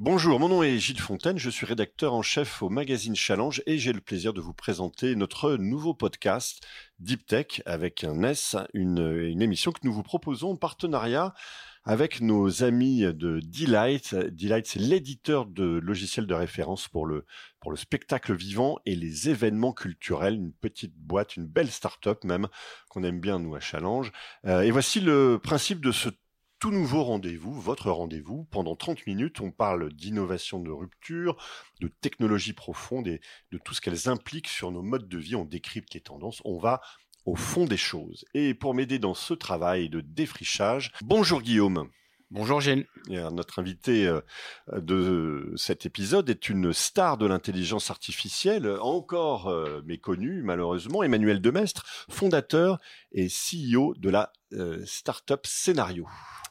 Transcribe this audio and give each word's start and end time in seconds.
Bonjour, 0.00 0.38
mon 0.38 0.48
nom 0.48 0.62
est 0.62 0.78
Gilles 0.78 1.00
Fontaine, 1.00 1.38
je 1.38 1.50
suis 1.50 1.66
rédacteur 1.66 2.14
en 2.14 2.22
chef 2.22 2.62
au 2.62 2.68
magazine 2.68 3.16
Challenge 3.16 3.60
et 3.66 3.78
j'ai 3.78 3.92
le 3.92 4.00
plaisir 4.00 4.32
de 4.32 4.40
vous 4.40 4.52
présenter 4.52 5.16
notre 5.16 5.56
nouveau 5.56 5.92
podcast 5.92 6.64
Deep 7.00 7.26
Tech 7.26 7.62
avec 7.66 8.04
un 8.04 8.22
S, 8.22 8.54
une, 8.74 9.00
une 9.00 9.42
émission 9.42 9.72
que 9.72 9.80
nous 9.82 9.92
vous 9.92 10.04
proposons 10.04 10.52
en 10.52 10.56
partenariat 10.56 11.34
avec 11.82 12.20
nos 12.20 12.62
amis 12.62 13.00
de 13.00 13.40
Delight. 13.40 14.14
Delight, 14.14 14.68
c'est 14.68 14.78
l'éditeur 14.78 15.46
de 15.46 15.64
logiciels 15.64 16.28
de 16.28 16.34
référence 16.34 16.86
pour 16.86 17.04
le, 17.04 17.26
pour 17.58 17.72
le 17.72 17.76
spectacle 17.76 18.36
vivant 18.36 18.78
et 18.86 18.94
les 18.94 19.30
événements 19.30 19.72
culturels. 19.72 20.34
Une 20.34 20.52
petite 20.52 20.94
boîte, 20.94 21.34
une 21.34 21.46
belle 21.46 21.72
start-up 21.72 22.22
même, 22.22 22.46
qu'on 22.88 23.02
aime 23.02 23.18
bien 23.18 23.40
nous 23.40 23.56
à 23.56 23.60
Challenge. 23.60 24.12
Euh, 24.44 24.60
et 24.60 24.70
voici 24.70 25.00
le 25.00 25.40
principe 25.42 25.80
de 25.80 25.90
ce 25.90 26.10
tout 26.58 26.70
nouveau 26.70 27.04
rendez-vous, 27.04 27.52
votre 27.52 27.90
rendez-vous. 27.90 28.44
Pendant 28.50 28.74
30 28.74 29.06
minutes, 29.06 29.40
on 29.40 29.50
parle 29.50 29.92
d'innovation 29.92 30.60
de 30.60 30.70
rupture, 30.70 31.36
de 31.80 31.88
technologie 31.88 32.52
profonde 32.52 33.06
et 33.06 33.20
de 33.52 33.58
tout 33.58 33.74
ce 33.74 33.80
qu'elles 33.80 34.08
impliquent 34.08 34.48
sur 34.48 34.72
nos 34.72 34.82
modes 34.82 35.08
de 35.08 35.18
vie. 35.18 35.36
On 35.36 35.44
décrypte 35.44 35.94
les 35.94 36.00
tendances. 36.00 36.42
On 36.44 36.58
va 36.58 36.80
au 37.24 37.36
fond 37.36 37.64
des 37.64 37.76
choses. 37.76 38.24
Et 38.34 38.54
pour 38.54 38.74
m'aider 38.74 38.98
dans 38.98 39.14
ce 39.14 39.34
travail 39.34 39.88
de 39.88 40.00
défrichage, 40.00 40.92
bonjour 41.02 41.42
Guillaume. 41.42 41.88
Bonjour 42.30 42.60
Gilles. 42.60 42.86
notre 43.08 43.58
invité 43.58 44.06
euh, 44.06 44.20
de 44.76 45.50
cet 45.56 45.86
épisode 45.86 46.28
est 46.28 46.50
une 46.50 46.74
star 46.74 47.16
de 47.16 47.24
l'intelligence 47.24 47.90
artificielle, 47.90 48.68
encore 48.82 49.48
euh, 49.48 49.80
méconnue 49.86 50.42
malheureusement, 50.42 51.02
Emmanuel 51.02 51.40
Demestre, 51.40 51.84
fondateur 52.10 52.80
et 53.12 53.28
CEO 53.28 53.94
de 53.96 54.10
la 54.10 54.30
euh, 54.52 54.84
startup 54.84 55.46
Scénario. 55.46 56.06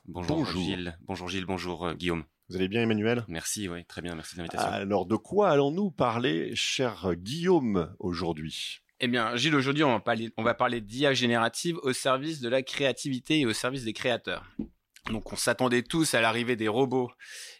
Bonjour, 0.07 0.45
Gilles. 0.47 0.97
Bonjour 1.05 1.29
Gilles, 1.29 1.45
bonjour 1.45 1.93
Guillaume. 1.93 2.23
Vous 2.49 2.55
allez 2.55 2.69
bien 2.69 2.81
Emmanuel? 2.81 3.23
Merci, 3.27 3.69
oui, 3.69 3.85
très 3.85 4.01
bien, 4.01 4.15
merci 4.15 4.33
de 4.33 4.39
l'invitation. 4.39 4.67
Alors 4.67 5.05
de 5.05 5.15
quoi 5.15 5.49
allons-nous 5.49 5.91
parler, 5.91 6.55
cher 6.55 7.13
Guillaume, 7.15 7.93
aujourd'hui? 7.99 8.79
Eh 8.99 9.07
bien, 9.07 9.35
Gilles, 9.35 9.53
aujourd'hui, 9.53 9.83
on 9.83 9.91
va 9.91 9.99
parler, 9.99 10.31
on 10.37 10.43
va 10.43 10.55
parler 10.55 10.81
d'IA 10.81 11.13
générative 11.13 11.77
au 11.83 11.93
service 11.93 12.41
de 12.41 12.49
la 12.49 12.63
créativité 12.63 13.41
et 13.41 13.45
au 13.45 13.53
service 13.53 13.83
des 13.83 13.93
créateurs. 13.93 14.43
Donc, 15.11 15.31
on 15.31 15.35
s'attendait 15.35 15.83
tous 15.83 16.13
à 16.13 16.21
l'arrivée 16.21 16.55
des 16.55 16.67
robots 16.67 17.11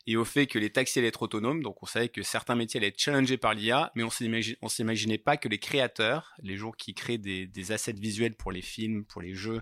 et 0.06 0.18
au 0.18 0.26
fait 0.26 0.48
que 0.48 0.60
les 0.60 0.70
taxis 0.70 1.00
allaient 1.00 1.08
être 1.08 1.22
autonomes. 1.22 1.64
Donc, 1.64 1.82
on 1.82 1.86
savait 1.86 2.10
que 2.10 2.22
certains 2.22 2.56
métiers 2.56 2.80
allaient 2.80 2.90
être 2.90 3.00
challengés 3.00 3.38
par 3.38 3.54
l'IA, 3.54 3.92
mais 3.96 4.04
on 4.04 4.10
ne 4.10 4.70
s'imaginait 4.70 5.18
pas 5.18 5.38
que 5.38 5.48
les 5.48 5.60
créateurs, 5.60 6.34
les 6.42 6.58
gens 6.58 6.72
qui 6.72 6.94
créent 6.94 7.18
des, 7.18 7.72
assets 7.72 7.94
visuels 7.94 8.36
pour 8.36 8.52
les 8.52 8.62
films, 8.62 9.06
pour 9.06 9.22
les 9.22 9.34
jeux, 9.34 9.62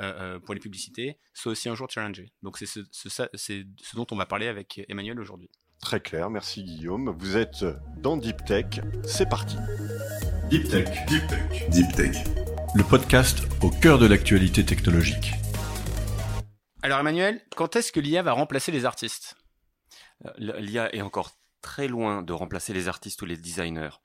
euh, 0.00 0.36
euh, 0.36 0.38
pour 0.40 0.54
les 0.54 0.60
publicités, 0.60 1.18
soient 1.32 1.52
aussi 1.52 1.68
un 1.68 1.74
jour 1.74 1.88
challengés. 1.90 2.32
Donc, 2.42 2.58
c'est 2.58 2.66
ce, 2.66 2.80
ce, 2.90 3.64
dont 3.94 4.06
on 4.10 4.16
va 4.16 4.26
parler 4.26 4.46
avec 4.46 4.84
Emmanuel 4.88 5.20
aujourd'hui. 5.20 5.50
Très 5.80 6.00
clair, 6.00 6.30
merci 6.30 6.64
Guillaume. 6.64 7.14
Vous 7.18 7.36
êtes 7.36 7.64
dans 7.98 8.16
Deep 8.16 8.44
Tech. 8.44 8.66
C'est 9.04 9.28
parti. 9.28 9.56
Deep 10.50 10.68
Tech. 10.68 10.88
Deep 11.06 11.26
Tech. 11.26 11.70
Deep 11.70 11.92
Tech. 11.94 12.16
Le 12.74 12.82
podcast 12.82 13.42
au 13.62 13.70
cœur 13.70 13.98
de 13.98 14.06
l'actualité 14.06 14.64
technologique. 14.64 15.32
Alors 16.84 16.98
Emmanuel, 17.00 17.40
quand 17.56 17.76
est-ce 17.76 17.92
que 17.92 17.98
l'IA 17.98 18.22
va 18.22 18.32
remplacer 18.32 18.70
les 18.70 18.84
artistes? 18.84 19.36
Euh, 20.26 20.60
L'IA 20.60 20.94
est 20.94 21.00
encore 21.00 21.30
très 21.62 21.88
loin 21.88 22.20
de 22.20 22.34
remplacer 22.34 22.74
les 22.74 22.88
artistes 22.88 23.22
ou 23.22 23.24
les 23.24 23.38
designers. 23.38 24.02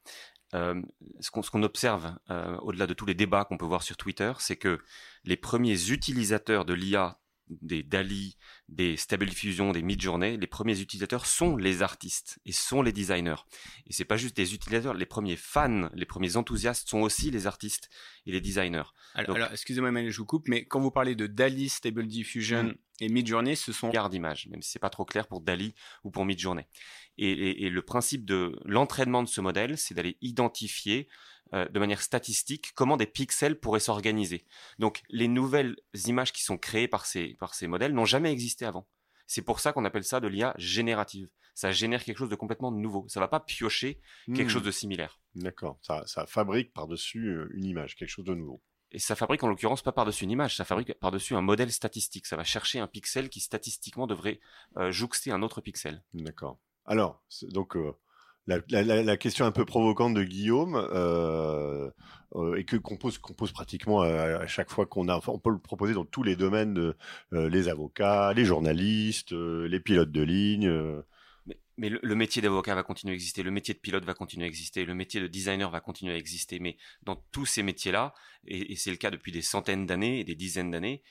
Euh, 0.54 0.82
ce 1.20 1.30
qu'on 1.30 1.64
observe 1.64 2.16
euh, 2.30 2.56
au-delà 2.60 2.88
de 2.88 2.94
tous 2.94 3.06
les 3.06 3.16
débats 3.16 3.44
qu'on 3.44 3.58
peut 3.58 3.66
voir 3.66 3.84
sur 3.84 3.98
Twitter, 3.98 4.32
c'est 4.40 4.56
que 4.56 4.80
les 5.26 5.36
premiers 5.36 5.90
utilisateurs 5.90 6.64
de 6.64 6.74
l'IA 6.74 7.19
des 7.50 7.84
DALI, 7.84 8.38
des 8.68 8.98
Stable 8.98 9.28
Diffusion, 9.28 9.72
des 9.72 9.82
Midjourney, 9.82 10.38
les 10.38 10.48
premiers 10.48 10.80
utilisateurs 10.80 11.26
sont 11.26 11.56
les 11.56 11.82
artistes 11.82 12.40
et 12.46 12.52
sont 12.52 12.82
les 12.82 12.92
designers. 12.92 13.44
Et 13.88 13.94
c'est 13.94 14.06
pas 14.06 14.18
juste 14.18 14.36
des 14.36 14.54
utilisateurs, 14.54 14.94
les 14.94 15.06
premiers 15.06 15.36
fans, 15.36 15.90
les 15.94 16.06
premiers 16.06 16.38
enthousiastes 16.38 16.90
sont 16.90 17.00
aussi 17.00 17.32
les 17.32 17.48
artistes 17.48 17.90
et 18.26 18.32
les 18.32 18.42
designers. 18.42 18.84
Alors, 19.16 19.38
excusez-moi 19.52 19.90
Emmanuel, 19.90 20.12
je 20.12 20.18
vous 20.18 20.26
coupe, 20.26 20.48
mais 20.48 20.66
quand 20.66 20.80
vous 20.80 20.92
parlez 20.92 21.16
de 21.16 21.28
DALI, 21.28 21.70
Stable 21.70 22.08
Diffusion 22.08 22.64
mm. 22.64 22.76
et 23.02 23.10
Midjourney, 23.10 23.56
ce 23.56 23.72
sont 23.72 23.90
garde 23.90 24.14
images, 24.14 24.48
même 24.50 24.62
si 24.62 24.72
c'est 24.72 24.80
pas 24.80 24.90
trop 24.90 25.06
clair 25.06 25.28
pour 25.28 25.42
DALI 25.42 25.74
ou 26.04 26.12
pour 26.12 26.26
Midjourney. 26.26 26.66
Et, 27.18 27.66
et 27.66 27.70
le 27.70 27.82
principe 27.82 28.26
de 28.26 28.58
l'entraînement 28.64 29.24
de 29.24 29.28
ce 29.28 29.42
modèle, 29.42 29.78
c'est 29.78 29.94
d'aller 29.94 30.18
identifier 30.22 31.10
euh, 31.54 31.68
de 31.68 31.80
manière 31.80 32.02
statistique 32.02 32.72
comment 32.76 32.98
des 32.98 33.06
pixels 33.06 33.60
pourraient 33.60 33.80
s'organiser. 33.80 34.46
Donc 34.78 35.02
les 35.10 35.28
nouvelles 35.28 35.76
images 36.06 36.32
qui 36.32 36.44
sont 36.44 36.58
créées 36.58 36.88
par 36.88 37.06
ces, 37.06 37.36
par 37.40 37.56
ces 37.56 37.68
modèles 37.68 37.94
n'ont 37.94 38.06
jamais 38.06 38.32
existé 38.32 38.66
avant. 38.66 38.88
C'est 39.26 39.42
pour 39.42 39.60
ça 39.60 39.74
qu'on 39.74 39.86
appelle 39.86 40.04
ça 40.04 40.20
de 40.20 40.28
l'IA 40.28 40.54
générative. 40.58 41.30
Ça 41.54 41.72
génère 41.72 42.04
quelque 42.04 42.18
chose 42.18 42.30
de 42.30 42.36
complètement 42.36 42.72
nouveau. 42.72 43.06
Ça 43.10 43.20
va 43.20 43.28
pas 43.28 43.40
piocher 43.40 44.00
quelque 44.28 44.44
hmm. 44.44 44.50
chose 44.50 44.64
de 44.64 44.72
similaire. 44.72 45.20
D'accord. 45.36 45.78
Ça, 45.82 46.04
ça 46.06 46.26
fabrique 46.26 46.74
par-dessus 46.74 47.28
euh, 47.28 47.50
une 47.54 47.66
image, 47.66 47.96
quelque 47.96 48.10
chose 48.10 48.26
de 48.26 48.34
nouveau. 48.34 48.62
Et 48.92 49.00
ça 49.00 49.16
fabrique 49.16 49.44
en 49.44 49.48
l'occurrence 49.48 49.84
pas 49.84 49.92
par-dessus 49.92 50.24
une 50.24 50.32
image, 50.32 50.56
ça 50.56 50.66
fabrique 50.66 50.94
par-dessus 50.96 51.36
un 51.36 51.42
modèle 51.42 51.72
statistique. 51.72 52.26
Ça 52.26 52.38
va 52.38 52.44
chercher 52.44 52.80
un 52.80 52.88
pixel 52.88 53.30
qui 53.30 53.40
statistiquement 53.40 54.08
devrait 54.08 54.40
euh, 54.78 54.92
jouxter 54.92 55.32
un 55.32 55.44
autre 55.44 55.62
pixel. 55.62 56.04
D'accord. 56.14 56.58
Alors, 56.86 57.22
donc 57.44 57.76
la, 58.48 59.18
question 59.18 59.46
un 59.46 59.52
peu 59.52 59.66
provocante 59.66 60.14
de 60.14 60.24
Guillaume 60.24 60.76
euh, 60.76 61.90
euh, 62.36 62.56
et 62.56 62.64
que 62.64 62.78
qu'on 62.78 62.98
pose, 62.98 63.20
pratiquement 63.54 64.02
à, 64.02 64.48
chaque 64.48 64.70
fois 64.70 64.86
qu'on 64.86 65.08
a, 65.08 65.20
on 65.28 65.40
peut 65.40 65.52
le 65.52 65.60
proposer 65.60 65.94
dans 65.94 66.06
tous 66.06 66.24
les 66.24 66.36
domaines, 66.36 66.94
euh, 67.34 67.50
les 67.50 67.68
avocats, 67.70 68.34
les 68.34 68.46
journalistes, 68.46 69.32
les 69.32 69.80
pilotes 69.80 70.12
de 70.12 70.22
ligne. 70.22 71.02
Mais, 71.80 71.90
le, 71.90 72.16
métier 72.16 72.42
d'avocat 72.42 72.76
va 72.76 72.84
continuer 72.84 73.14
à 73.14 73.16
exister, 73.16 73.42
le 73.42 73.52
métier 73.52 73.74
de 73.74 73.80
pilote 73.80 74.06
va 74.06 74.14
continuer 74.14 74.46
à 74.46 74.48
exister, 74.48 74.86
le 74.86 74.94
métier 74.94 75.22
de 75.22 75.28
designer 75.28 75.72
va 75.72 75.80
continuer 75.80 76.14
à 76.14 76.18
exister. 76.18 76.60
Mais 76.60 76.78
dans 77.04 77.16
tous 77.32 77.46
ces 77.46 77.64
métiers-là, 77.64 78.14
et, 78.46 78.76
c'est 78.76 78.92
le 78.92 78.98
cas 78.98 79.12
depuis 79.12 79.32
des 79.32 79.42
centaines 79.42 79.86
d'années 79.86 80.20
et 80.20 80.24
des 80.24 80.36
dizaines 80.36 80.72
d'années, 80.72 81.04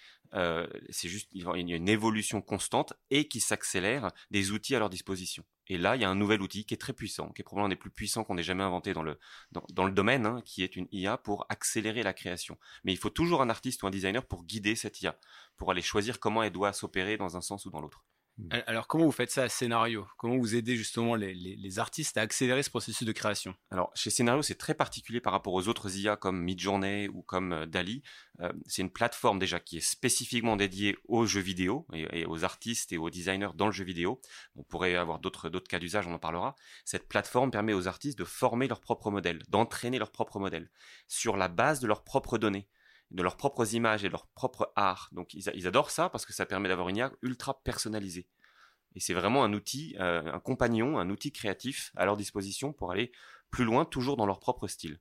c'est 0.90 1.08
juste 1.08 1.30
il 1.32 1.42
y 1.42 1.72
a 1.72 1.76
une 1.76 1.88
évolution 1.88 2.42
constante 2.42 2.92
et 3.10 3.28
qui 3.28 3.40
s'accélère 3.40 4.10
des 4.30 4.50
outils 4.50 4.76
à 4.76 4.78
leur 4.78 4.90
disposition. 4.90 5.44
Et 5.68 5.76
là, 5.76 5.96
il 5.96 6.02
y 6.02 6.04
a 6.04 6.10
un 6.10 6.14
nouvel 6.14 6.40
outil 6.40 6.64
qui 6.64 6.74
est 6.74 6.78
très 6.78 6.94
puissant, 6.94 7.28
qui 7.30 7.42
est 7.42 7.44
probablement 7.44 7.66
un 7.66 7.68
des 7.68 7.76
plus 7.76 7.90
puissants 7.90 8.24
qu'on 8.24 8.38
ait 8.38 8.42
jamais 8.42 8.62
inventé 8.62 8.94
dans 8.94 9.02
le, 9.02 9.18
dans, 9.50 9.84
le 9.84 9.92
domaine, 9.92 10.24
hein, 10.24 10.40
qui 10.44 10.62
est 10.62 10.76
une 10.76 10.88
IA 10.92 11.18
pour 11.18 11.44
accélérer 11.50 12.02
la 12.02 12.14
création. 12.14 12.58
Mais 12.84 12.92
il 12.92 12.98
faut 12.98 13.10
toujours 13.10 13.42
un 13.42 13.50
artiste 13.50 13.82
ou 13.82 13.86
un 13.86 13.90
designer 13.90 14.24
pour 14.24 14.44
guider 14.44 14.76
cette 14.76 15.02
IA, 15.02 15.18
pour 15.56 15.70
aller 15.70 15.82
choisir 15.82 16.20
comment 16.20 16.42
elle 16.42 16.52
doit 16.52 16.72
s'opérer 16.72 17.18
dans 17.18 17.36
un 17.36 17.42
sens 17.42 17.66
ou 17.66 17.70
dans 17.70 17.80
l'autre. 17.80 18.04
Mmh. 18.38 18.48
Alors, 18.66 18.86
comment 18.86 19.04
vous 19.04 19.12
faites 19.12 19.32
ça 19.32 19.42
à 19.42 19.48
Scénario? 19.48 20.06
Comment 20.16 20.36
vous 20.36 20.54
aidez 20.54 20.76
justement 20.76 21.16
les, 21.16 21.78
artistes 21.78 22.16
à 22.16 22.20
accélérer 22.20 22.62
ce 22.62 22.70
processus 22.70 23.06
de 23.06 23.12
création? 23.12 23.54
Alors, 23.70 23.90
chez 23.94 24.10
Scénario, 24.10 24.42
c'est 24.42 24.54
très 24.54 24.74
particulier 24.74 25.20
par 25.20 25.32
rapport 25.32 25.54
aux 25.54 25.66
autres 25.66 25.96
IA 25.96 26.16
comme 26.16 26.40
Midjourney 26.40 27.08
ou 27.08 27.22
comme 27.22 27.52
euh, 27.52 27.66
Dali. 27.66 28.02
Euh, 28.40 28.52
c'est 28.66 28.82
une 28.82 28.90
plateforme 28.90 29.40
déjà 29.40 29.58
qui 29.58 29.78
est 29.78 29.80
spécifiquement 29.80 30.56
dédiée 30.56 30.96
aux 31.08 31.26
jeux 31.26 31.40
vidéo 31.40 31.86
et, 31.92 32.26
aux 32.26 32.44
artistes 32.44 32.92
et 32.92 32.98
aux 32.98 33.10
designers 33.10 33.50
dans 33.56 33.66
le 33.66 33.72
jeu 33.72 33.84
vidéo. 33.84 34.20
On 34.54 34.62
pourrait 34.62 34.94
avoir 34.94 35.18
d'autres 35.18 35.48
cas 35.60 35.80
d'usage, 35.80 36.06
on 36.06 36.14
en 36.14 36.18
parlera. 36.18 36.54
Cette 36.84 37.08
plateforme 37.08 37.50
permet 37.50 37.72
aux 37.72 37.88
artistes 37.88 38.18
de 38.18 38.24
former 38.24 38.68
leur 38.68 38.80
propre 38.80 39.10
modèle, 39.10 39.42
d'entraîner 39.48 39.98
leur 39.98 40.12
propre 40.12 40.38
modèle 40.38 40.70
sur 41.08 41.36
la 41.36 41.48
base 41.48 41.80
de 41.80 41.88
leurs 41.88 42.04
propres 42.04 42.38
données 42.38 42.68
de 43.10 43.22
leurs 43.22 43.36
propres 43.36 43.74
images 43.74 44.04
et 44.04 44.08
de 44.08 44.12
leur 44.12 44.26
propre 44.28 44.72
art. 44.76 45.08
Donc 45.12 45.34
ils, 45.34 45.66
adorent 45.66 45.90
ça 45.90 46.08
parce 46.10 46.26
que 46.26 46.32
ça 46.32 46.46
permet 46.46 46.68
d'avoir 46.68 46.88
une 46.88 46.96
IA 46.96 47.12
ultra 47.22 47.62
personnalisée. 47.62 48.28
Et 48.94 49.00
c'est 49.00 49.14
vraiment 49.14 49.44
un 49.44 49.52
outil, 49.52 49.96
euh, 49.98 50.22
un 50.32 50.40
compagnon, 50.40 50.98
un 50.98 51.10
outil 51.10 51.32
créatif 51.32 51.92
à 51.96 52.04
leur 52.04 52.16
disposition 52.16 52.72
pour 52.72 52.90
aller 52.90 53.12
plus 53.50 53.64
loin, 53.64 53.84
toujours 53.84 54.16
dans 54.16 54.26
leur 54.26 54.40
propre 54.40 54.66
style. 54.66 55.00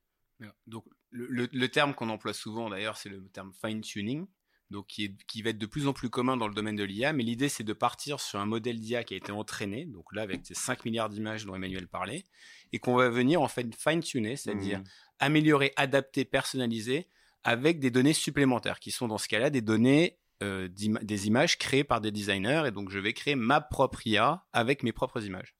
Donc 0.67 0.85
le, 1.09 1.67
terme 1.67 1.93
qu'on 1.93 2.09
emploie 2.09 2.33
souvent 2.33 2.69
d'ailleurs, 2.69 2.97
c'est 2.97 3.09
le 3.09 3.27
terme 3.29 3.51
fine 3.53 3.81
tuning. 3.81 4.27
Donc 4.69 4.87
qui, 4.87 5.15
qui 5.27 5.41
va 5.41 5.51
être 5.51 5.57
de 5.57 5.65
plus 5.65 5.87
en 5.87 5.93
plus 5.93 6.09
commun 6.09 6.35
dans 6.35 6.49
le 6.49 6.53
domaine 6.53 6.75
de 6.75 6.83
l'IA, 6.83 7.13
mais 7.13 7.23
l'idée 7.23 7.47
c'est 7.47 7.63
de 7.63 7.71
partir 7.71 8.19
sur 8.19 8.37
un 8.37 8.45
modèle 8.45 8.77
d'IA 8.77 9.05
qui 9.05 9.13
a 9.13 9.17
été 9.17 9.31
entraîné, 9.31 9.85
donc 9.85 10.11
là 10.11 10.23
avec 10.23 10.45
ces 10.45 10.55
5 10.55 10.83
milliards 10.83 11.07
d'images 11.07 11.45
dont 11.45 11.55
Emmanuel 11.55 11.87
parlait, 11.87 12.25
et 12.73 12.79
qu'on 12.79 12.95
va 12.95 13.07
venir 13.07 13.41
en 13.41 13.47
fait 13.47 13.73
fine 13.73 14.01
tuner, 14.01 14.35
c'est-à-dire 14.35 14.79
mmh. 14.79 14.83
améliorer, 15.19 15.71
adapter, 15.77 16.25
personnaliser 16.25 17.07
avec 17.47 17.79
des 17.79 17.91
données 17.91 18.11
supplémentaires, 18.11 18.81
qui 18.81 18.91
sont 18.91 19.07
dans 19.07 19.17
ce 19.17 19.29
cas-là 19.29 19.49
des 19.49 19.61
données, 19.61 20.19
euh, 20.43 20.67
des 20.67 21.27
images 21.27 21.57
créées 21.57 21.85
par 21.85 22.01
des 22.01 22.11
designers, 22.11 22.63
et 22.67 22.71
donc 22.71 22.89
je 22.91 22.99
vais 22.99 23.13
créer 23.13 23.35
ma 23.35 23.61
propre 23.61 24.05
IA 24.05 24.43
avec 24.51 24.83
mes 24.83 24.91
propres 24.91 25.23
images. 25.23 25.55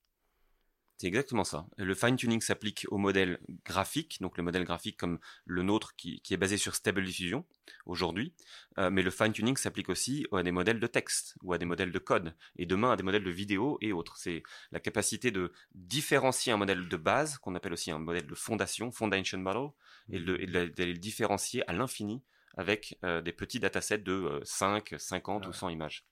C'est 0.98 1.06
exactement 1.06 1.44
ça. 1.44 1.68
Le 1.78 1.94
fine-tuning 1.94 2.42
s'applique 2.42 2.88
au 2.90 2.98
modèle 2.98 3.40
graphique, 3.66 4.18
donc 4.20 4.36
le 4.36 4.42
modèle 4.42 4.64
graphique 4.64 4.98
comme 4.98 5.20
le 5.46 5.62
nôtre 5.62 5.96
qui, 5.96 6.20
est 6.28 6.38
basé 6.38 6.58
sur 6.58 6.74
Stable 6.74 7.04
Diffusion 7.04 7.46
aujourd'hui, 7.86 8.34
euh, 8.80 8.90
mais 8.90 9.04
le 9.04 9.12
fine-tuning 9.12 9.58
s'applique 9.58 9.90
aussi 9.90 10.26
à 10.32 10.42
des 10.42 10.52
modèles 10.52 10.80
de 10.80 10.88
texte 10.88 11.36
ou 11.44 11.54
à 11.54 11.60
des 11.60 11.66
modèles 11.66 11.92
de 11.92 12.00
code, 12.00 12.36
et 12.58 12.66
demain 12.66 12.92
à 12.94 12.96
des 12.96 13.04
modèles 13.04 13.24
de 13.24 13.30
vidéo 13.30 13.78
et 13.80 13.94
autres. 13.94 14.18
C'est 14.18 14.42
la 14.72 14.80
capacité 14.80 15.30
de 15.30 15.54
différencier 15.76 16.52
un 16.52 16.58
modèle 16.58 16.90
de 16.90 16.98
base, 16.98 17.38
qu'on 17.38 17.54
appelle 17.54 17.74
aussi 17.74 17.92
un 17.92 18.00
modèle 18.00 18.26
de 18.26 18.36
fondation, 18.36 18.92
foundation 18.92 19.38
model, 19.38 19.70
et 20.10 20.20
de, 20.20 20.34
le 20.34 20.94
différencier 20.94 21.64
à 21.70 21.74
l'infini 21.74 22.24
avec 22.58 22.98
euh, 23.04 23.22
des 23.22 23.34
petits 23.34 23.60
datasets 23.60 24.00
de 24.00 24.42
5, 24.44 24.94
euh, 24.94 24.98
50 24.98 25.46
ou 25.46 25.54
100 25.54 25.70
images. 25.70 26.08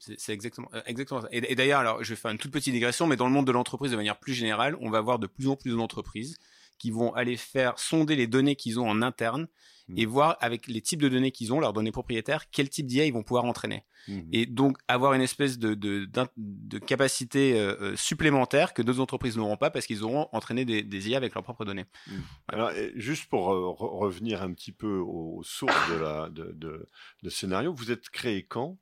C'est 0.00 0.32
exactement, 0.32 0.68
euh, 0.74 0.82
exactement 0.86 1.20
ça. 1.20 1.28
Et, 1.32 1.54
d'ailleurs, 1.54 1.80
alors, 1.80 2.02
je 2.04 2.10
vais 2.10 2.16
faire 2.16 2.30
une 2.30 2.38
toute 2.38 2.52
petite 2.52 2.72
digression, 2.72 3.06
mais 3.06 3.16
dans 3.16 3.26
le 3.26 3.32
monde 3.32 3.46
de 3.46 3.52
l'entreprise, 3.52 3.90
de 3.90 3.96
manière 3.96 4.18
plus 4.18 4.34
générale, 4.34 4.76
on 4.80 4.90
va 4.90 5.00
voir 5.00 5.18
de 5.18 5.26
plus 5.26 5.48
en 5.48 5.56
plus 5.56 5.76
d'entreprises 5.76 6.36
qui 6.78 6.90
vont 6.90 7.12
aller 7.14 7.36
faire 7.36 7.78
sonder 7.78 8.16
les 8.16 8.26
données 8.26 8.56
qu'ils 8.56 8.78
ont 8.78 8.88
en 8.88 9.02
interne 9.02 9.48
et 9.96 10.06
mmh. 10.06 10.10
voir 10.10 10.36
avec 10.40 10.66
les 10.66 10.80
types 10.80 11.00
de 11.00 11.08
données 11.08 11.30
qu'ils 11.30 11.52
ont, 11.52 11.60
leurs 11.60 11.72
données 11.72 11.92
propriétaires, 11.92 12.50
quel 12.50 12.68
type 12.68 12.86
d'IA 12.86 13.06
ils 13.06 13.12
vont 13.12 13.22
pouvoir 13.22 13.44
entraîner. 13.44 13.84
Mmh. 14.06 14.20
Et 14.32 14.46
donc 14.46 14.76
avoir 14.86 15.14
une 15.14 15.22
espèce 15.22 15.58
de, 15.58 15.74
de, 15.74 16.08
de 16.36 16.78
capacité 16.78 17.58
euh, 17.58 17.74
euh, 17.80 17.96
supplémentaire 17.96 18.74
que 18.74 18.82
d'autres 18.82 19.00
entreprises 19.00 19.36
n'auront 19.36 19.56
pas 19.56 19.70
parce 19.70 19.86
qu'ils 19.86 20.04
auront 20.04 20.28
entraîné 20.32 20.64
des, 20.64 20.82
des, 20.82 21.08
IA 21.08 21.16
avec 21.16 21.34
leurs 21.34 21.42
propres 21.42 21.64
données. 21.64 21.86
Mmh. 22.06 22.12
Alors, 22.48 22.70
juste 22.96 23.26
pour 23.30 23.46
revenir 23.46 24.42
un 24.42 24.52
petit 24.52 24.72
peu 24.72 24.98
aux, 24.98 25.42
sources 25.42 25.90
de, 25.90 25.96
la, 25.96 26.28
de, 26.28 26.52
de, 26.54 26.86
de 27.22 27.30
scénario, 27.30 27.72
vous 27.72 27.90
êtes 27.90 28.10
créé 28.10 28.42
quand? 28.42 28.76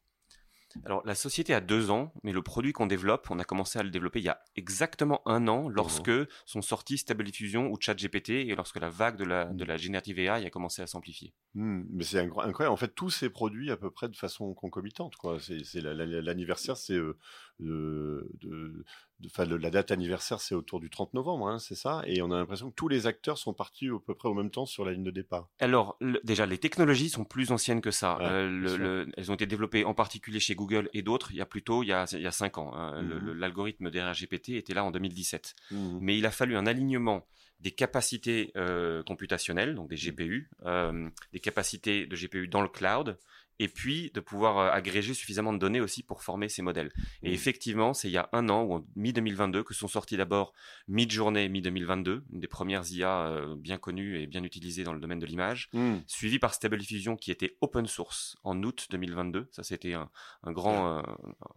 Alors, 0.84 1.02
la 1.04 1.14
société 1.14 1.54
a 1.54 1.60
deux 1.60 1.90
ans, 1.90 2.12
mais 2.22 2.32
le 2.32 2.42
produit 2.42 2.72
qu'on 2.72 2.86
développe, 2.86 3.28
on 3.30 3.38
a 3.38 3.44
commencé 3.44 3.78
à 3.78 3.82
le 3.82 3.90
développer 3.90 4.20
il 4.20 4.24
y 4.24 4.28
a 4.28 4.40
exactement 4.56 5.22
un 5.26 5.48
an, 5.48 5.68
lorsque 5.68 6.08
mmh. 6.08 6.26
sont 6.44 6.62
sortis 6.62 6.98
Stable 6.98 7.24
Diffusion 7.24 7.70
ou 7.70 7.76
ChatGPT 7.80 8.30
et 8.30 8.54
lorsque 8.54 8.78
la 8.78 8.88
vague 8.88 9.16
de 9.16 9.24
la, 9.24 9.46
de 9.46 9.64
la 9.64 9.76
générative 9.76 10.18
AI 10.18 10.46
a 10.46 10.50
commencé 10.50 10.82
à 10.82 10.86
s'amplifier. 10.86 11.32
Mmh, 11.54 11.82
mais 11.90 12.04
c'est 12.04 12.20
incroyable. 12.20 12.66
En 12.66 12.76
fait, 12.76 12.94
tous 12.94 13.10
ces 13.10 13.30
produits 13.30 13.70
à 13.70 13.76
peu 13.76 13.90
près 13.90 14.08
de 14.08 14.16
façon 14.16 14.52
concomitante. 14.54 15.16
Quoi. 15.16 15.38
C'est, 15.40 15.80
l'anniversaire, 15.80 16.76
c'est 16.76 16.94
euh, 16.94 17.16
de, 17.60 18.84
de, 19.20 19.56
la 19.56 19.70
date 19.70 19.90
anniversaire, 19.90 20.40
c'est 20.40 20.54
autour 20.54 20.80
du 20.80 20.90
30 20.90 21.14
novembre, 21.14 21.48
hein, 21.48 21.58
c'est 21.58 21.74
ça? 21.74 22.02
Et 22.06 22.22
on 22.22 22.30
a 22.30 22.36
l'impression 22.36 22.70
que 22.70 22.74
tous 22.74 22.88
les 22.88 23.06
acteurs 23.06 23.38
sont 23.38 23.54
partis 23.54 23.88
à 23.88 23.98
peu 24.04 24.14
près 24.14 24.28
au 24.28 24.34
même 24.34 24.50
temps 24.50 24.66
sur 24.66 24.84
la 24.84 24.92
ligne 24.92 25.04
de 25.04 25.10
départ. 25.10 25.48
Alors, 25.58 25.98
déjà, 26.24 26.46
les 26.46 26.58
technologies 26.58 27.08
sont 27.08 27.24
plus 27.24 27.50
anciennes 27.52 27.80
que 27.80 27.90
ça. 27.90 28.18
Euh, 28.20 29.06
elles 29.16 29.30
ont 29.30 29.34
été 29.34 29.46
développées 29.46 29.84
en 29.84 29.94
particulier 29.94 30.40
chez 30.40 30.54
Google 30.54 30.88
et 30.92 31.02
d'autres 31.02 31.30
il 31.32 31.36
y 31.36 31.40
a 31.40 31.46
plutôt 31.46 31.82
il 31.82 31.88
y 31.88 31.92
a, 31.92 32.04
il 32.12 32.22
y 32.22 32.26
a 32.26 32.32
5 32.32 32.58
ans. 32.58 32.72
Hein. 32.74 33.02
Mmh 33.02 33.32
l'algorithme 33.36 33.90
derrière 33.90 34.14
GPT 34.14 34.50
était 34.50 34.74
là 34.74 34.84
en 34.84 34.90
2017. 34.90 35.54
Mmh 35.70 35.98
Mais 36.00 36.18
il 36.18 36.26
a 36.26 36.30
fallu 36.30 36.56
un 36.56 36.66
alignement 36.66 37.26
des 37.60 37.70
capacités 37.70 38.52
euh, 38.56 39.02
computationnelles, 39.02 39.74
donc 39.74 39.88
des 39.88 39.96
GPU, 39.96 40.50
euh, 40.64 41.08
des 41.32 41.40
capacités 41.40 42.06
de 42.06 42.14
GPU 42.14 42.48
dans 42.48 42.60
le 42.60 42.68
cloud, 42.68 43.18
et 43.58 43.68
puis 43.68 44.10
de 44.12 44.20
pouvoir 44.20 44.58
euh, 44.58 44.70
agréger 44.70 45.14
suffisamment 45.14 45.52
de 45.52 45.58
données 45.58 45.80
aussi 45.80 46.02
pour 46.02 46.22
former 46.22 46.48
ces 46.48 46.62
modèles. 46.62 46.92
Et 47.22 47.30
mmh. 47.30 47.34
effectivement, 47.34 47.94
c'est 47.94 48.08
il 48.08 48.12
y 48.12 48.18
a 48.18 48.28
un 48.32 48.48
an, 48.48 48.62
ou 48.62 48.74
en 48.74 48.86
mi-2022, 48.96 49.62
que 49.62 49.74
sont 49.74 49.88
sortis 49.88 50.16
d'abord 50.16 50.52
Mid-Journée 50.88 51.48
mi-2022, 51.48 52.22
une 52.32 52.40
des 52.40 52.46
premières 52.46 52.90
IA 52.90 53.26
euh, 53.26 53.56
bien 53.56 53.78
connues 53.78 54.20
et 54.20 54.26
bien 54.26 54.44
utilisées 54.44 54.84
dans 54.84 54.92
le 54.92 55.00
domaine 55.00 55.18
de 55.18 55.26
l'image, 55.26 55.68
mmh. 55.72 55.96
suivi 56.06 56.38
par 56.38 56.54
Stable 56.54 56.78
Diffusion 56.78 57.16
qui 57.16 57.30
était 57.30 57.56
open 57.60 57.86
source 57.86 58.36
en 58.44 58.62
août 58.62 58.86
2022. 58.90 59.48
Ça, 59.50 59.62
c'était 59.62 59.94
un, 59.94 60.10
un, 60.42 60.52
grand, 60.52 60.98
euh, 60.98 61.02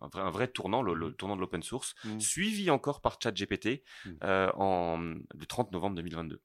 un, 0.02 0.08
vrai, 0.08 0.22
un, 0.22 0.30
vrai, 0.30 0.48
tournant, 0.48 0.82
le, 0.82 0.94
le 0.94 1.10
mmh. 1.10 1.14
tournant 1.16 1.36
de 1.36 1.42
l'open 1.42 1.64
source, 1.64 1.96
suivi 2.20 2.70
encore 2.70 3.02
par 3.02 3.18
ChatGPT 3.22 3.84
en 4.24 4.98
le 5.00 5.46
30 5.46 5.72
novembre 5.72 5.96
2022. 5.96 6.42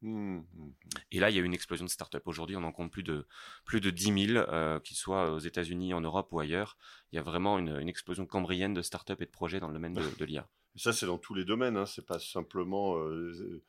Et 1.11 1.21
là, 1.21 1.31
il 1.31 1.37
y 1.37 1.39
a 1.39 1.43
eu 1.43 1.45
une 1.45 1.55
explosion 1.55 1.85
de 1.85 1.91
startups. 1.91 2.19
Aujourd'hui, 2.25 2.57
on 2.57 2.65
en 2.65 2.73
compte 2.73 2.91
plus 2.91 3.03
de 3.03 3.27
plus 3.65 3.81
de 3.81 3.91
10 3.91 4.33
000, 4.35 4.81
qui 4.81 4.95
soient 4.95 5.35
États-Unis, 5.47 5.95
en 5.95 6.01
Europe 6.01 6.29
ou 6.33 6.41
ailleurs. 6.41 6.77
Il 7.13 7.17
y 7.17 7.19
a 7.19 7.23
vraiment 7.23 7.59
une, 7.59 7.89
explosion 7.89 8.27
cambrienne 8.27 8.75
de 8.75 8.83
startups 8.83 9.15
et 9.21 9.27
de 9.27 9.31
projets 9.31 9.61
dans 9.61 9.69
le 9.69 9.75
domaine 9.75 9.95
de, 9.95 10.25
l'IA. 10.25 10.49
Ça, 10.77 10.93
c'est 10.93 11.07
dans 11.07 11.19
tous 11.19 11.35
les 11.35 11.45
domaines. 11.45 11.77
Hein. 11.77 11.87
C'est 11.87 12.07
pas 12.07 12.19
simplement. 12.19 12.97
Euh, 12.99 13.63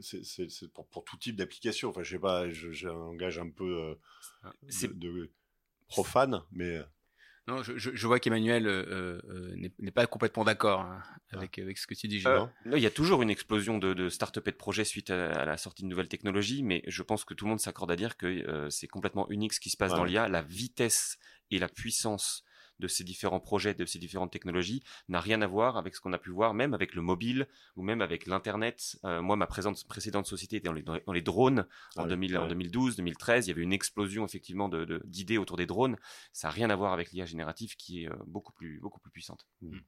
c'est 0.00 0.72
pour, 0.72 1.04
tout 1.04 1.16
type 1.16 1.36
d'application. 1.36 1.90
Enfin, 1.90 2.02
je 2.02 2.10
sais 2.12 2.18
pas, 2.18 2.48
j'engage 2.50 3.38
un 3.38 3.50
peu 3.50 3.80
euh, 3.80 3.94
ah, 4.42 4.52
de, 4.62 5.30
profane, 5.88 6.42
mais. 6.52 6.80
Euh. 7.48 7.52
Non, 7.52 7.62
je, 7.62 8.06
vois 8.06 8.20
qu'Emmanuel 8.20 8.64
n'est 9.78 9.90
pas 9.90 10.06
complètement 10.06 10.44
d'accord 10.44 10.80
hein, 10.80 11.02
ah. 11.04 11.36
avec, 11.36 11.58
avec 11.58 11.78
ce 11.78 11.86
que 11.86 11.94
tu 11.94 12.08
dis, 12.08 12.20
Julien. 12.20 12.50
il 12.64 12.78
y 12.78 12.86
a 12.86 12.90
toujours 12.90 13.22
une 13.22 13.30
explosion 13.30 13.78
de, 13.78 13.92
de 13.92 14.08
start-up 14.08 14.48
et 14.48 14.50
de 14.50 14.56
projets 14.56 14.84
suite 14.84 15.10
à, 15.10 15.44
la 15.44 15.56
sortie 15.56 15.82
de 15.82 15.88
nouvelles 15.88 16.08
technologies, 16.08 16.62
mais 16.62 16.82
je 16.86 17.02
pense 17.02 17.24
que 17.24 17.34
tout 17.34 17.44
le 17.44 17.50
monde 17.50 17.60
s'accorde 17.60 17.90
à 17.90 17.96
dire 17.96 18.16
que 18.16 18.68
c'est 18.70 18.88
complètement 18.88 19.28
unique 19.30 19.52
ce 19.52 19.60
qui 19.60 19.70
se 19.70 19.76
passe 19.76 19.92
dans 19.92 20.04
l'IA. 20.04 20.28
La 20.28 20.42
vitesse 20.42 21.18
et 21.50 21.58
la 21.58 21.68
puissance 21.68 22.44
de 22.80 22.88
ces 22.88 23.04
différents 23.04 23.40
projets, 23.40 23.74
de 23.74 23.86
ces 23.86 23.98
différentes 23.98 24.32
technologies, 24.32 24.82
n'a 25.08 25.20
rien 25.20 25.42
à 25.42 25.46
voir 25.46 25.76
avec 25.76 25.94
ce 25.94 26.00
qu'on 26.00 26.12
a 26.12 26.18
pu 26.18 26.30
voir, 26.30 26.54
même 26.54 26.74
avec 26.74 26.94
le 26.94 27.02
mobile 27.02 27.46
ou 27.76 27.82
même 27.82 28.00
avec 28.00 28.26
l'Internet. 28.26 28.98
Euh, 29.04 29.22
moi, 29.22 29.36
ma 29.36 29.46
précédente, 29.46 29.84
précédente 29.86 30.26
société 30.26 30.56
était 30.56 30.66
dans 30.66 30.72
les, 30.72 30.82
dans 30.82 31.12
les 31.12 31.22
drones 31.22 31.66
en, 31.96 32.06
2000, 32.06 32.38
en 32.38 32.48
2012, 32.48 32.96
2013. 32.96 33.46
Il 33.46 33.50
y 33.50 33.52
avait 33.52 33.62
une 33.62 33.72
explosion 33.72 34.24
effectivement 34.24 34.68
d'idées 34.68 35.34
de, 35.34 35.38
autour 35.38 35.56
des 35.56 35.66
drones. 35.66 35.96
Ça 36.32 36.48
n'a 36.48 36.52
rien 36.52 36.70
à 36.70 36.76
voir 36.76 36.92
avec 36.92 37.12
l'IA 37.12 37.26
générative 37.26 37.76
qui 37.76 38.04
est 38.04 38.08
euh, 38.08 38.14
beaucoup, 38.26 38.52
plus, 38.52 38.80
beaucoup 38.80 39.00
plus 39.00 39.10
puissante. 39.10 39.46
Mmh. 39.62 39.78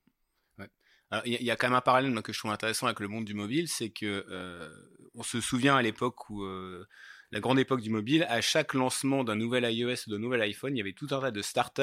il 1.24 1.42
y, 1.42 1.50
a 1.50 1.56
quand 1.56 1.68
même 1.68 1.76
un 1.76 1.80
parallèle 1.80 2.20
que 2.22 2.32
je 2.32 2.38
trouve 2.38 2.50
intéressant 2.50 2.86
avec 2.86 3.00
le 3.00 3.08
monde 3.08 3.24
du 3.24 3.34
mobile, 3.34 3.68
c'est 3.68 3.90
que 3.90 4.24
euh, 4.28 4.68
on 5.14 5.22
se 5.22 5.40
souvient 5.40 5.76
à 5.76 5.82
l'époque 5.82 6.30
où 6.30 6.44
la 7.32 7.40
grande 7.40 7.58
époque 7.58 7.80
du 7.80 7.90
mobile, 7.90 8.24
à 8.28 8.40
chaque 8.40 8.74
lancement 8.74 9.24
d'un 9.24 9.34
nouvel 9.34 9.64
iOS 9.70 10.06
ou 10.06 10.10
d'un 10.10 10.18
nouvel 10.18 10.40
iPhone, 10.42 10.74
il 10.74 10.78
y 10.78 10.80
avait 10.80 10.92
tout 10.92 11.08
un 11.10 11.20
tas 11.20 11.30
de 11.30 11.42
startups 11.42 11.82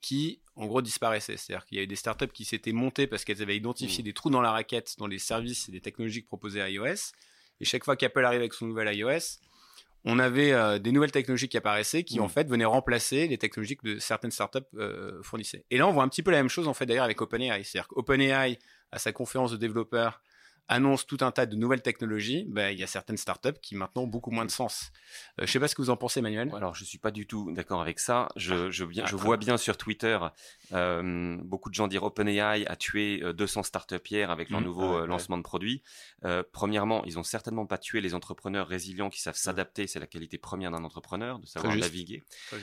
qui, 0.00 0.40
en 0.56 0.66
gros, 0.66 0.82
disparaissaient. 0.82 1.36
C'est-à-dire 1.36 1.66
qu'il 1.66 1.76
y 1.76 1.78
avait 1.80 1.86
des 1.86 1.96
startups 1.96 2.28
qui 2.28 2.44
s'étaient 2.44 2.72
montées 2.72 3.06
parce 3.06 3.24
qu'elles 3.24 3.42
avaient 3.42 3.56
identifié 3.56 4.02
mmh. 4.02 4.04
des 4.04 4.12
trous 4.12 4.30
dans 4.30 4.40
la 4.40 4.52
raquette 4.52 4.96
dans 4.98 5.06
les 5.06 5.18
services 5.18 5.68
et 5.68 5.72
des 5.72 5.80
technologies 5.80 6.22
proposées 6.22 6.60
à 6.60 6.70
iOS. 6.70 7.12
Et 7.60 7.64
chaque 7.64 7.84
fois 7.84 7.96
qu'Apple 7.96 8.24
arrivait 8.24 8.42
avec 8.42 8.54
son 8.54 8.66
nouvel 8.66 8.94
iOS, 8.94 9.38
on 10.04 10.18
avait 10.18 10.52
euh, 10.52 10.78
des 10.78 10.92
nouvelles 10.92 11.12
technologies 11.12 11.48
qui 11.48 11.58
apparaissaient 11.58 12.04
qui, 12.04 12.20
en 12.20 12.26
mmh. 12.26 12.30
fait, 12.30 12.48
venaient 12.48 12.64
remplacer 12.64 13.28
les 13.28 13.36
technologies 13.36 13.76
que 13.76 13.86
de 13.86 13.98
certaines 13.98 14.30
startups 14.30 14.58
euh, 14.76 15.22
fournissaient. 15.22 15.64
Et 15.70 15.76
là, 15.76 15.86
on 15.86 15.92
voit 15.92 16.04
un 16.04 16.08
petit 16.08 16.22
peu 16.22 16.30
la 16.30 16.38
même 16.38 16.48
chose, 16.48 16.68
en 16.68 16.74
fait, 16.74 16.86
d'ailleurs, 16.86 17.04
avec 17.04 17.20
OpenAI. 17.20 17.62
C'est-à-dire 17.64 17.88
qu'OpenAI, 17.88 18.58
à 18.92 18.98
sa 18.98 19.12
conférence 19.12 19.52
de 19.52 19.56
développeurs, 19.56 20.22
annonce 20.70 21.06
tout 21.06 21.18
un 21.20 21.30
tas 21.30 21.46
de 21.46 21.56
nouvelles 21.56 21.82
technologies, 21.82 22.46
ben, 22.48 22.70
il 22.70 22.78
y 22.78 22.82
a 22.82 22.86
certaines 22.86 23.16
startups 23.16 23.58
qui 23.60 23.74
maintenant 23.74 24.02
ont 24.02 24.06
beaucoup 24.06 24.30
moins 24.30 24.46
de 24.46 24.50
sens. 24.50 24.92
Euh, 25.38 25.46
je 25.46 25.52
sais 25.52 25.60
pas 25.60 25.68
ce 25.68 25.74
que 25.74 25.82
vous 25.82 25.90
en 25.90 25.96
pensez, 25.96 26.20
Emmanuel. 26.20 26.50
Alors, 26.56 26.74
je 26.74 26.84
suis 26.84 26.98
pas 26.98 27.10
du 27.10 27.26
tout 27.26 27.52
d'accord 27.52 27.82
avec 27.82 27.98
ça. 27.98 28.28
Je, 28.36 28.70
je, 28.70 28.84
je 28.90 29.16
vois 29.16 29.36
bien 29.36 29.58
sur 29.58 29.76
Twitter 29.76 30.18
euh, 30.72 31.36
beaucoup 31.42 31.68
de 31.68 31.74
gens 31.74 31.88
dire 31.88 32.02
OpenAI 32.04 32.66
a 32.66 32.76
tué 32.76 33.20
200 33.34 33.60
euh, 33.60 33.62
startups 33.62 33.96
hier 34.08 34.30
avec 34.30 34.50
leur 34.50 34.60
mmh. 34.60 34.64
nouveau 34.64 34.98
euh, 34.98 35.06
lancement 35.06 35.36
de 35.36 35.42
produits. 35.42 35.82
premièrement, 36.52 37.04
ils 37.04 37.18
ont 37.18 37.22
certainement 37.22 37.66
pas 37.66 37.78
tué 37.78 38.00
les 38.00 38.14
entrepreneurs 38.14 38.68
résilients 38.68 39.10
qui 39.10 39.20
savent 39.20 39.34
mmh. 39.34 39.38
s'adapter. 39.38 39.86
C'est 39.86 40.00
la 40.00 40.06
qualité 40.06 40.38
première 40.38 40.70
d'un 40.70 40.84
entrepreneur, 40.84 41.38
de 41.38 41.46
savoir 41.46 41.76
naviguer. 41.76 42.22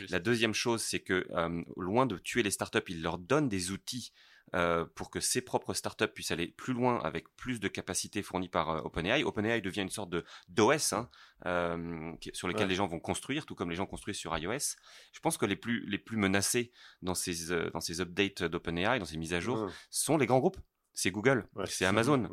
La 0.10 0.20
deuxième 0.20 0.54
chose, 0.54 0.82
c'est 0.82 1.00
que 1.00 1.28
loin 1.76 2.06
de 2.06 2.18
tuer 2.18 2.44
les 2.44 2.52
startups, 2.52 2.80
ils 2.88 3.02
leur 3.02 3.18
donnent 3.18 3.50
des 3.50 3.72
outils 3.72 4.14
euh, 4.56 4.86
pour 4.96 5.10
que 5.10 5.20
ses 5.20 5.42
propres 5.42 5.74
startups 5.74 6.08
puissent 6.08 6.32
aller 6.32 6.48
plus 6.48 6.74
loin 6.74 7.00
avec 7.04 7.28
plus 7.36 7.60
de 7.60 7.68
capacités 7.68 8.22
fournies 8.22 8.48
par 8.48 8.70
euh, 8.70 8.82
OpenAI. 8.82 9.24
OpenAI 9.24 9.60
devient 9.60 9.82
une 9.82 9.90
sorte 9.90 10.10
de 10.10 10.24
d'OS 10.48 10.94
hein, 10.94 11.10
euh, 11.46 12.14
sur 12.34 12.48
lequel 12.48 12.70
les 12.70 12.76
gens 12.76 12.88
vont 12.88 13.00
construire, 13.00 13.46
tout 13.46 13.56
comme 13.56 13.70
les 13.70 13.76
gens 13.76 13.86
construisent 13.86 14.18
sur 14.18 14.38
iOS. 14.38 14.78
Je 15.12 15.20
pense 15.20 15.38
que 15.38 15.46
les 15.46 15.58
plus 15.58 15.86
les 15.86 15.98
plus 15.98 16.16
menacés 16.16 16.72
dans 17.02 17.16
ces 17.16 17.54
dans 17.74 17.82
ces 17.82 18.00
updates 18.00 18.44
d'OpenAI, 18.44 19.00
dans 19.00 19.06
ces 19.06 19.18
mises 19.18 19.34
à 19.34 19.42
jour, 19.42 19.70
sont 19.90 20.18
les 20.18 20.26
grands 20.26 20.40
groupes. 20.40 20.60
C'est 20.94 21.12
Google, 21.12 21.48
c'est 21.66 21.86
Amazon. 21.86 22.28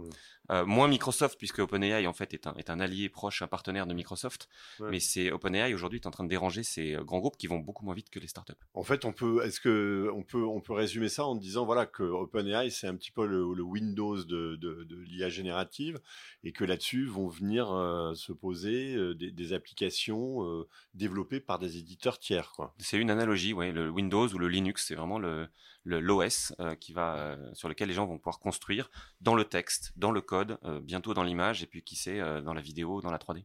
Euh, 0.51 0.67
moins 0.67 0.89
Microsoft, 0.89 1.39
puisque 1.39 1.59
OpenAI 1.59 2.07
en 2.07 2.13
fait 2.13 2.35
est 2.35 2.47
un, 2.47 2.55
est 2.55 2.69
un 2.69 2.79
allié 2.79 3.09
proche, 3.09 3.41
un 3.41 3.47
partenaire 3.47 3.87
de 3.87 3.95
Microsoft. 3.95 4.49
Mais 4.81 5.01
c'est 5.01 5.31
OpenAI 5.31 5.73
aujourd'hui 5.73 6.01
est 6.01 6.07
en 6.07 6.11
train 6.11 6.25
de 6.25 6.29
déranger 6.29 6.63
ces 6.63 6.95
euh, 6.95 7.03
grands 7.03 7.21
groupes 7.21 7.37
qui 7.37 7.47
vont 7.47 7.59
beaucoup 7.59 7.85
moins 7.85 7.95
vite 7.95 8.11
que 8.11 8.19
les 8.19 8.27
startups. 8.27 8.53
En 8.75 8.83
fait, 8.83 9.05
on 9.07 9.13
peut, 9.13 9.43
est-ce 9.45 9.61
que 9.61 10.11
on 10.15 10.23
peut, 10.23 10.45
on 10.45 10.61
peut 10.61 10.75
résumer 10.75 11.09
ça 11.09 11.25
en 11.25 11.35
disant 11.35 11.65
voilà 11.65 11.87
que 11.87 12.03
OpenAI 12.03 12.71
c'est 12.71 12.87
un 12.87 12.95
petit 12.95 13.11
peu 13.11 13.27
le, 13.27 13.45
Windows 13.65 14.23
de, 14.23 14.57
de, 14.57 14.85
de 14.85 14.97
l'IA 14.97 15.31
générative 15.31 15.99
et 16.43 16.53
que 16.53 16.65
là-dessus 16.65 17.07
vont 17.07 17.29
venir 17.29 17.73
euh, 17.73 18.15
se 18.15 18.33
poser 18.33 19.15
des, 19.15 19.31
des, 19.31 19.53
applications 19.55 20.65
développées 20.95 21.41
par 21.41 21.59
des 21.59 21.79
éditeurs 21.79 22.19
tiers. 22.19 22.53
C'est 22.79 22.99
une 22.99 23.11
analogie, 23.11 23.53
ouais. 23.53 23.73
Le 23.73 23.89
Windows 23.89 24.29
ou 24.29 24.39
le 24.39 24.49
Linux, 24.49 24.87
c'est 24.87 24.95
vraiment 24.95 25.19
le 25.19 25.49
l'OS 25.87 26.55
qui 26.81 26.95
va 26.95 27.37
sur 27.53 27.69
lequel 27.69 27.89
les 27.89 27.95
gens 27.95 28.07
vont 28.07 28.17
pouvoir 28.17 28.39
construire 28.39 28.91
dans 29.21 29.35
le 29.35 29.45
texte, 29.45 29.93
dans 29.97 30.11
le 30.11 30.23
code 30.23 30.34
euh, 30.35 30.81
bientôt 30.81 31.15
dans 31.15 31.23
l'image, 31.23 31.63
et 31.63 31.67
puis 31.67 31.83
qui 31.83 31.97
sait, 31.97 32.21
euh, 32.21 32.41
dans 32.41 32.55
la 32.55 32.61
vidéo, 32.61 33.01
dans 33.01 33.11
la 33.11 33.19
3D. 33.19 33.45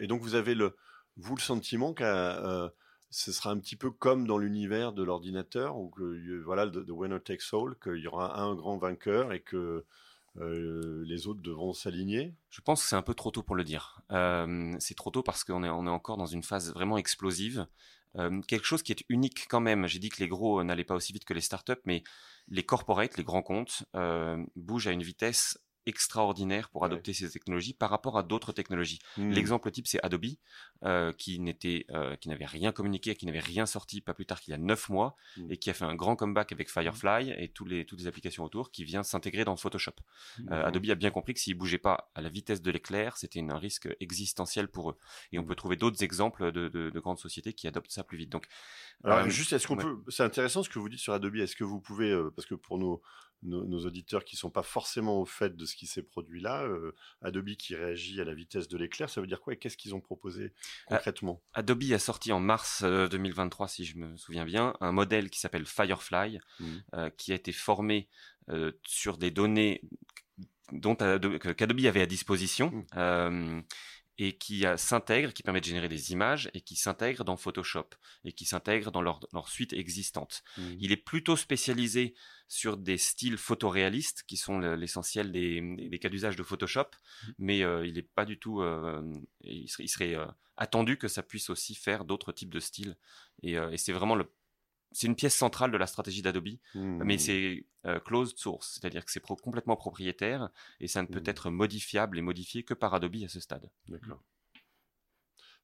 Et 0.00 0.06
donc 0.06 0.22
vous 0.22 0.34
avez 0.34 0.54
le, 0.54 0.76
vous 1.16 1.34
le 1.34 1.40
sentiment 1.40 1.92
que 1.92 2.04
euh, 2.04 2.68
ce 3.10 3.32
sera 3.32 3.50
un 3.50 3.58
petit 3.58 3.76
peu 3.76 3.90
comme 3.90 4.26
dans 4.26 4.38
l'univers 4.38 4.92
de 4.92 5.02
l'ordinateur, 5.02 5.76
où 5.76 5.90
que, 5.90 6.42
voilà, 6.44 6.66
the, 6.66 6.88
winner 6.88 7.20
takes 7.20 7.52
all, 7.52 7.76
qu'il 7.82 8.02
y 8.02 8.06
aura 8.06 8.40
un 8.40 8.54
grand 8.54 8.78
vainqueur 8.78 9.32
et 9.32 9.40
que 9.40 9.84
les 10.36 11.26
autres 11.26 11.42
devront 11.42 11.72
s'aligner? 11.72 12.34
Je 12.50 12.60
pense 12.60 12.82
que 12.82 12.88
c'est 12.88 12.96
un 12.96 13.02
peu 13.02 13.14
trop 13.14 13.32
tôt 13.32 13.42
pour 13.42 13.56
le 13.56 13.64
dire. 13.64 14.00
c'est 14.78 14.94
trop 14.94 15.10
tôt 15.10 15.24
parce 15.24 15.42
qu'on 15.42 15.64
est, 15.64 15.68
on 15.68 15.86
est 15.86 15.90
encore 15.90 16.16
dans 16.16 16.26
une 16.26 16.44
phase 16.44 16.72
vraiment 16.72 16.98
explosive. 16.98 17.66
quelque 18.46 18.64
chose 18.64 18.84
qui 18.84 18.92
est 18.92 19.04
unique 19.08 19.46
quand 19.48 19.60
même. 19.60 19.88
J'ai 19.88 19.98
dit 19.98 20.08
que 20.08 20.20
les 20.20 20.28
gros 20.28 20.62
n'allaient 20.62 20.84
pas 20.84 20.94
aussi 20.94 21.12
vite 21.12 21.24
que 21.24 21.34
les 21.34 21.40
startups, 21.40 21.82
mais 21.84 22.04
les 22.46 22.62
corporates, 22.62 23.16
les 23.16 23.24
grands 23.24 23.42
comptes, 23.42 23.82
bougent 24.54 24.86
à 24.86 24.92
une 24.92 25.02
vitesse 25.02 25.58
extraordinaire 25.86 26.68
pour 26.68 26.84
adopter 26.84 27.12
ces 27.12 27.30
technologies 27.30 27.72
par 27.72 27.90
rapport 27.90 28.18
à 28.18 28.22
d'autres 28.22 28.52
technologies. 28.52 28.98
Mmh. 29.16 29.30
L'exemple 29.30 29.70
type, 29.70 29.86
c'est 29.86 30.02
Adobe, 30.04 30.26
euh, 30.84 31.12
qui 31.12 31.40
n'était, 31.40 31.86
euh, 31.90 32.16
qui 32.16 32.28
n'avait 32.28 32.46
rien 32.46 32.72
communiqué, 32.72 33.14
qui 33.14 33.26
n'avait 33.26 33.40
rien 33.40 33.66
sorti 33.66 34.00
pas 34.00 34.14
plus 34.14 34.26
tard 34.26 34.40
qu'il 34.40 34.52
y 34.52 34.54
a 34.54 34.58
neuf 34.58 34.88
mois, 34.88 35.16
mmh. 35.36 35.52
et 35.52 35.56
qui 35.56 35.70
a 35.70 35.74
fait 35.74 35.84
un 35.84 35.94
grand 35.94 36.16
comeback 36.16 36.52
avec 36.52 36.70
Firefly 36.70 37.34
et 37.36 37.48
tous 37.48 37.64
les, 37.64 37.86
toutes 37.86 38.00
les 38.00 38.06
applications 38.06 38.44
autour, 38.44 38.70
qui 38.70 38.84
vient 38.84 39.02
s'intégrer 39.02 39.44
dans 39.44 39.56
Photoshop. 39.56 39.92
Euh, 40.50 40.66
Adobe 40.66 40.90
a 40.90 40.94
bien 40.94 41.10
compris 41.10 41.34
que 41.34 41.40
s'il 41.40 41.54
bougeait 41.54 41.78
pas 41.78 42.10
à 42.14 42.20
la 42.20 42.28
vitesse 42.28 42.62
de 42.62 42.70
l'éclair, 42.70 43.16
c'était 43.16 43.40
un 43.40 43.58
risque 43.58 43.88
existentiel 44.00 44.68
pour 44.68 44.90
eux. 44.90 44.98
Et 45.32 45.38
on 45.38 45.44
peut 45.44 45.54
trouver 45.54 45.76
d'autres 45.76 46.02
exemples 46.02 46.52
de, 46.52 46.68
de, 46.68 46.90
de, 46.90 47.00
grandes 47.00 47.18
sociétés 47.18 47.52
qui 47.52 47.66
adoptent 47.66 47.90
ça 47.90 48.04
plus 48.04 48.18
vite. 48.18 48.30
Donc, 48.30 48.46
alors 49.02 49.28
juste, 49.30 49.52
est-ce 49.54 49.66
qu'on 49.66 49.76
peut, 49.76 50.02
c'est 50.08 50.22
intéressant 50.22 50.62
ce 50.62 50.68
que 50.68 50.78
vous 50.78 50.88
dites 50.88 51.00
sur 51.00 51.14
Adobe. 51.14 51.36
Est-ce 51.36 51.56
que 51.56 51.64
vous 51.64 51.80
pouvez, 51.80 52.14
parce 52.36 52.46
que 52.46 52.54
pour 52.54 52.78
nos 52.78 53.00
nos, 53.42 53.86
auditeurs 53.86 54.24
qui 54.24 54.36
sont 54.36 54.50
pas 54.50 54.62
forcément 54.62 55.20
au 55.20 55.24
fait 55.24 55.56
de 55.56 55.64
ce 55.64 55.74
qui 55.74 55.86
s'est 55.86 56.02
produit 56.02 56.40
là, 56.40 56.62
euh, 56.64 56.94
Adobe 57.22 57.50
qui 57.50 57.74
réagit 57.74 58.20
à 58.20 58.24
la 58.24 58.34
vitesse 58.34 58.68
de 58.68 58.76
l'éclair, 58.76 59.08
ça 59.08 59.20
veut 59.20 59.26
dire 59.26 59.40
quoi 59.40 59.54
et 59.54 59.56
qu'est-ce 59.56 59.76
qu'ils 59.76 59.94
ont 59.94 60.00
proposé 60.00 60.52
concrètement? 60.86 61.42
Adobe 61.54 61.92
a 61.92 61.98
sorti 61.98 62.32
en 62.32 62.40
mars 62.40 62.82
2023, 62.82 63.66
euh, 63.66 63.68
si 63.68 63.84
je 63.84 63.96
me 63.96 64.16
souviens 64.16 64.44
bien, 64.44 64.74
un 64.80 64.92
modèle 64.92 65.30
qui 65.30 65.40
s'appelle 65.40 65.66
Firefly, 65.66 66.38
mmh. 66.58 66.66
euh, 66.94 67.10
qui 67.16 67.32
a 67.32 67.34
été 67.34 67.52
formé 67.52 68.08
sur 68.84 69.16
des 69.16 69.30
données 69.30 69.80
dont 70.72 70.96
qu'Adobe 70.96 71.86
avait 71.86 72.02
à 72.02 72.06
disposition. 72.06 72.84
Mmh 72.96 73.62
et 74.22 74.34
qui 74.34 74.66
s'intègre, 74.76 75.32
qui 75.32 75.42
permet 75.42 75.62
de 75.62 75.64
générer 75.64 75.88
des 75.88 76.12
images 76.12 76.50
et 76.52 76.60
qui 76.60 76.76
s'intègre 76.76 77.24
dans 77.24 77.38
Photoshop 77.38 77.88
et 78.24 78.32
qui 78.32 78.44
s'intègre 78.44 78.92
dans 78.92 79.00
leur, 79.00 79.18
suite 79.48 79.72
existante. 79.72 80.42
Mmh. 80.58 80.62
Il 80.78 80.92
est 80.92 80.98
plutôt 80.98 81.36
spécialisé 81.36 82.14
sur 82.46 82.76
des 82.76 82.98
styles 82.98 83.38
photoréalistes 83.38 84.24
qui 84.26 84.36
sont 84.36 84.58
l'essentiel 84.58 85.32
des, 85.32 85.98
cas 86.02 86.10
d'usage 86.10 86.36
de 86.36 86.42
Photoshop, 86.42 86.82
mmh. 86.90 87.30
mais 87.38 87.62
euh, 87.62 87.86
il 87.86 87.94
n'est 87.94 88.02
pas 88.02 88.26
du 88.26 88.38
tout. 88.38 88.60
Euh, 88.60 89.02
il 89.42 89.68
serait, 89.68 90.14
euh, 90.14 90.26
attendu 90.58 90.98
que 90.98 91.08
ça 91.08 91.22
puisse 91.22 91.48
aussi 91.48 91.74
faire 91.74 92.04
d'autres 92.04 92.32
types 92.32 92.52
de 92.52 92.60
styles. 92.60 92.98
Et, 93.42 93.54
et 93.54 93.78
c'est 93.78 93.92
vraiment 93.92 94.16
le 94.16 94.30
c'est 94.92 95.06
une 95.06 95.16
pièce 95.16 95.36
centrale 95.36 95.70
de 95.70 95.76
la 95.76 95.86
stratégie 95.86 96.22
d'Adobe, 96.22 96.48
mais 96.74 97.16
mmh. 97.16 97.18
c'est 97.18 97.66
euh, 97.86 98.00
closed 98.00 98.36
source, 98.36 98.78
c'est-à-dire 98.80 99.04
que 99.04 99.10
c'est 99.10 99.22
complètement 99.22 99.76
propriétaire 99.76 100.50
et 100.80 100.88
ça 100.88 101.02
ne 101.02 101.06
peut 101.06 101.20
mmh. 101.20 101.30
être 101.30 101.50
modifiable 101.50 102.18
et 102.18 102.22
modifié 102.22 102.62
que 102.62 102.74
par 102.74 102.94
Adobe 102.94 103.16
à 103.24 103.28
ce 103.28 103.40
stade. 103.40 103.70
D'accord. 103.88 104.22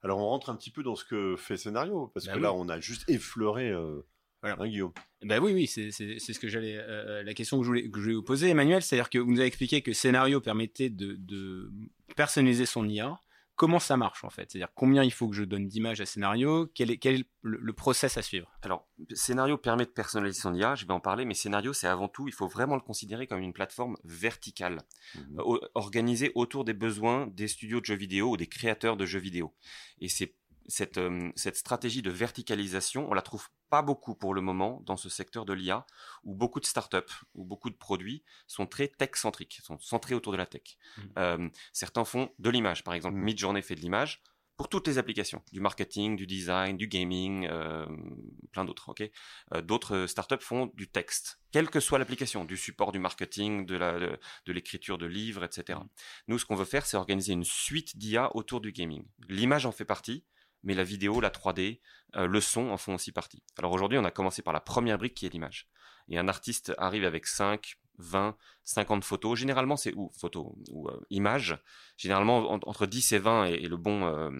Alors 0.02 0.18
on 0.18 0.26
rentre 0.28 0.50
un 0.50 0.56
petit 0.56 0.70
peu 0.70 0.82
dans 0.82 0.94
ce 0.94 1.04
que 1.04 1.36
fait 1.36 1.56
Scénario, 1.56 2.08
parce 2.14 2.26
bah 2.26 2.34
que 2.34 2.38
là 2.38 2.52
on 2.52 2.68
a 2.68 2.78
juste 2.78 3.08
effleuré 3.08 3.70
euh, 3.70 4.02
hein, 4.42 4.68
Guillaume. 4.68 4.92
Ben 5.22 5.42
oui, 5.42 5.52
oui, 5.52 5.66
c'est 5.66 5.90
ce 5.90 6.38
que 6.38 6.48
j'allais. 6.48 6.76
Euh, 6.76 7.22
la 7.24 7.34
question 7.34 7.58
que 7.58 7.64
je, 7.64 7.68
voulais, 7.68 7.90
que 7.90 7.98
je 7.98 8.02
voulais 8.04 8.14
vous 8.14 8.22
poser, 8.22 8.50
Emmanuel, 8.50 8.82
c'est-à-dire 8.82 9.10
que 9.10 9.18
vous 9.18 9.30
nous 9.30 9.40
avez 9.40 9.48
expliqué 9.48 9.82
que 9.82 9.92
Scénario 9.92 10.40
permettait 10.40 10.90
de, 10.90 11.16
de 11.18 11.72
personnaliser 12.14 12.66
son 12.66 12.88
IA 12.88 13.18
comment 13.56 13.80
ça 13.80 13.96
marche 13.96 14.22
en 14.22 14.30
fait? 14.30 14.50
C'est-à-dire 14.50 14.72
combien 14.74 15.02
il 15.02 15.12
faut 15.12 15.28
que 15.28 15.34
je 15.34 15.42
donne 15.42 15.66
d'images 15.66 16.00
à 16.00 16.06
scénario? 16.06 16.70
Quel 16.74 16.90
est, 16.90 16.98
quel 16.98 17.20
est 17.20 17.26
le, 17.42 17.72
process 17.72 18.16
à 18.16 18.22
suivre? 18.22 18.50
Alors, 18.62 18.86
scénario 19.14 19.58
permet 19.58 19.84
de 19.84 19.90
personnaliser 19.90 20.40
son 20.40 20.54
IA, 20.54 20.74
je 20.74 20.86
vais 20.86 20.92
en 20.92 21.00
parler, 21.00 21.24
mais 21.24 21.34
scénario, 21.34 21.72
c'est 21.72 21.86
avant 21.86 22.08
tout, 22.08 22.28
il 22.28 22.34
faut 22.34 22.46
vraiment 22.46 22.76
le 22.76 22.80
considérer 22.80 23.26
comme 23.26 23.40
une 23.40 23.52
plateforme 23.52 23.96
verticale, 24.04 24.82
mmh. 25.14 25.40
organisée 25.74 26.32
autour 26.34 26.64
des 26.64 26.74
besoins 26.74 27.26
des 27.28 27.48
studios 27.48 27.80
de 27.80 27.86
jeux 27.86 27.96
vidéo 27.96 28.30
ou 28.30 28.36
des 28.36 28.46
créateurs 28.46 28.96
de 28.96 29.06
jeux 29.06 29.18
vidéo. 29.18 29.54
Et 30.00 30.08
c'est 30.08 30.34
cette, 30.68 30.98
euh, 30.98 31.30
cette 31.36 31.56
stratégie 31.56 32.02
de 32.02 32.10
verticalisation, 32.10 33.08
on 33.10 33.14
la 33.14 33.22
trouve 33.22 33.48
pas 33.70 33.82
beaucoup 33.82 34.14
pour 34.14 34.34
le 34.34 34.40
moment 34.40 34.82
dans 34.84 34.96
ce 34.96 35.08
secteur 35.08 35.44
de 35.44 35.52
l'IA, 35.52 35.86
où 36.24 36.34
beaucoup 36.34 36.60
de 36.60 36.66
startups 36.66 36.98
ou 37.34 37.44
beaucoup 37.44 37.70
de 37.70 37.76
produits 37.76 38.22
sont 38.46 38.66
très 38.66 38.88
tech-centriques, 38.88 39.60
sont 39.62 39.78
centrés 39.78 40.14
autour 40.14 40.32
de 40.32 40.38
la 40.38 40.46
tech. 40.46 40.76
Mmh. 40.96 41.02
Euh, 41.18 41.48
certains 41.72 42.04
font 42.04 42.30
de 42.38 42.50
l'image, 42.50 42.84
par 42.84 42.94
exemple, 42.94 43.16
mmh. 43.16 43.22
Midjourney 43.22 43.62
fait 43.62 43.74
de 43.74 43.80
l'image 43.80 44.22
pour 44.56 44.70
toutes 44.70 44.86
les 44.86 44.96
applications, 44.96 45.42
du 45.52 45.60
marketing, 45.60 46.16
du 46.16 46.26
design, 46.26 46.78
du 46.78 46.88
gaming, 46.88 47.46
euh, 47.50 47.86
plein 48.52 48.64
d'autres. 48.64 48.88
Ok? 48.88 49.02
Euh, 49.54 49.60
d'autres 49.60 50.06
startups 50.06 50.40
font 50.40 50.72
du 50.74 50.88
texte, 50.88 51.40
quelle 51.52 51.68
que 51.68 51.78
soit 51.78 51.98
l'application, 51.98 52.44
du 52.46 52.56
support 52.56 52.90
du 52.90 52.98
marketing, 52.98 53.66
de 53.66 53.76
la 53.76 53.98
de, 53.98 54.52
l'écriture 54.52 54.96
de 54.96 55.06
livres, 55.06 55.44
etc. 55.44 55.78
Mmh. 55.78 55.88
Nous, 56.28 56.38
ce 56.38 56.46
qu'on 56.46 56.56
veut 56.56 56.64
faire, 56.64 56.86
c'est 56.86 56.96
organiser 56.96 57.34
une 57.34 57.44
suite 57.44 57.98
d'IA 57.98 58.34
autour 58.34 58.60
du 58.62 58.72
gaming. 58.72 59.04
L'image 59.28 59.66
en 59.66 59.72
fait 59.72 59.84
partie 59.84 60.24
mais 60.66 60.74
la 60.74 60.84
vidéo, 60.84 61.20
la 61.20 61.30
3D, 61.30 61.80
euh, 62.16 62.26
le 62.26 62.40
son 62.40 62.70
en 62.70 62.76
font 62.76 62.96
aussi 62.96 63.12
partie. 63.12 63.42
Alors 63.56 63.72
aujourd'hui, 63.72 63.98
on 63.98 64.04
a 64.04 64.10
commencé 64.10 64.42
par 64.42 64.52
la 64.52 64.60
première 64.60 64.98
brique 64.98 65.14
qui 65.14 65.24
est 65.24 65.32
l'image. 65.32 65.68
Et 66.08 66.18
un 66.18 66.28
artiste 66.28 66.74
arrive 66.76 67.04
avec 67.04 67.26
5, 67.26 67.78
20, 67.98 68.36
50 68.64 69.04
photos. 69.04 69.38
Généralement, 69.38 69.76
c'est 69.76 69.94
ou 69.94 70.10
photos 70.18 70.52
ou 70.70 70.88
euh, 70.88 71.00
images. 71.10 71.56
Généralement, 71.96 72.50
entre 72.50 72.86
10 72.86 73.12
et 73.12 73.18
20 73.18 73.44
est, 73.46 73.68
le 73.68 73.76
bon, 73.76 74.06
euh, 74.06 74.30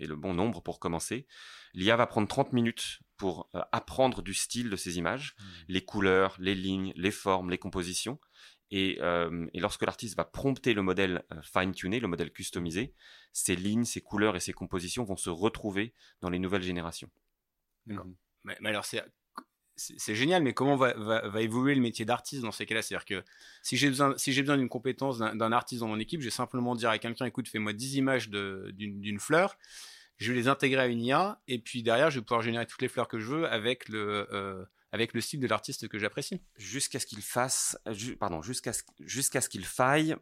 le 0.00 0.16
bon 0.16 0.32
nombre 0.32 0.62
pour 0.62 0.80
commencer. 0.80 1.26
L'IA 1.74 1.96
va 1.96 2.06
prendre 2.06 2.28
30 2.28 2.54
minutes 2.54 3.00
pour 3.18 3.48
apprendre 3.72 4.22
du 4.22 4.34
style 4.34 4.70
de 4.70 4.76
ces 4.76 4.98
images, 4.98 5.36
mmh. 5.38 5.44
les 5.68 5.84
couleurs, 5.84 6.36
les 6.40 6.54
lignes, 6.54 6.92
les 6.96 7.10
formes, 7.10 7.50
les 7.50 7.58
compositions. 7.58 8.18
Euh, 8.72 9.46
et, 9.52 9.60
lorsque 9.60 9.82
l'artiste 9.82 10.16
va 10.16 10.24
prompter 10.24 10.74
le 10.74 10.82
modèle 10.82 11.24
euh, 11.32 11.40
fine-tuné, 11.42 12.00
le 12.00 12.08
modèle 12.08 12.32
customisé, 12.32 12.94
ces 13.32 13.56
lignes, 13.56 13.84
ces 13.84 14.00
couleurs 14.00 14.36
et 14.36 14.40
ces 14.40 14.52
compositions 14.52 15.04
vont 15.04 15.16
se 15.16 15.30
retrouver 15.30 15.94
dans 16.20 16.30
les 16.30 16.38
nouvelles 16.38 16.62
générations. 16.62 17.10
Mmh. 17.86 18.00
Mais, 18.44 18.56
alors 18.64 18.84
c'est 18.84 19.02
c'est 19.76 20.14
génial, 20.14 20.40
mais 20.44 20.54
comment 20.54 20.76
va, 20.76 20.94
va, 20.94 21.42
évoluer 21.42 21.74
le 21.74 21.80
métier 21.80 22.04
d'artiste 22.04 22.42
dans 22.42 22.52
ces 22.52 22.64
cas-là? 22.64 22.80
C'est-à-dire 22.80 23.04
que 23.04 23.24
si 23.60 23.76
j'ai 23.76 23.88
besoin, 23.88 24.16
si 24.16 24.30
besoin 24.40 24.56
d'une 24.56 24.68
compétence 24.68 25.18
d'un 25.18 25.50
artiste 25.50 25.80
dans 25.80 25.88
mon 25.88 25.98
équipe, 25.98 26.20
je 26.20 26.26
vais 26.26 26.30
simplement 26.30 26.76
dire 26.76 26.90
à 26.90 26.98
quelqu'un, 26.98 27.26
écoute, 27.26 27.48
fais-moi 27.48 27.72
10 27.72 27.96
images 27.96 28.28
d'une 28.30 29.18
fleur, 29.18 29.58
je 30.18 30.32
vais 30.32 30.38
les 30.38 30.46
intégrer 30.46 30.80
à 30.80 30.86
une 30.86 31.00
IA, 31.00 31.42
et 31.48 31.58
puis 31.58 31.82
derrière, 31.82 32.10
je 32.10 32.20
vais 32.20 32.24
pouvoir 32.24 32.42
générer 32.42 32.66
toutes 32.66 32.82
les 32.82 32.88
fleurs 32.88 33.08
que 33.08 33.18
je 33.18 33.26
veux 33.26 33.48
avec 33.48 33.88
le, 33.88 34.28
euh, 34.32 34.64
avec 34.94 35.12
le 35.12 35.20
style 35.20 35.40
de 35.40 35.48
l'artiste 35.48 35.88
que 35.88 35.98
j'apprécie. 35.98 36.40
Jusqu'à 36.56 37.00
ce 37.00 37.06
qu'il 37.06 37.20
fasse, 37.20 37.76
pardon, 38.20 38.42
jusqu'à 38.42 38.72
ce, 38.72 38.82
jusqu'à 39.00 39.40
ce 39.40 39.48
qu'il 39.48 39.64
faille 39.64 40.14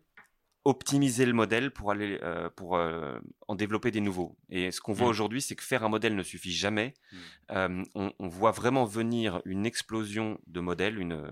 optimiser 0.65 1.27
le 1.27 1.35
modèle 1.35 1.73
pour 1.73 1.91
aller 1.91 2.19
euh, 2.23 2.49
pour 2.49 2.77
euh, 2.77 3.19
en 3.49 3.55
développer 3.55 3.91
des 3.91 4.01
nouveaux. 4.01 4.39
Et 4.49 4.71
ce 4.71 4.81
qu'on 4.81 4.95
voit 4.95 5.09
mmh. 5.09 5.11
aujourd'hui, 5.11 5.43
c'est 5.43 5.57
que 5.57 5.63
faire 5.63 5.85
un 5.85 5.91
modèle 5.91 6.17
ne 6.17 6.23
suffit 6.23 6.53
jamais. 6.53 6.95
Mmh. 6.95 7.17
Euh, 7.51 7.85
on, 7.95 8.29
voit 8.29 8.53
vraiment 8.53 8.87
venir 8.87 9.43
une 9.45 9.67
explosion 9.67 10.41
de 10.47 10.61
modèles, 10.61 10.99
une, 10.99 11.23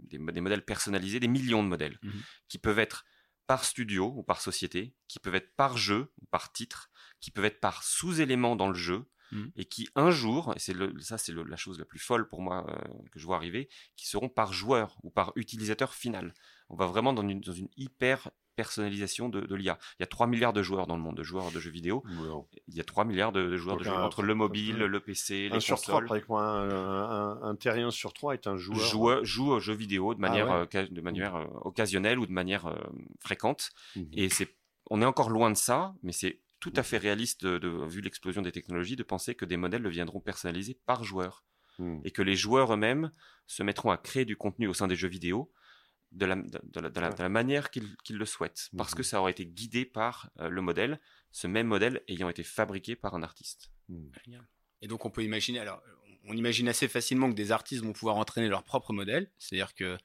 des, 0.00 0.18
modèles 0.18 0.64
personnalisés, 0.64 1.20
des 1.20 1.28
millions 1.28 1.62
de 1.62 1.68
modèles, 1.68 1.98
mmh. 2.02 2.10
qui 2.48 2.58
peuvent 2.58 2.80
être 2.80 3.06
par 3.46 3.64
studio 3.64 4.12
ou 4.14 4.22
par 4.22 4.42
société, 4.42 4.94
qui 5.06 5.20
peuvent 5.20 5.36
être 5.36 5.56
par 5.56 5.78
jeu 5.78 6.12
ou 6.20 6.26
par 6.26 6.52
titre, 6.52 6.90
qui 7.20 7.30
peuvent 7.30 7.46
être 7.46 7.60
par 7.60 7.82
sous-éléments 7.82 8.56
dans 8.56 8.68
le 8.68 8.74
jeu, 8.74 9.06
Mmh. 9.30 9.44
et 9.56 9.64
qui 9.66 9.88
un 9.94 10.10
jour, 10.10 10.54
et 10.56 10.58
c'est 10.58 10.74
ça 11.00 11.18
c'est 11.18 11.34
la 11.34 11.56
chose 11.56 11.78
la 11.78 11.84
plus 11.84 11.98
folle 11.98 12.28
pour 12.28 12.40
moi 12.40 12.64
euh, 12.68 12.78
que 13.12 13.18
je 13.18 13.26
vois 13.26 13.36
arriver, 13.36 13.68
qui 13.96 14.08
seront 14.08 14.28
par 14.30 14.52
joueur 14.52 14.96
ou 15.02 15.10
par 15.10 15.32
utilisateur 15.36 15.92
final. 15.94 16.32
On 16.70 16.76
va 16.76 16.86
vraiment 16.86 17.12
dans 17.12 17.26
une, 17.26 17.40
dans 17.40 17.52
une 17.52 17.68
hyper 17.76 18.30
personnalisation 18.56 19.28
de, 19.28 19.54
l'IA. 19.54 19.78
Il 19.98 20.02
y 20.02 20.02
a 20.02 20.06
3 20.06 20.26
milliards 20.26 20.52
de 20.52 20.64
joueurs 20.64 20.88
dans 20.88 20.96
le 20.96 21.02
monde, 21.02 21.16
de 21.16 21.22
joueurs 21.22 21.52
de 21.52 21.60
jeux 21.60 21.70
vidéo. 21.70 22.02
Il 22.66 22.74
y 22.74 22.80
a 22.80 22.84
3 22.84 23.04
milliards 23.04 23.30
de, 23.30 23.56
joueurs 23.56 23.76
de 23.76 23.84
jeux 23.84 23.92
entre 23.92 24.22
le 24.22 24.34
mobile, 24.34 24.78
le 24.78 25.00
PC, 25.00 25.48
les 25.48 25.60
sur 25.60 25.80
3, 25.80 26.02
un, 26.40 27.38
un, 27.40 27.54
terrien 27.54 27.92
sur 27.92 28.12
3 28.12 28.34
est 28.34 28.46
un 28.48 28.56
joueur. 28.56 29.22
Joue, 29.22 29.52
aux 29.52 29.60
jeux 29.60 29.74
vidéo 29.74 30.14
de 30.14 30.18
ah 30.24 30.28
manière, 30.28 30.50
euh, 30.50 30.64
de 30.90 31.00
manière 31.00 31.36
euh, 31.36 31.44
occasionnelle 31.60 32.18
ou 32.18 32.26
de 32.26 32.32
manière 32.32 32.74
fréquente. 33.20 33.70
Mmh. 33.94 34.02
Et 34.14 34.28
c'est, 34.28 34.56
on 34.90 35.02
est 35.02 35.06
encore 35.06 35.30
loin 35.30 35.52
de 35.52 35.56
ça, 35.56 35.94
mais 36.02 36.12
c'est 36.12 36.40
tout 36.60 36.72
à 36.76 36.82
fait 36.82 36.98
réaliste, 36.98 37.46
de, 37.46 37.86
vu 37.86 38.00
l'explosion 38.00 38.42
des 38.42 38.52
technologies, 38.52 38.96
de 38.96 39.02
penser 39.02 39.34
que 39.34 39.44
des 39.44 39.56
modèles 39.56 39.82
deviendront 39.82 40.20
personnalisés 40.20 40.78
par 40.86 41.04
joueur. 41.04 41.44
Hmm. 41.78 42.00
Et 42.04 42.10
que 42.10 42.22
les 42.22 42.34
joueurs 42.34 42.74
eux-mêmes 42.74 43.12
se 43.46 43.62
mettront 43.62 43.90
à 43.90 43.96
créer 43.96 44.24
du 44.24 44.36
contenu 44.36 44.66
au 44.66 44.74
sein 44.74 44.88
des 44.88 44.96
jeux 44.96 45.08
vidéo 45.08 45.52
de 46.10 46.26
la, 46.26 46.36
de, 46.36 47.00
la, 47.00 47.28
manière 47.28 47.70
qu'ils 47.70 47.94
le 48.10 48.24
souhaitent. 48.24 48.70
Parce 48.76 48.94
que 48.94 49.02
hmm. 49.02 49.04
ça 49.04 49.20
aurait 49.20 49.32
été 49.32 49.46
guidé 49.46 49.84
par 49.84 50.30
euh, 50.40 50.48
le 50.48 50.60
modèle, 50.60 51.00
ce 51.30 51.46
même 51.46 51.68
modèle 51.68 52.02
ayant 52.08 52.28
été 52.28 52.42
fabriqué 52.42 52.96
par 52.96 53.14
un 53.14 53.22
artiste. 53.22 53.70
Hmm. 53.88 54.10
Et 54.80 54.88
donc 54.88 55.04
on 55.04 55.10
peut 55.10 55.22
imaginer, 55.22 55.60
alors 55.60 55.82
on 56.24 56.36
imagine 56.36 56.68
assez 56.68 56.88
facilement 56.88 57.30
que 57.30 57.34
des 57.34 57.52
artistes 57.52 57.82
vont 57.82 57.92
pouvoir 57.92 58.16
entraîner 58.16 58.48
leur 58.48 58.64
propre 58.64 58.92
modèle, 58.92 59.30
c'est-à-dire 59.38 59.74
que 59.74 59.84
euh, 59.84 59.96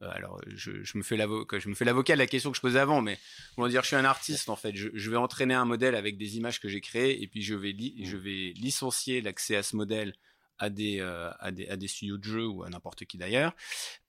alors, 0.00 0.40
je, 0.46 0.96
me 0.96 1.02
fais 1.02 1.16
l'avocat, 1.16 1.58
je 1.58 1.68
me 1.68 1.74
fais 1.74 1.84
l'avocat 1.84 2.14
de 2.14 2.18
la 2.18 2.26
question 2.26 2.50
que 2.50 2.56
je 2.56 2.60
posais 2.60 2.78
avant, 2.78 3.00
mais 3.00 3.18
comment 3.54 3.68
dire, 3.68 3.82
je 3.82 3.88
suis 3.88 3.96
un 3.96 4.04
artiste 4.04 4.48
en 4.48 4.56
fait. 4.56 4.74
Je, 4.76 5.10
vais 5.10 5.16
entraîner 5.16 5.54
un 5.54 5.64
modèle 5.64 5.94
avec 5.94 6.16
des 6.16 6.36
images 6.36 6.60
que 6.60 6.68
j'ai 6.68 6.80
créées, 6.80 7.22
et 7.22 7.26
puis 7.26 7.42
je 7.42 7.54
vais, 7.54 7.74
je 8.02 8.16
vais 8.16 8.52
licencier 8.56 9.20
l'accès 9.20 9.56
à 9.56 9.62
ce 9.62 9.74
modèle 9.74 10.14
à 10.60 10.70
des, 10.70 10.98
euh, 11.00 11.30
à 11.38 11.50
des, 11.50 11.68
à 11.68 11.76
des 11.76 11.86
studios 11.88 12.18
de 12.18 12.24
jeux 12.24 12.46
ou 12.46 12.64
à 12.64 12.68
n'importe 12.68 13.04
qui 13.04 13.16
d'ailleurs. 13.16 13.54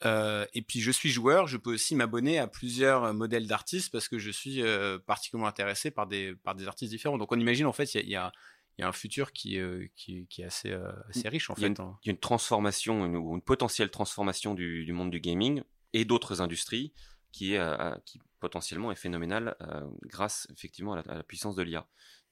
Euh, 0.05 0.45
et 0.53 0.61
puis 0.61 0.79
je 0.79 0.91
suis 0.91 1.09
joueur, 1.09 1.47
je 1.47 1.57
peux 1.57 1.73
aussi 1.73 1.95
m'abonner 1.95 2.39
à 2.39 2.47
plusieurs 2.47 3.13
modèles 3.13 3.47
d'artistes 3.47 3.91
parce 3.91 4.07
que 4.07 4.19
je 4.19 4.31
suis 4.31 4.63
particulièrement 5.05 5.47
intéressé 5.47 5.91
par 5.91 6.07
des, 6.07 6.35
par 6.35 6.55
des 6.55 6.67
artistes 6.67 6.91
différents. 6.91 7.17
Donc 7.17 7.31
on 7.31 7.39
imagine 7.39 7.65
en 7.65 7.73
fait, 7.73 7.93
il 7.95 8.09
y 8.09 8.15
a, 8.15 8.31
y 8.77 8.83
a 8.83 8.87
un 8.87 8.93
futur 8.93 9.31
qui, 9.31 9.59
qui, 9.95 10.27
qui, 10.27 10.41
est 10.41 10.45
assez, 10.45 10.75
assez 11.09 11.29
riche 11.29 11.49
en 11.49 11.55
fait. 11.55 11.79
Hein. 11.79 11.97
Il 12.03 12.07
y 12.07 12.09
a 12.09 12.13
une, 12.13 12.19
transformation, 12.19 13.05
une, 13.05 13.15
une 13.15 13.41
potentielle 13.41 13.91
transformation 13.91 14.55
du, 14.55 14.85
du, 14.85 14.93
monde 14.93 15.11
du 15.11 15.19
gaming 15.19 15.63
et 15.93 16.05
d'autres 16.05 16.41
industries 16.41 16.93
qui 17.31 17.53
est 17.53 17.61
qui 18.05 18.19
potentiellement 18.39 18.91
est 18.91 18.95
phénoménal 18.95 19.55
grâce 20.03 20.47
effectivement 20.51 20.93
à 20.93 21.03
la, 21.03 21.23
puissance 21.23 21.55
de 21.55 21.61
l'IA. 21.61 21.87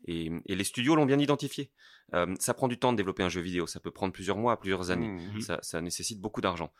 Et, 0.05 0.31
les 0.47 0.63
studios 0.63 0.95
l'ont 0.95 1.05
bien 1.05 1.19
identifié. 1.19 1.71
ça 2.39 2.53
prend 2.53 2.67
du 2.67 2.79
temps 2.79 2.91
de 2.93 2.97
développer 2.97 3.23
un 3.23 3.29
jeu 3.29 3.41
vidéo, 3.41 3.67
ça 3.67 3.79
peut 3.79 3.91
prendre 3.91 4.13
plusieurs 4.13 4.37
mois, 4.37 4.59
plusieurs 4.59 4.89
années. 4.89 5.09
Mmh. 5.09 5.41
Ça, 5.41 5.59
ça, 5.61 5.81
nécessite 5.81 6.19
beaucoup 6.19 6.41
d'argent. 6.41 6.73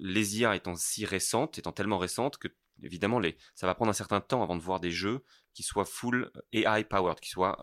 les 0.00 0.40
IA 0.40 0.56
étant 0.56 0.74
si 0.74 1.04
récentes, 1.04 1.58
étant 1.58 1.72
tellement 1.72 1.98
récentes 1.98 2.38
que 2.38 2.48
évidemment, 2.82 3.18
les, 3.18 3.36
ça 3.54 3.66
va 3.66 3.74
prendre 3.74 3.90
un 3.90 3.94
certain 3.94 4.20
temps 4.20 4.42
avant 4.42 4.56
de 4.56 4.62
voir 4.62 4.80
des 4.80 4.90
jeux 4.90 5.22
qui 5.54 5.62
soient 5.62 5.84
full 5.84 6.30
AI 6.52 6.84
powered, 6.84 7.20
qui 7.20 7.30
soient 7.30 7.62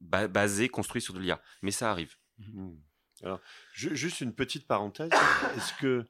basés, 0.00 0.68
construits 0.68 1.02
sur 1.02 1.14
de 1.14 1.20
l'IA. 1.20 1.40
Mais 1.62 1.70
ça 1.70 1.90
arrive. 1.90 2.16
Mmh. 2.38 2.74
Alors, 3.22 3.40
juste 3.72 4.20
une 4.20 4.34
petite 4.34 4.66
parenthèse. 4.66 5.10
Est-ce 5.56 5.74
que 5.74 6.06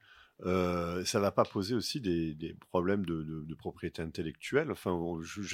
euh, 0.47 1.05
ça 1.05 1.19
va 1.19 1.33
pas 1.33 1.45
poser 1.45 1.75
aussi 1.75 2.01
des, 2.01 2.57
problèmes 2.71 3.05
de, 3.05 3.55
propriété 3.55 4.03
intellectuelle. 4.03 4.71
Enfin, 4.71 4.99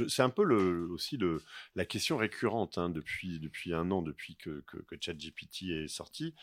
c'est 0.08 0.22
un 0.22 0.30
peu 0.30 0.44
le, 0.44 0.88
aussi 0.90 1.16
le, 1.16 1.42
la 1.74 1.84
question 1.84 2.16
récurrente 2.16 2.76
hein, 2.78 2.90
depuis, 2.90 3.40
depuis 3.40 3.72
un 3.72 3.90
an, 3.90 4.02
depuis 4.02 4.36
que, 4.36 4.62
que, 4.66 4.78
que 4.78 4.96
ChatGPT 5.00 5.70
est 5.70 5.88
sorti, 5.88 6.34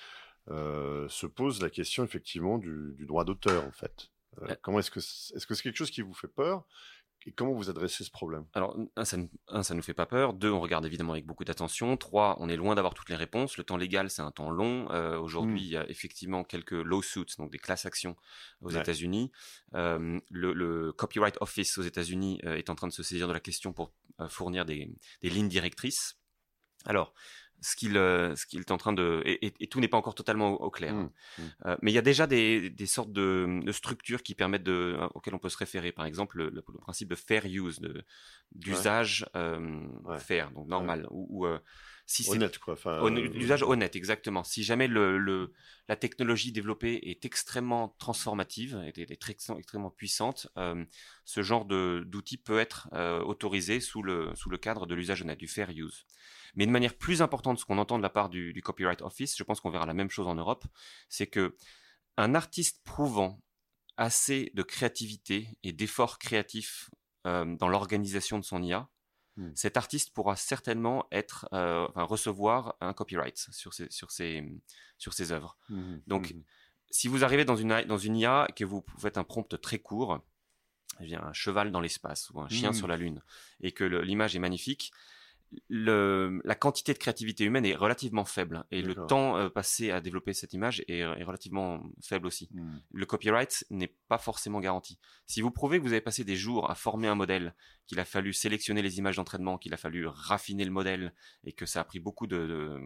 euh, 0.50 1.08
se 1.08 1.28
pose 1.28 1.62
la 1.62 1.70
question 1.70 2.04
effectivement 2.04 2.58
du, 2.58 2.94
du 2.98 3.06
droit 3.06 3.26
d'auteur 3.26 3.64
en 3.66 3.72
fait. 3.72 4.10
Euh, 4.42 4.56
comment 4.62 4.80
est-ce 4.80 4.92
que 4.92 5.00
est-ce 5.00 5.46
que 5.46 5.54
c'est 5.54 5.64
quelque 5.64 5.78
chose 5.78 5.92
qui 5.92 6.02
vous 6.02 6.14
fait 6.14 6.28
peur? 6.28 6.66
Et 7.26 7.32
comment 7.32 7.54
vous 7.54 7.70
adressez 7.70 8.04
ce 8.04 8.12
problème? 8.12 8.46
Alors, 8.54 8.78
un 8.96 9.06
ça, 9.06 9.18
ne 9.18 9.74
nous 9.74 9.82
fait 9.82 9.94
pas 9.94 10.06
peur. 10.06 10.34
Deux, 10.34 10.50
on 10.52 10.60
regarde 10.60 10.86
évidemment 10.86 11.14
avec 11.14 11.26
beaucoup 11.26 11.44
d'attention. 11.44 11.96
Trois, 11.98 12.36
on 12.40 12.50
est 12.50 12.56
loin 12.56 12.76
d'avoir 12.76 12.94
toutes 12.94 13.10
les 13.10 13.16
réponses. 13.16 13.58
Le 13.58 13.64
temps 13.64 13.78
légal, 13.78 14.10
c'est 14.10 14.22
un 14.22 14.32
temps 14.32 14.50
long. 14.50 14.90
Euh, 14.92 15.18
aujourd'hui, 15.20 15.62
mmh. 15.62 15.64
il 15.64 15.70
y 15.70 15.78
a 15.78 15.90
effectivement 15.90 16.44
quelques 16.44 16.72
lawsuits, 16.72 17.36
donc 17.38 17.52
des 17.52 17.60
classes 17.60 17.86
actions 17.86 18.16
aux 18.62 18.72
États-Unis. 18.72 19.32
Euh, 19.76 20.20
le, 20.30 20.92
Copyright 20.94 21.38
Office 21.42 21.78
aux 21.78 21.84
États-Unis 21.84 22.40
est 22.44 22.70
en 22.70 22.76
train 22.76 22.88
de 22.88 22.94
se 22.94 23.04
saisir 23.04 23.28
de 23.28 23.34
la 23.34 23.40
question 23.40 23.74
pour 23.74 23.94
fournir 24.30 24.66
des, 24.66 24.92
des 25.22 25.30
lignes 25.30 25.50
directrices. 25.50 26.18
Alors, 26.86 27.14
ce 27.62 27.76
qu'il 27.76 27.96
euh, 27.96 28.36
ce 28.36 28.46
qu'il 28.46 28.60
est 28.60 28.72
en 28.72 28.78
train 28.78 28.92
de 28.92 29.22
et, 29.26 29.68
tout 29.68 29.80
n'est 29.80 29.88
pas 29.88 29.98
encore 29.98 30.16
totalement 30.16 30.54
au, 30.54 30.72
clair. 30.72 30.94
Mmh, 30.94 31.12
mmh. 31.38 31.42
Euh, 31.66 31.78
mais 31.82 31.92
il 31.92 31.94
y 31.94 32.00
a 32.00 32.02
déjà 32.02 32.28
des, 32.28 32.70
des 32.70 32.86
sortes 32.88 33.14
de, 33.14 33.62
de, 33.64 33.72
structures 33.72 34.24
qui 34.24 34.34
permettent 34.34 34.64
de 34.64 34.98
euh, 35.00 35.08
auxquelles 35.14 35.36
on 35.36 35.40
peut 35.40 35.50
se 35.50 35.58
référer. 35.58 35.92
Par 35.92 36.06
exemple, 36.06 36.38
le, 36.38 36.50
le, 36.50 36.62
principe 36.62 37.10
de 37.10 37.16
fair 37.16 37.46
use, 37.46 37.80
de 37.80 38.04
d'usage 38.54 39.26
ouais. 39.36 40.20
fair, 40.20 40.52
donc 40.52 40.68
normal, 40.68 41.08
ou, 41.12 41.46
si 42.06 42.30
honnête 42.30 42.58
quoi. 42.58 42.74
Enfin, 42.74 43.16
usage 43.16 43.64
honnête, 43.64 43.96
exactement. 43.96 44.44
Si 44.44 44.64
jamais 44.64 44.88
le, 44.88 45.18
le, 45.18 45.54
la 45.88 45.96
technologie 45.96 46.52
développée 46.52 47.00
est 47.10 47.24
extrêmement 47.24 47.96
transformative, 48.00 48.82
est, 48.86 48.98
est 48.98 49.30
extrêmement 49.58 49.92
puissante, 49.92 50.48
ce 51.26 51.42
genre 51.44 51.66
de 51.66 52.04
d'outil 52.08 52.38
peut 52.38 52.60
être 52.60 52.90
autorisé 53.26 53.80
sous 53.80 54.02
le 54.02 54.32
sous 54.36 54.50
le 54.50 54.58
cadre 54.58 54.88
de 54.88 54.96
l'usage 54.96 55.22
honnête, 55.22 55.40
du 55.40 55.48
fair 55.48 55.70
use. 55.70 56.06
Mais 56.56 56.66
de 56.66 56.72
manière 56.72 56.96
plus 56.96 57.22
importante, 57.22 57.60
ce 57.60 57.66
qu'on 57.66 57.78
entend 57.78 57.98
de 57.98 58.04
la 58.04 58.10
part 58.10 58.30
du, 58.30 58.60
Copyright 58.64 59.02
Office, 59.02 59.38
je 59.38 59.44
pense 59.44 59.60
qu'on 59.60 59.70
verra 59.70 59.86
la 59.86 59.94
même 59.94 60.10
chose 60.10 60.28
en 60.28 60.36
Europe, 60.36 60.66
c'est 61.10 61.28
que 61.28 61.56
un 62.18 62.36
artiste 62.36 62.82
prouvant 62.84 63.42
assez 63.98 64.52
de 64.54 64.64
créativité 64.64 65.48
et 65.64 65.72
d'efforts 65.74 66.20
créatifs 66.20 66.90
euh, 67.26 67.56
dans 67.56 67.68
l'organisation 67.68 68.40
de 68.40 68.44
son 68.44 68.62
IA, 68.62 68.90
hmm. 69.38 69.52
cet 69.56 69.78
artiste 69.78 70.12
pourra 70.14 70.36
certainement 70.36 71.06
être, 71.12 71.48
euh, 71.54 71.88
recevoir 71.96 72.76
un 72.82 72.94
copyright 72.94 73.38
sur 73.52 73.74
ses, 73.74 73.90
sur 73.90 74.12
ses, 74.12 74.44
sur 74.98 75.14
ses 75.14 75.32
œuvres. 75.32 75.58
Hmm. 75.70 75.98
Donc, 76.08 76.32
hmm. 76.32 76.42
si 76.90 77.08
vous 77.08 77.24
arrivez 77.24 77.46
dans 77.46 77.56
une, 77.56 77.84
dans 77.84 77.98
une 77.98 78.18
IA 78.18 78.48
et 78.50 78.54
que 78.54 78.66
vous 78.66 78.84
faites 78.98 79.18
un 79.18 79.24
prompt 79.24 79.60
très 79.62 79.80
court, 79.80 80.20
eh 81.00 81.16
un 81.16 81.34
cheval 81.34 81.72
dans 81.72 81.80
l'espace 81.80 82.30
ou 82.32 82.42
un 82.42 82.50
chien 82.50 82.74
sur 82.74 82.88
la 82.88 82.98
lune, 82.98 83.22
et 83.62 83.72
que 83.72 83.84
l'image 83.84 84.36
est 84.36 84.40
magnifique, 84.40 84.92
le, 85.70 86.42
la 86.44 86.56
quantité 86.56 86.94
de 86.94 86.98
créativité 86.98 87.44
humaine 87.44 87.66
est 87.66 87.76
relativement 87.76 88.26
faible 88.26 88.64
et 88.72 88.82
le 88.82 88.96
temps 88.96 89.38
euh, 89.38 89.50
passé 89.50 89.92
à 89.92 90.00
développer 90.00 90.34
cette 90.34 90.54
image 90.54 90.84
est, 90.88 91.04
relativement 91.24 91.84
faible 92.02 92.28
aussi. 92.28 92.50
Hmm. 92.54 92.78
Le 92.94 93.06
copyright 93.06 93.66
n'est 93.70 93.94
pas 94.08 94.18
forcément 94.18 94.60
garanti. 94.60 94.98
Si 95.28 95.42
vous 95.42 95.52
prouvez 95.52 95.78
que 95.80 95.84
vous 95.84 95.92
avez 95.92 96.02
passé 96.02 96.24
des 96.24 96.36
jours 96.36 96.70
à 96.70 96.76
former 96.76 97.08
un 97.08 97.16
modèle, 97.16 97.54
qu'il 97.88 98.00
a 98.00 98.06
fallu 98.06 98.34
sélectionner 98.34 98.82
les 98.82 98.98
images 98.98 99.18
d'entraînement, 99.18 99.58
qu'il 99.58 99.74
a 99.74 99.78
fallu 99.78 100.08
raffiner 100.08 100.66
le 100.66 100.72
modèle 100.72 101.14
et 101.44 101.52
que 101.52 101.66
ça 101.66 101.82
a 101.82 101.84
pris 101.84 102.00
beaucoup 102.00 102.28
de, 102.28 102.80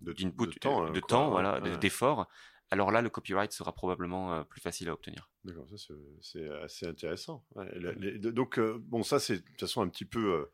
de, 0.00 0.12
d'input, 0.12 0.46
de, 0.46 0.52
temps, 0.58 0.90
de 0.90 1.00
temps 1.00 1.30
voilà, 1.30 1.60
d'efforts, 1.78 2.28
alors 2.72 2.90
là, 2.90 3.02
le 3.02 3.10
copyright 3.10 3.52
sera 3.52 3.74
probablement 3.74 4.32
euh, 4.32 4.44
plus 4.44 4.62
facile 4.62 4.88
à 4.88 4.94
obtenir. 4.94 5.28
D'accord, 5.44 5.66
ça 5.76 5.92
c'est, 6.22 6.48
assez 6.62 6.86
intéressant. 6.86 7.44
donc, 8.18 8.58
euh, 8.58 8.78
bon, 8.80 9.02
ça 9.02 9.20
c'est 9.20 9.36
de 9.36 9.42
toute 9.42 9.60
façon 9.60 9.82
un 9.82 9.88
petit 9.88 10.06
peu 10.06 10.32
euh, 10.32 10.50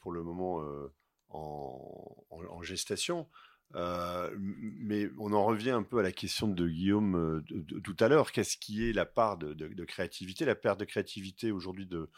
pour 0.00 0.12
le 0.12 0.22
moment 0.22 0.62
euh, 0.62 0.92
en, 1.30 2.62
gestation. 2.62 3.26
Euh, 3.74 4.30
mais 4.36 5.08
on 5.18 5.32
en 5.32 5.44
revient 5.44 5.70
un 5.70 5.82
peu 5.82 5.98
à 5.98 6.02
la 6.02 6.12
question 6.12 6.46
de 6.46 6.68
Guillaume 6.68 7.42
de, 7.48 7.80
tout 7.80 7.96
à 8.00 8.08
l'heure. 8.08 8.30
Qu'est-ce 8.30 8.56
qui 8.56 8.88
est 8.88 8.92
la 8.92 9.06
part 9.06 9.38
de, 9.38 9.84
créativité 9.84 10.44
La 10.44 10.54
perte 10.54 10.78
de 10.78 10.84
créativité 10.84 11.50
aujourd'hui 11.50 11.86
de, 11.86 12.08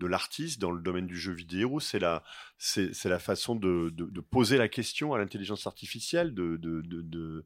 l'artiste 0.00 0.60
dans 0.60 0.72
le 0.72 0.80
domaine 0.80 1.06
du 1.06 1.16
jeu 1.16 1.32
vidéo, 1.32 1.78
c'est 1.78 2.00
la, 2.00 2.24
c'est, 2.58 3.04
la 3.04 3.18
façon 3.18 3.54
de, 3.54 4.20
poser 4.30 4.56
la 4.56 4.68
question 4.68 5.14
à 5.14 5.18
l'intelligence 5.18 5.66
artificielle, 5.66 6.34
de, 6.34 7.44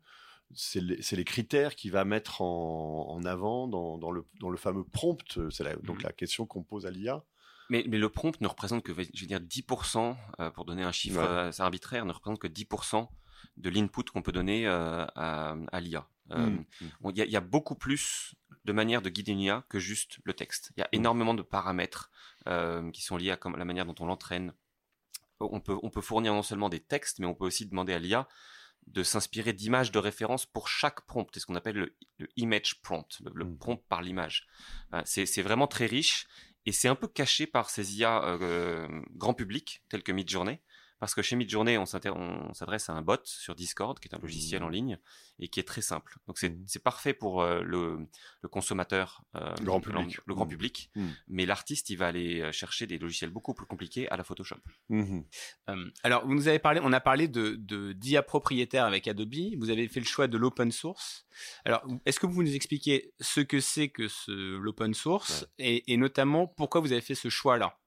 c'est, 0.54 0.80
les, 0.80 1.24
critères 1.24 1.74
qu'il 1.74 1.90
va 1.90 2.04
mettre 2.04 2.40
en, 2.40 3.20
avant 3.24 3.66
dans, 3.68 4.10
le, 4.10 4.24
dans 4.40 4.50
le 4.50 4.56
fameux 4.56 4.84
prompt. 4.84 5.50
C'est 5.50 5.64
donc 5.82 5.98
mmh 5.98 6.04
la 6.04 6.12
question 6.12 6.46
qu'on 6.46 6.62
pose 6.62 6.86
à 6.86 6.90
l'IA. 6.90 7.24
Mais, 7.68 7.84
mais, 7.88 7.98
le 7.98 8.08
prompt 8.08 8.40
ne 8.40 8.46
représente 8.46 8.82
que, 8.82 8.92
je 8.92 9.20
veux 9.20 9.26
dire, 9.26 9.40
10%, 9.40 10.16
euh, 10.40 10.50
pour 10.50 10.64
donner 10.64 10.82
un 10.82 10.92
chiffre 10.92 11.20
euh, 11.20 11.50
arbitraire, 11.58 12.04
ne 12.04 12.12
représente 12.12 12.38
que 12.38 12.46
10% 12.46 13.08
de 13.56 13.70
l'input 13.70 14.04
qu'on 14.04 14.22
peut 14.22 14.32
donner 14.32 14.66
euh, 14.66 15.04
à, 15.14 15.56
à 15.72 15.80
l'IA. 15.80 16.08
Mmh. 16.28 16.58
Il 17.14 17.24
y, 17.24 17.30
y, 17.30 17.36
a 17.36 17.40
beaucoup 17.40 17.76
plus 17.76 18.34
de 18.64 18.72
manières 18.72 19.00
de 19.00 19.08
guider 19.08 19.32
une 19.32 19.40
IA 19.40 19.64
que 19.68 19.78
juste 19.78 20.18
le 20.24 20.34
texte. 20.34 20.72
Il 20.76 20.80
y 20.80 20.82
a 20.82 20.86
mmh. 20.86 20.96
énormément 20.96 21.34
de 21.34 21.42
paramètres 21.42 22.10
qui 22.92 23.02
sont 23.02 23.16
liés 23.16 23.32
à 23.32 23.38
la 23.56 23.64
manière 23.64 23.86
dont 23.86 23.94
on 24.00 24.06
l'entraîne. 24.06 24.52
On 25.40 25.60
peut, 25.60 25.76
on 25.82 25.90
peut 25.90 26.00
fournir 26.00 26.32
non 26.32 26.42
seulement 26.42 26.68
des 26.68 26.80
textes, 26.80 27.18
mais 27.18 27.26
on 27.26 27.34
peut 27.34 27.44
aussi 27.44 27.66
demander 27.66 27.92
à 27.92 27.98
l'IA 27.98 28.28
de 28.86 29.02
s'inspirer 29.02 29.52
d'images 29.52 29.90
de 29.90 29.98
référence 29.98 30.46
pour 30.46 30.68
chaque 30.68 31.02
prompt. 31.02 31.28
C'est 31.32 31.40
ce 31.40 31.46
qu'on 31.46 31.56
appelle 31.56 31.76
le, 31.76 32.28
image 32.36 32.80
prompt, 32.82 33.20
le, 33.24 33.32
le 33.34 33.56
prompt 33.56 33.82
par 33.88 34.02
l'image. 34.02 34.46
c'est 35.04 35.42
vraiment 35.42 35.66
très 35.66 35.86
riche 35.86 36.26
et 36.66 36.72
c'est 36.72 36.88
un 36.88 36.94
peu 36.96 37.08
caché 37.08 37.46
par 37.46 37.70
ces 37.70 37.98
IA 37.98 38.24
euh, 38.24 38.88
grand 39.12 39.34
public, 39.34 39.84
tels 39.88 40.02
que 40.02 40.12
Midjourney, 40.12 40.60
parce 40.98 41.14
que 41.14 41.22
chez 41.22 41.36
Midjourney, 41.36 41.76
on 41.78 41.84
s'adresse 41.86 42.88
à 42.88 42.94
un 42.94 43.02
bot 43.02 43.20
sur 43.24 43.54
Discord, 43.54 43.98
qui 43.98 44.08
est 44.08 44.14
un 44.14 44.18
logiciel 44.18 44.62
en 44.62 44.68
mmh. 44.68 44.72
ligne, 44.72 44.98
et 45.38 45.48
qui 45.48 45.60
est 45.60 45.64
très 45.64 45.82
simple. 45.82 46.16
Donc 46.26 46.38
c'est 46.38 46.50
mmh. 46.50 46.80
parfait 46.82 47.12
pour 47.12 47.42
euh, 47.42 47.62
le, 47.62 48.08
consommateur, 48.50 49.22
euh, 49.34 49.54
le 49.58 49.64
grand 49.64 49.80
public. 49.80 50.18
Le, 50.24 50.34
grand 50.34 50.46
mmh. 50.46 51.08
Mais 51.28 51.44
l'artiste, 51.44 51.90
il 51.90 51.96
va 51.96 52.06
aller 52.06 52.40
euh, 52.40 52.52
chercher 52.52 52.86
des 52.86 52.98
logiciels 52.98 53.30
beaucoup 53.30 53.52
plus 53.52 53.66
compliqués 53.66 54.08
à 54.08 54.16
la 54.16 54.24
Photoshop. 54.24 54.56
alors, 56.02 56.26
vous 56.26 56.34
nous 56.34 56.48
avez 56.48 56.58
parlé, 56.58 56.80
on 56.82 56.92
a 56.92 57.00
parlé 57.00 57.28
de 57.28 57.56
d'IA 57.92 58.22
propriétaire 58.22 58.84
avec 58.84 59.06
Adobe. 59.08 59.26
Vous 59.58 59.70
avez 59.70 59.88
fait 59.88 60.00
le 60.00 60.06
choix 60.06 60.28
de 60.28 60.38
l'open 60.38 60.72
source. 60.72 61.26
Alors, 61.64 61.84
est-ce 62.06 62.20
que 62.20 62.26
vous 62.26 62.42
nous 62.42 62.54
expliquez 62.54 63.12
ce 63.20 63.40
que 63.40 63.60
c'est 63.60 63.88
que 63.88 64.06
l'open 64.28 64.94
source 64.94 65.46
et, 65.58 65.92
et 65.92 65.96
notamment 65.96 66.46
pourquoi 66.46 66.80
vous 66.80 66.92
avez 66.92 67.00
fait 67.00 67.14
ce 67.14 67.28
choix-là? 67.28 67.78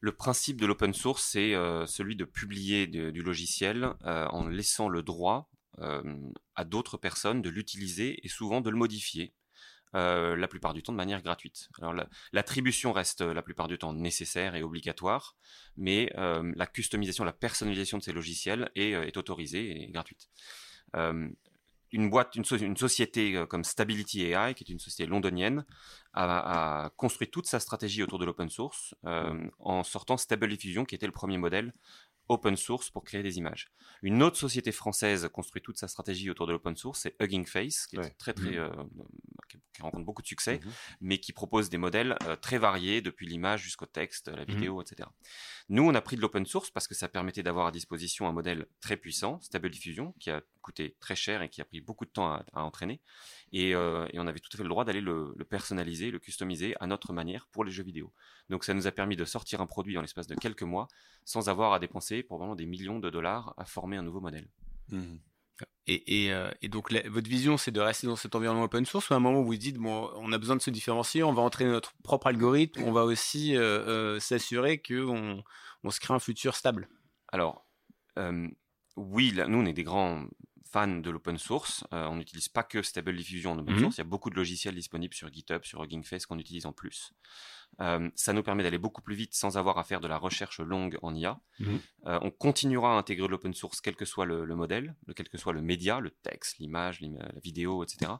Le 0.00 0.12
principe 0.12 0.60
de 0.60 0.66
l'open 0.66 0.94
source, 0.94 1.24
c'est 1.24 1.54
euh, 1.54 1.86
celui 1.86 2.14
de 2.16 2.24
publier 2.24 2.86
du 2.86 3.22
logiciel 3.22 3.94
euh, 4.04 4.26
en 4.28 4.46
laissant 4.46 4.88
le 4.88 5.02
droit 5.02 5.50
euh, 5.80 6.02
à 6.54 6.64
d'autres 6.64 6.96
personnes 6.96 7.42
de 7.42 7.50
l'utiliser 7.50 8.20
et 8.24 8.28
souvent 8.28 8.60
de 8.60 8.70
le 8.70 8.76
modifier. 8.76 9.34
la 9.94 10.48
plupart 10.48 10.74
du 10.74 10.82
temps 10.82 10.92
de 10.92 10.98
manière 10.98 11.22
gratuite. 11.22 11.68
Alors 11.80 11.94
l'attribution 12.32 12.92
reste 12.92 13.22
la 13.22 13.42
plupart 13.42 13.68
du 13.68 13.78
temps 13.78 13.94
nécessaire 13.94 14.54
et 14.54 14.62
obligatoire, 14.62 15.34
mais 15.76 16.12
la 16.14 16.66
customisation, 16.66 17.24
la 17.24 17.32
personnalisation 17.32 17.96
de 17.98 18.02
ces 18.02 18.12
logiciels 18.12 18.70
est, 18.74 18.90
est 18.90 19.16
autorisée 19.16 19.82
et 19.82 19.90
gratuite 19.90 20.28
une 21.92 22.10
boîte, 22.10 22.34
une, 22.36 22.44
une, 22.60 22.76
société 22.76 23.34
euh, 23.34 23.46
comme 23.46 23.64
Stability 23.64 24.24
AI, 24.24 24.54
qui 24.54 24.64
est 24.64 24.72
une 24.72 24.78
société 24.78 25.06
londonienne, 25.06 25.64
a, 26.12 26.84
a 26.84 26.90
construit 26.90 27.28
toute 27.28 27.46
sa 27.46 27.60
stratégie 27.60 28.02
autour 28.02 28.18
de 28.18 28.24
l'open 28.24 28.48
source 28.48 28.94
euh, 29.06 29.48
en 29.58 29.82
sortant 29.84 30.16
Stable 30.16 30.48
Diffusion, 30.48 30.84
qui 30.84 30.94
était 30.94 31.06
le 31.06 31.12
premier 31.12 31.38
modèle 31.38 31.72
open 32.28 32.56
source 32.56 32.90
pour 32.90 33.04
créer 33.04 33.22
des 33.22 33.38
images. 33.38 33.70
Une 34.02 34.22
autre 34.22 34.36
société 34.36 34.72
française 34.72 35.28
construit 35.32 35.62
toute 35.62 35.78
sa 35.78 35.88
stratégie 35.88 36.30
autour 36.30 36.46
de 36.46 36.52
l'open 36.52 36.76
source, 36.76 37.00
c'est 37.00 37.16
Hugging 37.20 37.46
Face, 37.46 37.86
qui 37.86 37.96
est 37.96 38.10
très 38.18 38.32
très, 38.32 38.58
mmh. 38.58 38.70
qui, 39.48 39.82
rencontre 39.82 40.04
beaucoup 40.04 40.22
de 40.22 40.26
succès, 40.26 40.58
mmh 40.58 40.68
mais 41.00 41.18
qui 41.18 41.32
propose 41.32 41.70
des 41.70 41.78
modèles 41.78 42.16
très 42.42 42.58
variés 42.58 43.00
depuis 43.00 43.26
l'image 43.26 43.62
jusqu'au 43.62 43.86
texte, 43.86 44.28
la 44.28 44.42
mmh 44.42 44.46
vidéo, 44.46 44.82
etc. 44.82 45.08
Nous, 45.68 45.82
on 45.82 45.94
a 45.94 46.00
pris 46.00 46.16
de 46.16 46.20
l'open 46.20 46.46
source 46.46 46.70
parce 46.70 46.88
que 46.88 46.94
ça 46.94 47.08
permettait 47.08 47.42
d'avoir 47.42 47.66
à 47.66 47.70
disposition 47.70 48.28
un 48.28 48.32
modèle 48.32 48.66
très 48.80 48.96
puissant, 48.96 49.40
Stable 49.40 49.70
Diffusion, 49.70 50.14
qui 50.18 50.30
a 50.30 50.42
coûté 50.62 50.96
très 51.00 51.16
cher 51.16 51.42
et 51.42 51.48
qui 51.48 51.60
a 51.60 51.64
pris 51.64 51.80
beaucoup 51.80 52.04
de 52.04 52.10
temps 52.10 52.32
à, 52.32 52.62
entraîner. 52.62 53.00
Euh, 53.54 54.06
et, 54.12 54.18
on 54.18 54.26
avait 54.26 54.38
tout 54.38 54.50
à 54.52 54.56
fait 54.56 54.62
le 54.62 54.68
droit 54.68 54.84
d'aller 54.84 55.00
le, 55.00 55.34
personnaliser, 55.48 56.10
le 56.10 56.18
customiser 56.18 56.74
à 56.80 56.86
notre 56.86 57.12
manière 57.12 57.46
pour 57.48 57.64
les 57.64 57.70
jeux 57.70 57.82
vidéo. 57.82 58.12
Donc 58.48 58.64
ça 58.64 58.74
nous 58.74 58.86
a 58.86 58.92
permis 58.92 59.16
de 59.16 59.24
sortir 59.24 59.60
un 59.60 59.66
produit 59.66 59.98
en 59.98 60.00
l'espace 60.00 60.26
de 60.26 60.34
quelques 60.34 60.62
mois 60.62 60.88
sans 61.24 61.48
avoir 61.48 61.72
à 61.72 61.78
dépenser 61.78 62.22
probablement 62.22 62.56
des 62.56 62.66
millions 62.66 62.98
de 62.98 63.10
dollars 63.10 63.54
à 63.56 63.64
former 63.64 63.96
un 63.96 64.02
nouveau 64.02 64.20
modèle. 64.20 64.48
Mmh. 64.88 65.16
Et, 65.88 66.32
euh, 66.32 66.50
et, 66.62 66.68
donc 66.68 66.92
votre 66.92 67.28
vision, 67.28 67.56
c'est 67.56 67.70
de 67.70 67.80
rester 67.80 68.06
dans 68.06 68.14
cet 68.14 68.34
environnement 68.34 68.64
open 68.64 68.84
source 68.84 69.10
ou 69.10 69.14
à 69.14 69.16
un 69.16 69.20
moment 69.20 69.40
où 69.40 69.44
vous 69.44 69.56
dites 69.56 69.78
bon, 69.78 70.10
on 70.16 70.32
a 70.32 70.38
besoin 70.38 70.54
de 70.54 70.60
se 70.60 70.70
différencier, 70.70 71.24
on 71.24 71.32
va 71.32 71.42
entraîner 71.42 71.70
notre 71.70 71.94
propre 72.04 72.28
algorithme, 72.28 72.82
on 72.82 72.92
va 72.92 73.04
aussi 73.04 73.56
euh, 73.56 73.60
euh, 73.86 74.20
s'assurer 74.20 74.80
qu'on 74.80 75.42
on 75.82 75.90
se 75.90 75.98
crée 75.98 76.14
un 76.14 76.18
futur 76.18 76.54
stable? 76.54 76.88
Alors 77.28 77.66
oui, 78.96 79.32
nous 79.48 79.58
on 79.58 79.64
est 79.64 79.72
des 79.72 79.84
grands 79.84 80.26
fans 80.64 80.98
de 80.98 81.10
l'open 81.10 81.38
source. 81.38 81.84
on 81.92 82.16
n'utilise 82.16 82.48
pas 82.48 82.62
que 82.62 82.82
Stable 82.82 83.16
Diffusion 83.16 83.52
en 83.52 83.58
open 83.58 83.74
mmh 83.74 83.80
source. 83.80 83.96
Il 83.96 84.00
y 84.00 84.02
a 84.02 84.04
beaucoup 84.04 84.30
de 84.30 84.36
logiciels 84.36 84.74
disponibles 84.74 85.14
sur 85.14 85.32
GitHub, 85.32 85.64
sur 85.64 85.82
Hugging 85.82 86.04
Face 86.04 86.26
qu'on 86.26 86.38
utilise 86.38 86.66
en 86.66 86.72
plus. 86.72 87.12
Euh, 87.80 88.10
ça 88.16 88.32
nous 88.32 88.42
permet 88.42 88.62
d'aller 88.64 88.78
beaucoup 88.78 89.02
plus 89.02 89.14
vite 89.14 89.34
sans 89.34 89.56
avoir 89.56 89.78
à 89.78 89.84
faire 89.84 90.00
de 90.00 90.08
la 90.08 90.18
recherche 90.18 90.58
longue 90.60 90.98
en 91.02 91.14
IA. 91.14 91.40
Mhm. 91.60 91.80
Euh, 92.06 92.18
on 92.22 92.30
continuera 92.30 92.94
à 92.94 92.98
intégrer 92.98 93.28
l'open 93.28 93.54
source 93.54 93.80
quel 93.80 93.94
que 93.94 94.04
soit 94.04 94.26
le, 94.26 94.46
modèle, 94.56 94.96
quel 95.14 95.28
que 95.28 95.38
soit 95.38 95.52
le 95.52 95.62
média, 95.62 96.00
le 96.00 96.10
texte, 96.10 96.58
l'image, 96.58 97.00
la 97.00 97.28
vidéo, 97.42 97.84
etc. 97.84 98.12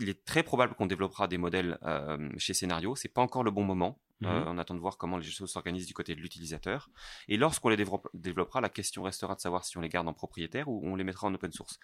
il 0.00 0.08
est 0.08 0.24
très 0.24 0.42
probable 0.42 0.74
qu'on 0.74 0.86
développera 0.86 1.28
des 1.28 1.38
modèles 1.38 1.78
euh, 1.82 2.28
chez 2.36 2.52
Scénario. 2.52 2.94
C'est 2.94 3.08
pas 3.08 3.22
encore 3.22 3.42
le 3.42 3.50
bon 3.50 3.64
moment. 3.64 3.98
Mhm. 4.20 4.44
on 4.48 4.58
attend 4.58 4.74
de 4.74 4.80
voir 4.80 4.98
comment 4.98 5.16
les 5.16 5.24
choses 5.24 5.50
s'organisent 5.50 5.86
du 5.86 5.94
côté 5.94 6.14
de 6.14 6.20
l'utilisateur. 6.20 6.90
Et 7.28 7.36
lorsqu'on 7.36 7.68
les 7.68 7.76
développera, 8.14 8.60
la 8.60 8.68
question 8.68 9.02
restera 9.02 9.34
de 9.34 9.40
savoir 9.40 9.64
si 9.64 9.78
on 9.78 9.80
les 9.80 9.88
garde 9.88 10.08
en 10.08 10.14
propriétaire 10.14 10.68
ou 10.68 10.80
on 10.84 10.96
les 10.96 11.04
mettra 11.04 11.28
en 11.28 11.34
open 11.34 11.52
source 11.52 11.78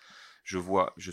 je 0.44 0.58
vois, 0.58 0.92
je, 0.98 1.10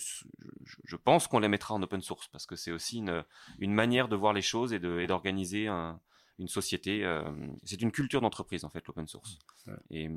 je, 0.83 0.95
pense 0.97 1.27
qu'on 1.27 1.39
les 1.39 1.47
mettra 1.47 1.73
en 1.73 1.81
open 1.81 2.01
source 2.01 2.27
parce 2.27 2.45
que 2.45 2.57
c'est 2.57 2.71
aussi 2.71 2.97
une, 2.97 3.23
une 3.59 3.73
manière 3.73 4.09
de 4.09 4.15
voir 4.17 4.33
les 4.33 4.41
choses 4.41 4.73
et 4.73 4.79
d'organiser 4.79 5.67
un, 5.67 6.01
une 6.41 6.47
société. 6.47 7.05
Euh, 7.05 7.21
c'est 7.63 7.81
une 7.81 7.91
culture 7.91 8.19
d'entreprise 8.19 8.65
en 8.65 8.69
fait 8.69 8.85
l'open 8.87 9.07
source. 9.07 9.37
Et, 9.91 10.09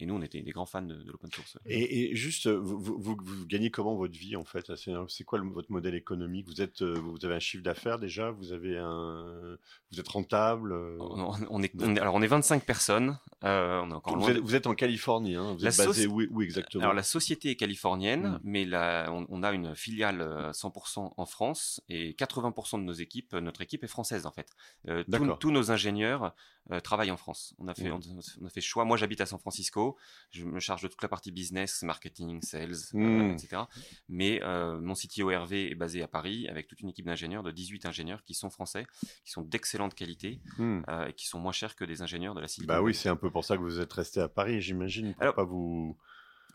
et, 0.00 0.06
nous 0.06 0.14
on 0.14 0.22
était 0.22 0.40
des 0.40 0.50
grands 0.50 0.66
fans 0.66 0.82
de, 0.82 0.94
l'open 1.06 1.30
source. 1.30 1.58
Et, 1.66 2.16
juste, 2.16 2.48
vous, 2.48 2.98
vous, 2.98 3.16
gagnez 3.46 3.70
comment 3.70 3.94
votre 3.94 4.18
vie 4.18 4.34
en 4.34 4.44
fait? 4.44 4.72
C'est 4.74 5.24
quoi 5.24 5.40
votre 5.40 5.70
modèle 5.70 5.94
économique? 5.94 6.46
Vous 6.46 6.62
êtes, 6.62 6.82
euh, 6.82 6.94
vous 6.94 7.24
avez 7.24 7.34
un 7.34 7.40
chiffre 7.40 7.62
d'affaires 7.62 7.98
déjà? 7.98 8.30
Vous 8.30 8.52
avez 8.52 8.78
un, 8.78 9.58
vous 9.92 10.00
êtes 10.00 10.08
rentable 10.08 10.72
euh? 10.72 10.96
on, 10.98 11.62
est, 11.62 11.80
alors 11.98 12.14
on 12.14 12.22
est 12.22 12.26
25 12.26 12.64
personnes. 12.64 13.18
on 13.42 13.90
est 13.90 13.94
encore 13.94 14.18
vous, 14.18 14.30
êtes, 14.30 14.38
vous, 14.38 14.54
êtes, 14.54 14.66
en 14.66 14.74
Californie. 14.74 15.36
Hein? 15.36 15.56
Vous 15.58 15.66
êtes 15.66 15.76
basé 15.76 16.06
où, 16.06 16.42
exactement? 16.42 16.82
Alors 16.82 16.94
la 16.94 17.02
société 17.02 17.50
est 17.50 17.56
californienne, 17.56 18.26
hmm. 18.26 18.40
mais 18.44 18.64
la, 18.64 19.12
on, 19.12 19.42
a 19.42 19.52
une 19.52 19.76
filiale 19.76 20.50
100% 20.52 21.12
en 21.16 21.26
France 21.26 21.82
et 21.88 22.12
80% 22.12 22.78
de 22.78 22.84
nos 22.84 22.92
équipes, 22.92 23.34
notre 23.34 23.60
équipe 23.60 23.84
est 23.84 23.88
française 23.88 24.24
en 24.24 24.32
fait. 24.32 24.48
tous, 24.86 25.36
tous 25.38 25.50
nos 25.50 25.65
ingénieurs 25.70 26.34
euh, 26.72 26.80
travaillent 26.80 27.12
en 27.12 27.16
France. 27.16 27.54
On 27.58 27.68
a 27.68 27.74
fait, 27.74 27.92
on, 27.92 28.00
a 28.44 28.50
fait 28.50 28.60
choix. 28.60 28.84
Moi, 28.84 28.96
j'habite 28.96 29.20
à 29.20 29.26
San 29.26 29.38
Francisco. 29.38 29.96
Je 30.32 30.44
me 30.44 30.58
charge 30.58 30.82
de 30.82 30.88
toute 30.88 31.00
la 31.00 31.08
partie 31.08 31.30
business, 31.30 31.82
marketing, 31.82 32.42
sales, 32.42 32.72
euh, 32.94 32.98
mmh. 32.98 33.30
etc. 33.34 33.62
Mais 34.08 34.42
euh, 34.42 34.80
mon 34.80 34.94
CTO 34.94 35.30
Hervé 35.30 35.70
est 35.70 35.76
basé 35.76 36.02
à 36.02 36.08
Paris 36.08 36.48
avec 36.48 36.66
toute 36.66 36.80
une 36.80 36.88
équipe 36.88 37.06
d'ingénieurs, 37.06 37.44
de 37.44 37.52
18 37.52 37.86
ingénieurs 37.86 38.24
qui 38.24 38.34
sont 38.34 38.50
français, 38.50 38.84
qui 39.24 39.30
sont 39.30 39.42
d'excellente 39.42 39.94
qualité 39.94 40.40
mmh. 40.58 40.80
et 41.08 41.12
qui 41.12 41.26
sont 41.28 41.38
moins 41.38 41.52
chers 41.52 41.76
que 41.76 41.84
des 41.84 42.02
ingénieurs 42.02 42.34
de 42.34 42.40
la 42.40 42.48
Silicon 42.48 42.72
Bah 42.72 42.82
oui, 42.82 42.94
c'est 42.94 43.08
un 43.08 43.16
peu 43.16 43.30
pour 43.30 43.44
ça 43.44 43.56
que 43.56 43.62
vous 43.62 43.80
êtes 43.80 43.92
resté 43.92 44.20
à 44.20 44.28
Paris, 44.28 44.60
j'imagine. 44.60 45.14
Pour 45.14 45.34
pas 45.34 45.44
vous 45.44 45.96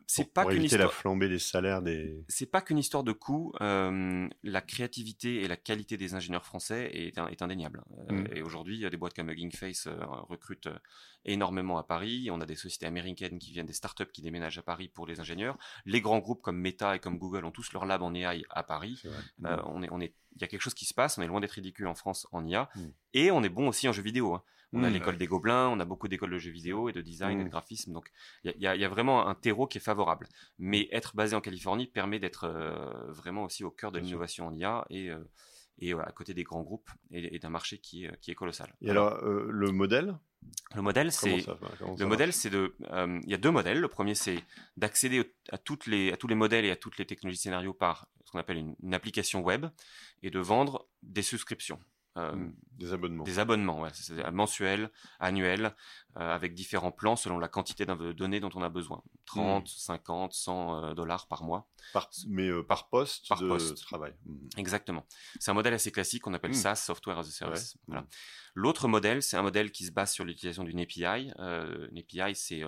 c'est 0.07 0.33
pas 0.33 0.45
qu'une 0.45 0.63
histoire... 0.63 0.83
la 0.83 0.89
flambée 0.89 1.29
des 1.29 1.39
salaires 1.39 1.81
des. 1.81 2.23
C'est 2.27 2.45
pas 2.45 2.61
qu'une 2.61 2.77
histoire 2.77 3.03
de 3.03 3.11
coût. 3.11 3.53
Euh, 3.61 4.27
la 4.43 4.61
créativité 4.61 5.41
et 5.41 5.47
la 5.47 5.57
qualité 5.57 5.97
des 5.97 6.13
ingénieurs 6.13 6.45
français 6.45 6.89
est, 6.93 7.17
est 7.17 7.41
indéniable. 7.41 7.83
Euh, 8.09 8.13
mm. 8.13 8.27
Et 8.35 8.41
aujourd'hui, 8.41 8.89
des 8.89 8.97
boîtes 8.97 9.13
comme 9.13 9.29
Hugging 9.29 9.51
Face 9.51 9.87
euh, 9.87 9.97
recrutent 10.29 10.69
énormément 11.25 11.77
à 11.77 11.83
Paris. 11.83 12.29
On 12.31 12.41
a 12.41 12.45
des 12.45 12.55
sociétés 12.55 12.85
américaines 12.85 13.39
qui 13.39 13.51
viennent, 13.51 13.65
des 13.65 13.73
startups 13.73 14.11
qui 14.11 14.21
déménagent 14.21 14.57
à 14.57 14.63
Paris 14.63 14.87
pour 14.87 15.07
les 15.07 15.19
ingénieurs. 15.19 15.57
Les 15.85 16.01
grands 16.01 16.19
groupes 16.19 16.41
comme 16.41 16.57
Meta 16.57 16.95
et 16.95 16.99
comme 16.99 17.17
Google 17.17 17.45
ont 17.45 17.51
tous 17.51 17.71
leur 17.73 17.85
lab 17.85 18.01
en 18.01 18.13
AI 18.13 18.43
à 18.49 18.63
Paris. 18.63 19.01
on 19.43 19.83
est, 19.83 19.89
on 19.91 20.01
est, 20.01 20.13
il 20.35 20.41
y 20.41 20.43
a 20.43 20.47
quelque 20.47 20.61
chose 20.61 20.73
qui 20.73 20.85
se 20.85 20.93
passe. 20.93 21.17
On 21.17 21.21
est 21.21 21.27
loin 21.27 21.39
d'être 21.39 21.51
ridicule 21.51 21.87
en 21.87 21.95
France 21.95 22.27
en 22.31 22.45
IA, 22.45 22.69
mm. 22.75 22.81
et 23.13 23.31
on 23.31 23.43
est 23.43 23.49
bon 23.49 23.67
aussi 23.67 23.87
en 23.87 23.91
jeux 23.91 24.03
vidéo. 24.03 24.33
Hein. 24.33 24.43
On 24.73 24.83
a 24.83 24.89
mmh. 24.89 24.93
l'école 24.93 25.17
des 25.17 25.27
Gobelins, 25.27 25.67
on 25.67 25.79
a 25.79 25.85
beaucoup 25.85 26.07
d'écoles 26.07 26.31
de 26.31 26.37
jeux 26.37 26.51
vidéo 26.51 26.87
et 26.87 26.93
de 26.93 27.01
design 27.01 27.39
et 27.39 27.43
de 27.43 27.47
mmh. 27.47 27.51
graphisme. 27.51 27.93
Donc, 27.93 28.09
il 28.43 28.53
y, 28.57 28.67
a, 28.67 28.89
vraiment 28.89 29.27
un 29.27 29.35
terreau 29.35 29.67
qui 29.67 29.79
est 29.79 29.81
favorable. 29.81 30.27
Mais 30.59 30.87
être 30.91 31.15
basé 31.15 31.35
en 31.35 31.41
Californie 31.41 31.87
permet 31.87 32.19
d'être 32.19 32.45
euh, 32.45 33.11
vraiment 33.11 33.43
aussi 33.43 33.63
au 33.63 33.71
cœur 33.71 33.91
de 33.91 33.99
l'innovation 33.99 34.47
en 34.47 34.53
IA 34.53 34.85
et, 34.89 35.09
euh, 35.09 35.19
et 35.79 35.93
à 35.93 36.11
côté 36.15 36.33
des 36.33 36.43
grands 36.43 36.61
groupes 36.61 36.89
et, 37.11 37.37
d'un 37.39 37.49
marché 37.49 37.79
qui 37.79 38.05
est, 38.05 38.19
qui 38.21 38.31
est 38.31 38.35
colossal. 38.35 38.73
Et 38.81 38.89
alors, 38.89 39.13
euh, 39.23 39.47
le 39.49 39.71
modèle? 39.71 40.17
Le 40.73 40.81
modèle, 40.81 41.11
c'est 41.11 41.45
le 41.99 42.05
modèle, 42.05 42.33
c'est 42.33 42.49
de. 42.49 42.75
Il 42.79 43.29
y 43.29 43.33
a 43.35 43.37
deux 43.37 43.51
modèles. 43.51 43.79
Le 43.79 43.87
premier, 43.87 44.15
c'est 44.15 44.43
d'accéder 44.75 45.35
à 45.49 45.59
toutes 45.59 45.85
les 45.85 46.11
à 46.11 46.17
tous 46.17 46.27
les 46.27 46.33
modèles 46.33 46.65
et 46.65 46.71
à 46.71 46.75
toutes 46.75 46.97
les 46.97 47.05
technologies 47.05 47.39
scénario 47.39 47.73
par 47.73 48.07
ce 48.25 48.31
qu'on 48.31 48.39
appelle 48.39 48.57
une, 48.57 48.93
application 48.93 49.41
web 49.41 49.67
et 50.23 50.31
de 50.31 50.39
vendre 50.39 50.87
des 51.03 51.21
souscriptions. 51.21 51.79
Euh, 52.17 52.33
mmh. 52.33 52.53
des 52.77 52.93
abonnements. 52.93 53.23
Des 53.23 53.39
abonnements, 53.39 53.79
ouais, 53.79 53.89
mensuels, 54.33 54.91
annuels, 55.19 55.73
euh, 56.17 56.35
avec 56.35 56.53
différents 56.53 56.91
plans 56.91 57.15
selon 57.15 57.39
la 57.39 57.47
quantité 57.47 57.85
de 57.85 58.11
données 58.11 58.41
dont 58.41 58.49
on 58.53 58.61
a 58.61 58.67
besoin. 58.67 59.01
30, 59.27 59.65
50, 59.69 60.33
100 60.33 60.93
dollars 60.93 61.27
par 61.27 61.43
mois. 61.43 61.69
Par, 61.93 62.09
mais 62.27 62.49
euh, 62.49 62.63
par 62.63 62.89
poste 62.89 63.29
par 63.29 63.39
de 63.39 63.47
poste. 63.47 63.81
travail. 63.81 64.13
Mmh. 64.25 64.47
Exactement. 64.57 65.05
C'est 65.39 65.51
un 65.51 65.53
modèle 65.53 65.73
assez 65.73 65.91
classique 65.91 66.23
qu'on 66.23 66.33
appelle 66.33 66.51
mmh. 66.51 66.55
SaaS, 66.55 66.75
Software 66.75 67.17
as 67.17 67.27
a 67.27 67.31
Service. 67.31 67.77
Voilà. 67.87 68.05
L'autre 68.55 68.89
modèle, 68.89 69.23
c'est 69.23 69.37
un 69.37 69.43
modèle 69.43 69.71
qui 69.71 69.85
se 69.85 69.91
base 69.91 70.11
sur 70.11 70.25
l'utilisation 70.25 70.65
d'une 70.65 70.81
API. 70.81 71.31
une 71.37 71.97
API, 71.97 72.35
c'est 72.35 72.61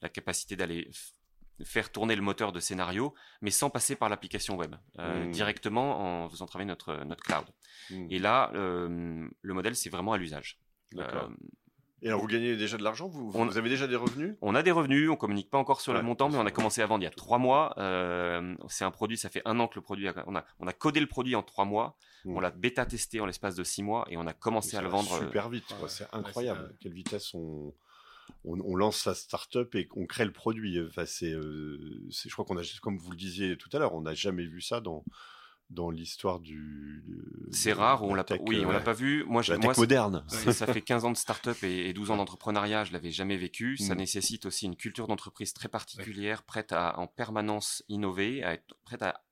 la 0.00 0.08
capacité 0.08 0.56
d'aller 0.56 0.90
faire 1.64 1.90
tourner 1.90 2.16
le 2.16 2.22
moteur 2.22 2.52
de 2.52 2.60
scénario, 2.60 3.14
mais 3.40 3.50
sans 3.50 3.70
passer 3.70 3.96
par 3.96 4.08
l'application 4.08 4.56
web, 4.56 4.74
euh, 4.98 5.24
hmm. 5.24 5.30
directement 5.30 6.24
en 6.24 6.28
faisant 6.28 6.46
travailler 6.46 6.68
notre, 6.68 7.04
notre 7.04 7.22
cloud. 7.22 7.46
Hmm. 7.90 8.06
Et 8.10 8.18
là, 8.18 8.50
euh, 8.54 9.28
le 9.40 9.54
modèle, 9.54 9.76
c'est 9.76 9.90
vraiment 9.90 10.12
à 10.12 10.18
l'usage. 10.18 10.60
Euh, 10.96 11.28
et 12.02 12.08
alors, 12.08 12.20
vous 12.20 12.26
gagnez 12.26 12.56
déjà 12.56 12.76
de 12.76 12.84
l'argent? 12.84 13.08
Vous, 13.08 13.30
vous, 13.30 13.58
avez 13.58 13.70
déjà 13.70 13.86
des 13.86 13.96
revenus? 13.96 14.36
On 14.42 14.54
a 14.54 14.62
des 14.62 14.70
revenus, 14.70 15.08
on 15.08 15.16
communique 15.16 15.50
pas 15.50 15.58
encore 15.58 15.80
sur 15.80 15.94
le 15.94 16.02
montant, 16.02 16.28
mais 16.28 16.36
on 16.36 16.44
a 16.44 16.50
commencé 16.50 16.82
à 16.82 16.86
vendre 16.86 17.02
il 17.02 17.04
y 17.04 17.08
a 17.08 17.10
trois 17.10 17.38
mois. 17.38 17.74
c'est 18.68 18.84
un 18.84 18.90
produit, 18.90 19.16
ça 19.16 19.30
fait 19.30 19.42
un 19.46 19.58
an 19.60 19.66
que 19.66 19.76
le 19.76 19.80
produit, 19.80 20.08
on, 20.26 20.36
a, 20.36 20.44
on 20.60 20.66
a 20.66 20.72
codé 20.72 21.00
le 21.00 21.06
produit 21.06 21.34
en 21.34 21.42
trois 21.42 21.64
mois, 21.64 21.96
hmm. 22.24 22.36
on 22.36 22.40
l'a 22.40 22.50
bêta 22.50 22.84
testé 22.84 23.20
en 23.20 23.26
l'espace 23.26 23.56
de 23.56 23.64
six 23.64 23.82
mois 23.82 24.06
et 24.10 24.16
on 24.18 24.26
a 24.26 24.34
commencé 24.34 24.76
à 24.76 24.82
le 24.82 24.88
vendre. 24.88 25.18
Super 25.18 25.48
vite, 25.48 25.74
c'est 25.88 26.06
incroyable. 26.12 26.76
Quelle 26.80 26.92
vitesse 26.92 27.32
on 27.34 27.72
on, 28.44 28.76
lance 28.76 28.98
sa 28.98 29.14
startup 29.14 29.74
et 29.74 29.86
qu'on 29.86 30.06
crée 30.06 30.24
le 30.24 30.32
produit. 30.32 30.80
Enfin, 30.80 31.04
euh, 31.22 32.06
c'est, 32.10 32.28
je 32.28 32.32
crois 32.32 32.44
qu'on 32.44 32.56
a, 32.56 32.62
comme 32.80 32.98
vous 32.98 33.10
le 33.10 33.16
disiez 33.16 33.56
tout 33.56 33.68
à 33.72 33.78
l'heure, 33.78 33.94
on 33.94 34.02
n'a 34.02 34.14
jamais 34.14 34.46
vu 34.46 34.60
ça 34.60 34.80
dans 34.80 35.04
dans 35.70 35.90
l'histoire 35.90 36.40
du. 36.40 37.02
C'est 37.50 37.72
rare, 37.72 38.02
on 38.04 38.14
l'a 38.14 38.24
pas. 38.24 38.36
Oui, 38.40 38.64
on 38.64 38.70
l'a 38.70 38.80
pas 38.80 38.92
vu. 38.92 39.24
Moi, 39.24 39.42
la 39.48 39.58
tech 39.58 39.76
moderne. 39.76 40.24
Ça, 40.28 40.66
fait 40.66 40.80
15 40.80 41.04
ans 41.04 41.10
de 41.10 41.16
startup 41.16 41.56
et, 41.62 41.88
et 41.88 41.92
12 41.92 42.12
ans 42.12 42.16
d'entrepreneuriat. 42.16 42.84
Je 42.84 42.92
l'avais 42.92 43.10
jamais 43.10 43.36
vécu. 43.36 43.76
Ça 43.76 43.94
mm. 43.94 43.98
nécessite 43.98 44.46
aussi 44.46 44.66
une 44.66 44.76
culture 44.76 45.08
d'entreprise 45.08 45.52
très 45.52 45.68
particulière, 45.68 46.44
prête 46.44 46.72
à 46.72 46.98
en 46.98 47.06
permanence 47.06 47.82
innover, 47.88 48.44
à 48.44 48.54
être 48.54 48.76
prête 48.84 49.02
à 49.02 49.22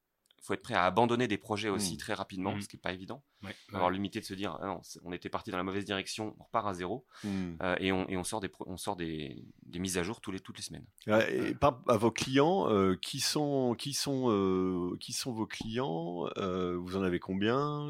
faut 0.44 0.52
être 0.52 0.62
prêt 0.62 0.74
à 0.74 0.84
abandonner 0.84 1.26
des 1.26 1.38
projets 1.38 1.70
aussi 1.70 1.94
mmh. 1.94 1.98
très 1.98 2.14
rapidement, 2.14 2.54
mmh. 2.54 2.60
ce 2.60 2.68
qui 2.68 2.76
n'est 2.76 2.80
pas 2.80 2.92
évident. 2.92 3.22
Ouais, 3.42 3.54
avoir 3.72 3.90
de 3.90 4.20
se 4.20 4.34
dire, 4.34 4.58
ah 4.60 4.66
non, 4.66 4.80
on 5.02 5.12
était 5.12 5.30
parti 5.30 5.50
dans 5.50 5.56
la 5.56 5.62
mauvaise 5.62 5.84
direction, 5.84 6.34
on 6.38 6.44
repart 6.44 6.66
à 6.66 6.74
zéro, 6.74 7.06
mmh. 7.24 7.28
euh, 7.62 7.76
et, 7.80 7.92
on, 7.92 8.06
et, 8.08 8.16
on, 8.16 8.24
sort, 8.24 8.40
des, 8.40 8.50
on 8.66 8.76
sort 8.76 8.96
des, 8.96 9.42
des, 9.64 9.78
mises 9.78 9.96
à 9.96 10.02
jour 10.02 10.20
tous 10.20 10.32
les, 10.32 10.40
toutes 10.40 10.58
les 10.58 10.62
semaines. 10.62 10.84
et 11.06 11.54
par, 11.54 11.82
à 11.88 11.96
vos 11.96 12.10
clients, 12.10 12.70
euh, 12.70 12.94
qui, 13.00 13.20
sont, 13.20 13.74
qui, 13.78 13.94
sont, 13.94 14.30
euh, 14.30 14.96
qui 15.00 15.14
sont 15.14 15.32
vos 15.32 15.46
clients 15.46 16.26
Vous 16.36 16.96
en 16.96 17.02
avez 17.02 17.20
combien 17.20 17.88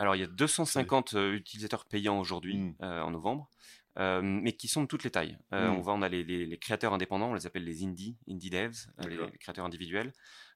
Alors, 0.00 0.16
il 0.16 0.20
y 0.20 0.24
a 0.24 0.28
250 0.28 1.12
utilisateurs 1.32 1.84
payants 1.84 2.18
aujourd'hui, 2.18 2.74
en 2.80 3.10
novembre. 3.12 3.48
mais 3.96 4.52
qui 4.52 4.66
sont 4.66 4.82
de 4.82 4.88
toutes 4.88 5.04
les 5.04 5.10
tailles. 5.10 5.38
On 5.52 5.80
va, 5.80 5.92
on 5.92 6.02
a 6.02 6.08
les, 6.08 6.24
les, 6.24 6.58
créateurs 6.58 6.92
indépendants, 6.92 7.30
on 7.30 7.34
les 7.34 7.46
appelle 7.46 7.64
les 7.64 7.84
indie, 7.84 8.16
indie 8.28 8.50
devs, 8.50 8.88
les 9.08 9.38
créateurs 9.38 9.64
individuels. 9.64 10.12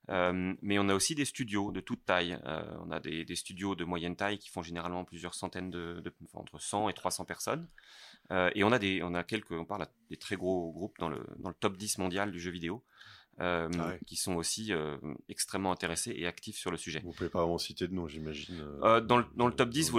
Mais 0.09 0.79
on 0.79 0.88
a 0.88 0.94
aussi 0.94 1.14
des 1.14 1.25
studios 1.25 1.71
de 1.73 1.81
toute 1.81 2.05
taille. 2.05 2.38
on 2.85 2.90
a 2.90 3.01
des, 3.01 3.37
studios 3.37 3.75
de 3.75 3.85
moyenne 3.85 4.16
taille 4.16 4.38
qui 4.38 4.49
font 4.49 4.62
généralement 4.62 5.05
plusieurs 5.05 5.35
centaines 5.35 5.71
de, 5.71 6.03
entre 6.35 6.59
100 6.59 6.88
et 6.88 6.94
300 6.94 7.25
personnes. 7.25 7.68
et 8.31 8.64
on 8.64 8.73
a 8.73 8.79
des, 8.79 9.03
on 9.03 9.14
a 9.14 9.23
quelques, 9.25 9.53
on 9.53 9.64
parle 9.64 9.87
des 10.11 10.16
très 10.16 10.37
gros 10.37 10.73
groupes 10.73 10.99
dans 10.99 11.09
le, 11.09 11.23
dans 11.38 11.51
le 11.51 11.55
top 11.55 11.77
10 11.77 11.99
mondial 11.99 12.31
du 12.31 12.40
jeu 12.40 12.51
vidéo. 12.51 12.85
Euh, 13.40 13.68
ah 13.79 13.92
qui 14.05 14.16
sont 14.16 14.35
aussi 14.35 14.73
euh, 14.73 14.97
extrêmement 15.29 15.71
intéressés 15.71 16.12
et 16.16 16.27
actifs 16.27 16.57
sur 16.57 16.73
le 16.73 16.77
sujet. 16.77 17.01
Vous 17.05 17.12
pouvez 17.12 17.31
pas 17.31 17.42
vraiment 17.42 17.59
citer 17.59 17.87
de 17.87 17.94
nom, 17.94 18.09
j'imagine. 18.09 18.61
Euh, 18.83 19.01
dans, 19.01 19.18
le, 19.18 19.27
dans, 19.37 19.47
le, 19.47 19.55
top 19.55 19.68
10, 19.68 19.92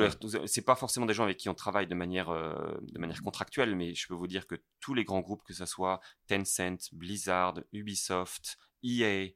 c'est 0.45 0.65
pas 0.65 0.75
forcément 0.75 1.05
des 1.05 1.13
gens 1.13 1.23
avec 1.23 1.37
qui 1.37 1.47
on 1.47 1.53
travaille 1.53 1.87
de 1.87 1.95
manière, 1.95 2.27
de 2.29 2.99
manière 2.99 3.23
contractuelle, 3.23 3.77
mais 3.77 3.95
je 3.95 4.07
peux 4.07 4.13
vous 4.13 4.27
dire 4.27 4.45
que 4.45 4.55
tous 4.81 4.93
les 4.93 5.05
grands 5.05 5.21
groupes, 5.21 5.43
que 5.45 5.53
ce 5.53 5.65
soit 5.65 6.01
Tencent, 6.27 6.89
Blizzard, 6.91 7.61
Ubisoft, 7.71 8.57
EA, 8.83 9.29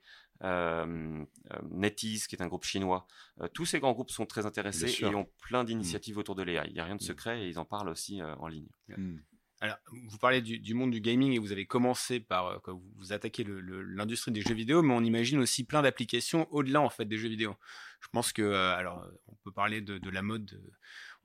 NetEase, 0.43 2.27
qui 2.27 2.35
est 2.35 2.41
un 2.41 2.47
groupe 2.47 2.65
chinois. 2.65 3.07
tous 3.53 3.65
ces 3.65 3.79
grands 3.79 3.93
groupes 3.93 4.11
sont 4.11 4.25
très 4.25 4.45
intéressés 4.45 4.93
et 5.01 5.15
ont 5.15 5.29
plein 5.41 5.63
d'initiatives 5.63 6.17
autour 6.17 6.35
de 6.35 6.43
l'AI. 6.43 6.67
Il 6.67 6.73
n'y 6.73 6.79
a 6.79 6.85
rien 6.85 6.95
de 6.95 7.03
mm. 7.03 7.07
secret 7.07 7.43
et 7.43 7.49
ils 7.49 7.59
en 7.59 7.65
parlent 7.65 7.89
aussi 7.89 8.21
en 8.21 8.47
ligne. 8.47 8.67
Mm. 8.89 9.17
Alors, 9.63 9.77
vous 10.09 10.17
parlez 10.17 10.41
du, 10.41 10.73
monde 10.73 10.91
du 10.91 10.99
gaming 10.99 11.31
et 11.31 11.39
vous 11.39 11.53
avez 11.53 11.65
commencé 11.65 12.19
par 12.19 12.47
euh, 12.47 12.57
vous, 12.67 12.83
vous 12.97 13.13
attaquez 13.13 13.45
l'industrie 13.47 14.33
des 14.33 14.41
jeux 14.41 14.53
vidéo, 14.53 14.81
mais 14.81 14.93
on 14.93 15.01
imagine 15.01 15.39
aussi 15.39 15.63
plein 15.63 15.81
d'applications 15.81 16.51
au-delà 16.51 16.81
en 16.81 16.89
fait 16.89 17.05
des 17.05 17.17
jeux 17.17 17.29
vidéo. 17.29 17.55
Je 18.01 18.09
pense 18.11 18.33
que 18.33 18.41
euh, 18.41 18.75
alors 18.75 19.07
on 19.29 19.35
peut 19.35 19.53
parler 19.53 19.79
de, 19.79 20.09
la 20.09 20.21
mode. 20.21 20.61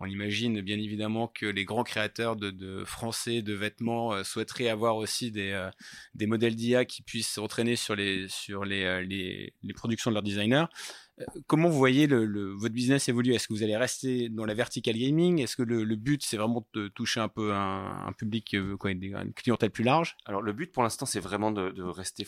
On 0.00 0.06
imagine 0.06 0.60
bien 0.60 0.78
évidemment 0.78 1.26
que 1.28 1.46
les 1.46 1.64
grands 1.64 1.82
créateurs 1.82 2.36
de, 2.36 2.84
français 2.84 3.42
de 3.42 3.52
vêtements 3.54 4.12
euh, 4.12 4.22
souhaiteraient 4.22 4.68
avoir 4.68 4.96
aussi 4.96 5.30
des, 5.30 5.68
des 6.14 6.26
modèles 6.26 6.54
d'IA 6.54 6.84
qui 6.84 7.02
puissent 7.02 7.32
s'entraîner 7.32 7.76
sur 7.76 7.96
les 7.96 8.28
sur 8.28 8.64
les, 8.64 9.04
les, 9.04 9.52
les 9.62 9.74
productions 9.74 10.10
de 10.10 10.14
leurs 10.14 10.22
designers. 10.22 10.66
Euh, 11.20 11.24
comment 11.46 11.68
vous 11.68 11.78
voyez 11.78 12.06
le, 12.06 12.52
votre 12.54 12.74
business 12.74 13.08
évoluer? 13.08 13.34
Est-ce 13.34 13.48
que 13.48 13.52
vous 13.52 13.62
allez 13.62 13.76
rester 13.76 14.28
dans 14.28 14.44
la 14.44 14.54
vertical 14.54 14.96
gaming? 14.96 15.40
Est-ce 15.40 15.56
que 15.56 15.62
le, 15.62 15.96
but, 15.96 16.22
c'est 16.22 16.36
vraiment 16.36 16.66
de 16.74 16.88
toucher 16.88 17.20
un 17.20 17.28
peu 17.28 17.52
un, 17.54 18.12
public, 18.16 18.54
euh, 18.54 18.76
quoi, 18.76 18.90
une 18.90 19.32
clientèle 19.34 19.70
plus 19.70 19.84
large? 19.84 20.16
Alors, 20.24 20.42
le 20.42 20.52
but 20.52 20.72
pour 20.72 20.82
l'instant, 20.82 21.06
c'est 21.06 21.20
vraiment 21.20 21.50
de, 21.50 21.82
rester 21.82 22.26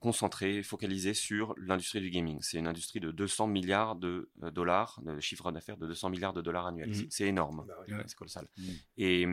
concentré, 0.00 0.62
focalisé 0.62 1.14
sur 1.14 1.54
l'industrie 1.56 2.00
du 2.00 2.10
gaming. 2.10 2.38
C'est 2.40 2.58
une 2.58 2.66
industrie 2.66 3.00
de 3.00 3.10
200 3.10 3.46
milliards 3.46 3.96
de 3.96 4.30
euh, 4.42 4.50
dollars, 4.50 5.00
de 5.04 5.20
chiffre 5.20 5.50
d'affaires 5.52 5.76
de 5.76 5.86
200 5.86 6.10
milliards 6.10 6.32
de 6.32 6.42
dollars 6.42 6.66
annuels. 6.66 6.90
Mmh. 6.90 7.06
C'est 7.10 7.26
énorme, 7.26 7.64
bah 7.66 8.04
c'est 8.06 8.16
colossal. 8.16 8.46
Mmh. 8.56 8.62
Et, 8.98 9.26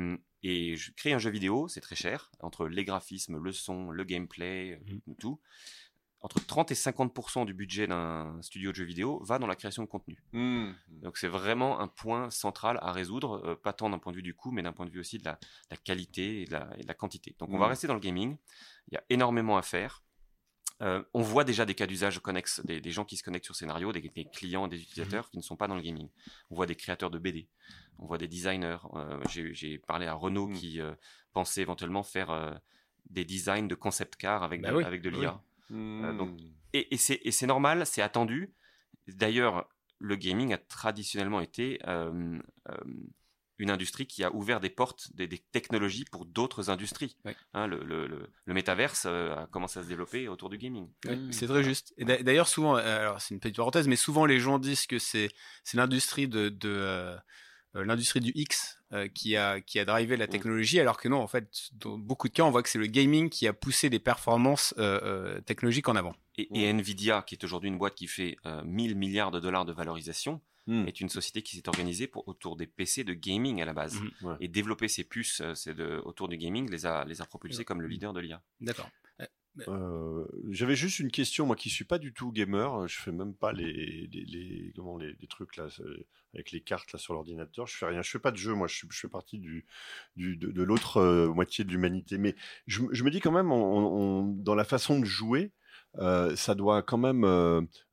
et 0.44 0.76
je 0.76 0.92
crée 0.94 1.14
un 1.14 1.20
jeu 1.20 1.30
vidéo, 1.30 1.68
c'est 1.68 1.82
très 1.82 1.96
cher, 1.96 2.32
entre 2.40 2.68
les 2.68 2.86
graphismes, 2.86 3.38
le 3.38 3.52
son, 3.52 3.92
le 3.92 4.04
gameplay, 4.04 4.82
mmh. 4.86 5.14
tout 5.20 5.40
entre 6.22 6.46
30 6.46 6.72
et 6.72 6.76
50% 6.76 7.46
du 7.46 7.54
budget 7.54 7.88
d'un 7.88 8.38
studio 8.42 8.72
de 8.72 8.76
jeux 8.76 8.84
vidéo 8.84 9.24
va 9.24 9.40
dans 9.40 9.48
la 9.48 9.56
création 9.56 9.84
de 9.84 9.88
contenu. 9.88 10.22
Mmh. 10.34 10.72
Donc 11.02 11.18
c'est 11.18 11.28
vraiment 11.28 11.80
un 11.80 11.88
point 11.88 12.30
central 12.30 12.78
à 12.82 12.92
résoudre, 12.92 13.42
euh, 13.46 13.56
pas 13.56 13.72
tant 13.72 13.90
d'un 13.90 14.00
point 14.00 14.12
de 14.12 14.18
vue 14.18 14.24
du 14.24 14.34
coût, 14.34 14.52
mais 14.52 14.62
d'un 14.62 14.74
point 14.74 14.86
de 14.86 14.92
vue 14.92 15.00
aussi 15.00 15.18
de 15.18 15.24
la, 15.24 15.38
qualité 15.84 16.42
et 16.42 16.46
de 16.46 16.52
la, 16.52 16.94
quantité. 16.94 17.36
Donc 17.40 17.50
on 17.52 17.58
va 17.58 17.68
mmh. 17.68 17.70
rester 17.70 17.88
dans 17.88 17.94
le 17.94 18.00
gaming. 18.02 18.36
Il 18.92 18.96
y 18.96 18.98
a 18.98 19.04
énormément 19.10 19.58
à 19.58 19.62
faire. 19.62 20.04
Euh, 20.82 21.04
on 21.14 21.22
voit 21.22 21.44
déjà 21.44 21.66
des 21.66 21.76
cas 21.76 21.88
d'usage 21.88 22.20
connexes, 22.20 22.62
des, 22.66 22.92
gens 22.92 23.04
qui 23.04 23.18
se 23.18 23.24
connectent 23.24 23.46
sur 23.46 23.56
scénario, 23.56 23.92
des, 23.92 24.02
clients, 24.34 24.68
des 24.68 24.82
utilisateurs 24.82 25.26
mmh. 25.26 25.30
qui 25.32 25.38
ne 25.38 25.44
sont 25.44 25.56
pas 25.56 25.68
dans 25.68 25.76
le 25.76 25.82
gaming. 25.82 26.10
On 26.50 26.56
voit 26.56 26.66
des 26.66 26.76
créateurs 26.76 27.12
de 27.12 27.20
BD, 27.20 27.48
on 27.98 28.08
voit 28.08 28.18
des 28.18 28.28
designers. 28.28 28.78
Euh, 28.94 29.22
j'ai 29.26 29.78
parlé 29.78 30.06
à 30.06 30.14
Renault 30.14 30.50
qui 30.50 30.80
pensait 31.34 31.62
éventuellement 31.62 32.04
faire 32.04 32.60
des 33.10 33.26
designs 33.26 33.68
de 33.68 33.76
concept 33.76 34.16
car 34.16 34.44
avec, 34.44 34.62
bah 34.62 34.70
avec 34.86 35.02
de 35.02 35.10
l'IA. 35.10 35.42
Euh, 35.72 36.14
donc, 36.14 36.32
hmm. 36.32 36.52
et, 36.74 36.94
et 36.94 37.32
c'est 37.32 37.48
normal, 37.48 37.86
c'est 37.86 38.02
attendu. 38.02 38.54
D'ailleurs, 39.08 39.70
le 40.00 40.16
gaming 40.16 40.54
a 40.54 40.58
traditionnellement 40.58 41.42
été 41.42 41.80
euh, 41.88 42.40
euh, 42.70 42.78
une 43.58 43.72
industrie 43.72 44.08
qui 44.08 44.24
a 44.24 44.34
ouvert 44.34 44.60
des 44.60 44.70
portes, 44.70 45.14
des, 45.14 45.28
technologies 45.52 46.06
pour 46.06 46.26
d'autres 46.26 46.70
industries. 46.70 47.18
Hein, 47.54 47.68
le, 47.68 47.84
le, 47.84 48.08
le, 48.08 48.54
métaverse 48.54 49.06
a 49.06 49.48
commencé 49.52 49.80
à 49.80 49.84
se 49.84 49.88
développer 49.88 50.28
autour 50.30 50.50
du 50.50 50.58
gaming. 50.58 50.90
C'est 51.32 51.48
très 51.48 51.64
juste. 51.64 51.94
Et 51.98 52.06
d'ailleurs, 52.06 52.48
souvent, 52.48 52.76
alors 52.76 53.20
c'est 53.20 53.34
une 53.34 53.42
petite 53.42 53.58
parenthèse, 53.58 53.88
mais 53.88 53.98
souvent 53.98 54.26
les 54.26 54.40
gens 54.40 54.60
disent 54.60 54.88
que 54.88 55.00
c'est 55.00 55.32
l'industrie 55.74 56.28
de, 56.30 56.50
de 56.50 57.20
l'industrie 57.74 58.22
du 58.22 58.32
X 58.34 58.79
euh, 58.92 59.08
qui 59.08 59.36
a 59.36 59.62
qui 59.62 59.78
a 59.78 59.86
drivé 59.86 60.18
la 60.18 60.26
mm. 60.26 60.30
technologie, 60.30 60.80
alors 60.80 60.98
que 60.98 61.08
non, 61.08 61.18
en 61.18 61.28
fait, 61.28 61.70
dans 61.74 62.00
beaucoup 62.00 62.28
de 62.28 62.34
cas, 62.34 62.42
on 62.42 62.50
voit 62.50 62.64
que 62.64 62.70
c'est 62.70 62.80
le 62.80 62.88
gaming 62.88 63.30
qui 63.30 63.48
a 63.48 63.54
poussé 63.54 63.88
les 63.88 64.00
performances 64.00 64.74
euh, 64.80 65.00
euh, 65.04 65.42
technologiques 65.42 65.88
en 65.90 65.96
avant. 65.96 66.16
Et. 66.38 66.68
Nvidia, 66.70 67.22
qui 67.22 67.36
est 67.36 67.44
aujourd'hui 67.44 67.70
une 67.70 67.78
boîte 67.78 67.94
qui 67.94 68.08
fait 68.08 68.38
1000 68.64 68.96
milliards 68.96 69.30
de 69.30 69.40
dollars 69.40 69.66
de 69.66 69.74
valorisation, 69.74 70.42
mm. 70.66 70.88
est 70.88 71.02
une 71.02 71.10
société 71.10 71.44
qui 71.44 71.56
s'est 71.58 71.68
organisée 71.68 72.08
pour, 72.08 72.28
autour 72.28 72.56
des 72.56 72.66
PC 72.66 73.04
de 73.04 73.14
gaming 73.14 73.62
à 73.62 73.66
la 73.66 73.74
base. 73.74 74.02
Mm-hmm. 74.02 74.38
Et 74.40 74.48
développer 74.48 74.88
ses 74.88 75.04
puces 75.04 75.44
c'est 75.54 75.76
de, 75.76 76.02
autour 76.06 76.28
du 76.28 76.38
gaming 76.38 76.68
les 76.72 76.88
a, 76.88 77.06
les 77.06 77.22
a 77.22 77.26
propulsés 77.26 77.66
comme 77.66 77.82
le 77.82 77.88
leader 77.88 78.14
de 78.14 78.22
l'IA. 78.22 78.42
D'accord. 78.60 78.90
Euh, 79.68 80.26
j'avais 80.50 80.76
juste 80.76 81.00
une 81.00 81.12
question, 81.12 81.46
moi 81.46 81.56
qui 81.56 81.70
suis 81.70 81.86
pas 81.86 81.98
du 81.98 82.14
tout 82.14 82.32
gamer, 82.32 82.88
je 82.88 83.00
fais 83.00 83.12
même 83.12 83.34
pas 83.34 83.52
les, 83.52 84.10
comment, 84.76 84.98
les, 84.98 85.16
trucs 85.28 85.58
là 85.58 85.68
avec 86.34 86.52
les 86.52 86.62
cartes 86.62 86.92
là 86.92 87.00
sur 87.00 87.14
l'ordinateur, 87.14 87.68
je 87.68 87.76
fais 87.76 87.86
rien, 87.86 88.02
je 88.02 88.10
fais 88.10 88.20
pas 88.20 88.32
de 88.32 88.38
jeu, 88.38 88.54
moi 88.54 88.68
je, 88.68 88.86
fais 88.92 89.08
partie 89.08 89.40
du 89.40 89.66
de, 90.18 90.64
l'autre 90.64 90.98
euh, 90.98 91.28
moitié 91.28 91.64
de 91.64 91.72
l'humanité, 91.72 92.18
mais 92.18 92.36
je, 92.68 92.82
me 92.82 93.10
dis 93.10 93.20
quand 93.20 93.32
même, 93.32 93.50
dans 94.44 94.56
la 94.56 94.64
façon 94.64 95.00
de 95.00 95.06
jouer, 95.06 95.52
euh, 95.98 96.36
ça 96.36 96.54
doit 96.54 96.84
quand 96.84 97.00
même, 97.00 97.24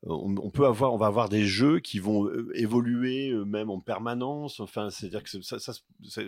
on, 0.02 0.50
peut 0.50 0.66
avoir, 0.66 0.92
on 0.92 0.98
va 0.98 1.06
avoir 1.06 1.28
des 1.28 1.46
jeux 1.46 1.80
qui 1.80 1.98
vont 1.98 2.28
évoluer 2.54 3.32
même 3.46 3.70
en 3.70 3.80
permanence. 3.80 4.60
Enfin, 4.60 4.90
c'est-à-dire 4.90 5.22
que 5.22 5.40
ça, 5.40 5.72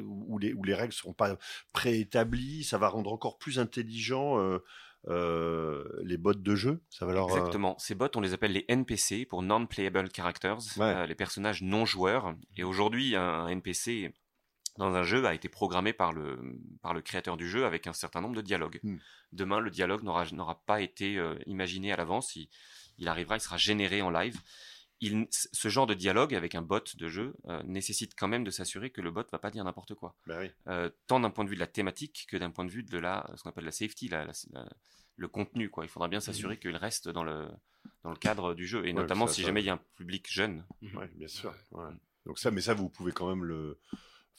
où 0.02 0.38
les 0.38 0.54
où 0.54 0.64
les 0.64 0.74
règles 0.74 0.94
seront 0.94 1.12
pas 1.12 1.36
préétablies, 1.72 2.64
ça 2.64 2.78
va 2.78 2.88
rendre 2.88 3.12
encore 3.12 3.36
plus 3.38 3.58
intelligent 3.58 4.38
les 5.08 6.16
bots 6.16 6.34
de 6.34 6.54
jeu. 6.54 6.82
Ça 6.90 7.06
va 7.06 7.12
leur, 7.12 7.28
euh, 7.28 7.36
Exactement. 7.36 7.76
Ces 7.78 7.94
bots, 7.94 8.08
on 8.14 8.20
les 8.20 8.34
appelle 8.34 8.52
les 8.52 8.64
NPC 8.68 9.26
pour 9.26 9.42
non-playable 9.42 10.10
characters, 10.14 10.58
euh, 10.78 11.06
les 11.06 11.14
personnages 11.14 11.62
non 11.62 11.84
joueurs. 11.84 12.34
Et 12.56 12.64
aujourd'hui, 12.64 13.16
un 13.16 13.48
NPC 13.48 14.12
dans 14.76 14.94
un 14.94 15.02
jeu 15.02 15.24
a 15.26 15.34
été 15.34 15.48
programmé 15.48 15.92
par 15.92 16.12
le, 16.12 16.38
par 16.82 16.94
le 16.94 17.02
créateur 17.02 17.36
du 17.36 17.48
jeu 17.48 17.64
avec 17.64 17.86
un 17.86 17.92
certain 17.92 18.20
nombre 18.20 18.36
de 18.36 18.42
dialogues. 18.42 18.80
Hmm. 18.82 18.98
Demain, 19.32 19.60
le 19.60 19.70
dialogue 19.70 20.02
n'aura 20.02 20.62
pas 20.66 20.80
été 20.80 21.20
imaginé 21.46 21.92
à 21.92 21.96
l'avance. 21.96 22.36
Il, 22.36 22.48
il, 22.98 23.08
arrivera, 23.08 23.36
il 23.36 23.40
sera 23.40 23.56
généré 23.56 24.02
en 24.02 24.10
live 24.10 24.40
ce 25.00 25.68
genre 25.68 25.86
de 25.86 25.94
dialogue 25.94 26.34
avec 26.34 26.54
un 26.54 26.62
bot 26.62 26.82
de 26.96 27.08
jeu 27.08 27.34
euh, 27.46 27.62
nécessite 27.64 28.14
quand 28.16 28.28
même 28.28 28.44
de 28.44 28.50
s'assurer 28.50 28.90
que 28.90 29.00
le 29.00 29.10
bot 29.10 29.24
va 29.30 29.38
pas 29.38 29.50
dire 29.50 29.64
n'importe 29.64 29.94
quoi. 29.94 30.16
Bah 30.26 30.40
euh, 30.68 30.90
tant 31.06 31.20
d'un 31.20 31.30
point 31.30 31.44
de 31.44 31.50
vue 31.50 31.56
de 31.56 31.60
la 31.60 31.66
thématique 31.66 32.26
que 32.28 32.36
d'un 32.36 32.50
point 32.50 32.64
de 32.64 32.70
vue 32.70 32.82
de 32.82 32.98
la, 32.98 33.30
ce 33.36 33.42
qu'on 33.42 33.50
appelle 33.50 33.64
la 33.64 33.72
safety, 33.72 34.10
le 35.16 35.28
contenu. 35.28 35.70
Quoi. 35.70 35.84
Il 35.84 35.88
faudra 35.88 36.08
bien 36.08 36.20
s'assurer 36.20 36.56
mmh. 36.56 36.58
qu'il 36.58 36.76
reste 36.76 37.08
dans 37.08 37.24
le, 37.24 37.48
dans 38.02 38.10
le 38.10 38.16
cadre 38.16 38.54
du 38.54 38.66
jeu. 38.66 38.86
Et 38.86 38.92
notamment 38.92 39.26
si 39.26 39.42
jamais 39.42 39.62
il 39.62 39.66
y 39.66 39.70
a 39.70 39.74
un 39.74 39.82
public 39.96 40.26
jeune. 40.30 40.64
Oui, 40.82 41.06
bien 41.14 41.28
sûr. 41.28 41.54
Donc 42.26 42.38
ça, 42.38 42.50
mais 42.50 42.60
ça, 42.60 42.74
vous 42.74 42.88
pouvez 42.88 43.12
quand 43.12 43.28
même 43.28 43.44
le, 43.44 43.80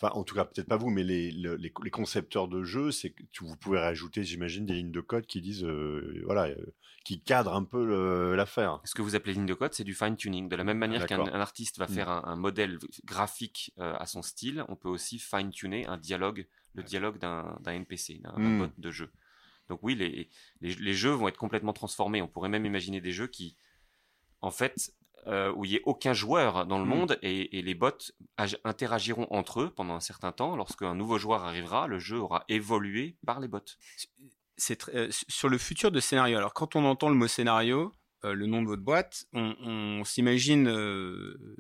enfin 0.02 0.14
en 0.16 0.24
tout 0.24 0.36
cas 0.36 0.46
peut-être 0.46 0.68
pas 0.68 0.78
vous, 0.78 0.90
mais 0.90 1.04
les, 1.04 1.32
les, 1.32 1.92
concepteurs 1.92 2.48
de 2.48 2.64
jeux, 2.64 2.92
c'est 2.92 3.12
que 3.12 3.24
vous 3.42 3.58
pouvez 3.58 3.80
rajouter, 3.80 4.24
j'imagine, 4.24 4.66
des 4.66 4.76
lignes 4.76 4.92
de 4.92 5.02
code 5.02 5.26
qui 5.26 5.42
disent, 5.42 5.66
euh, 5.66 6.22
voilà, 6.26 6.48
euh, 6.48 6.74
qui 7.04 7.22
cadrent 7.22 7.56
un 7.56 7.64
peu 7.64 8.36
l'affaire. 8.36 8.80
Ce 8.86 8.96
que 8.96 9.02
vous 9.02 9.16
appelez 9.16 9.34
ligne 9.34 9.46
de 9.46 9.54
code, 9.54 9.74
c'est 9.74 9.84
du 9.84 9.94
fine 9.94 10.16
tuning. 10.16 10.48
De 10.48 10.56
la 10.56 10.64
même 10.64 10.78
manière 10.78 11.06
qu'un 11.06 11.26
artiste 11.26 11.78
va 11.78 11.86
mmh. 11.86 11.94
faire 11.94 12.10
un, 12.10 12.36
modèle 12.36 12.78
graphique 13.06 13.74
euh, 13.80 13.96
à 13.98 14.06
son 14.06 14.22
style, 14.22 14.64
on 14.70 14.76
peut 14.76 14.90
aussi 14.90 15.20
fine 15.20 15.50
tuner 15.50 15.86
un 15.88 15.98
dialogue, 15.98 16.48
le 16.76 16.84
dialogue 16.84 17.18
d'un 17.18 17.60
NPC, 17.66 18.20
d'un 18.20 18.34
mmh. 18.38 18.60
bot 18.60 18.72
de 18.78 18.92
jeu. 18.92 19.12
Donc 19.68 19.80
oui, 19.84 19.96
les, 19.96 20.30
les, 20.62 20.76
les 20.76 20.94
jeux 20.94 21.12
vont 21.12 21.28
être 21.28 21.38
complètement 21.38 21.74
transformés. 21.74 22.22
On 22.22 22.28
pourrait 22.28 22.50
même 22.50 22.66
imaginer 22.66 23.02
des 23.02 23.12
jeux 23.12 23.28
qui, 23.28 23.56
en 24.42 24.52
fait, 24.52 24.94
euh, 25.28 25.52
où 25.56 25.66
il 25.66 25.72
n'y 25.72 25.76
ait 25.78 25.82
aucun 25.86 26.14
joueur 26.14 26.66
dans 26.66 26.80
le 26.80 26.86
hmm. 26.86 26.88
monde 26.88 27.20
et, 27.22 27.62
les 27.62 27.76
bots 27.76 27.92
interagiront 28.64 29.28
entre 29.30 29.62
eux 29.62 29.70
pendant 29.70 29.96
un 29.96 30.00
certain 30.00 30.32
temps. 30.32 30.56
Lorsqu'un 30.56 30.96
nouveau 30.96 31.18
joueur 31.18 31.44
arrivera, 31.44 31.88
le 31.88 32.00
jeu 32.00 32.18
aura 32.18 32.46
évolué 32.48 33.18
par 33.26 33.40
les 33.40 33.48
bots. 33.48 33.60
C'est 34.58 34.90
euh, 34.90 35.10
sur 35.28 35.50
le 35.50 35.58
futur 35.58 35.92
de 35.92 36.00
scénario. 36.00 36.38
Alors 36.38 36.54
quand 36.54 36.76
on 36.76 36.86
entend 36.86 37.10
le 37.10 37.16
mot 37.16 37.28
scénario, 37.28 37.92
euh, 38.26 38.34
le 38.34 38.46
nom 38.46 38.62
de 38.62 38.68
votre 38.68 38.82
boîte, 38.82 39.26
on, 39.34 40.04
s'imagine 40.04 40.66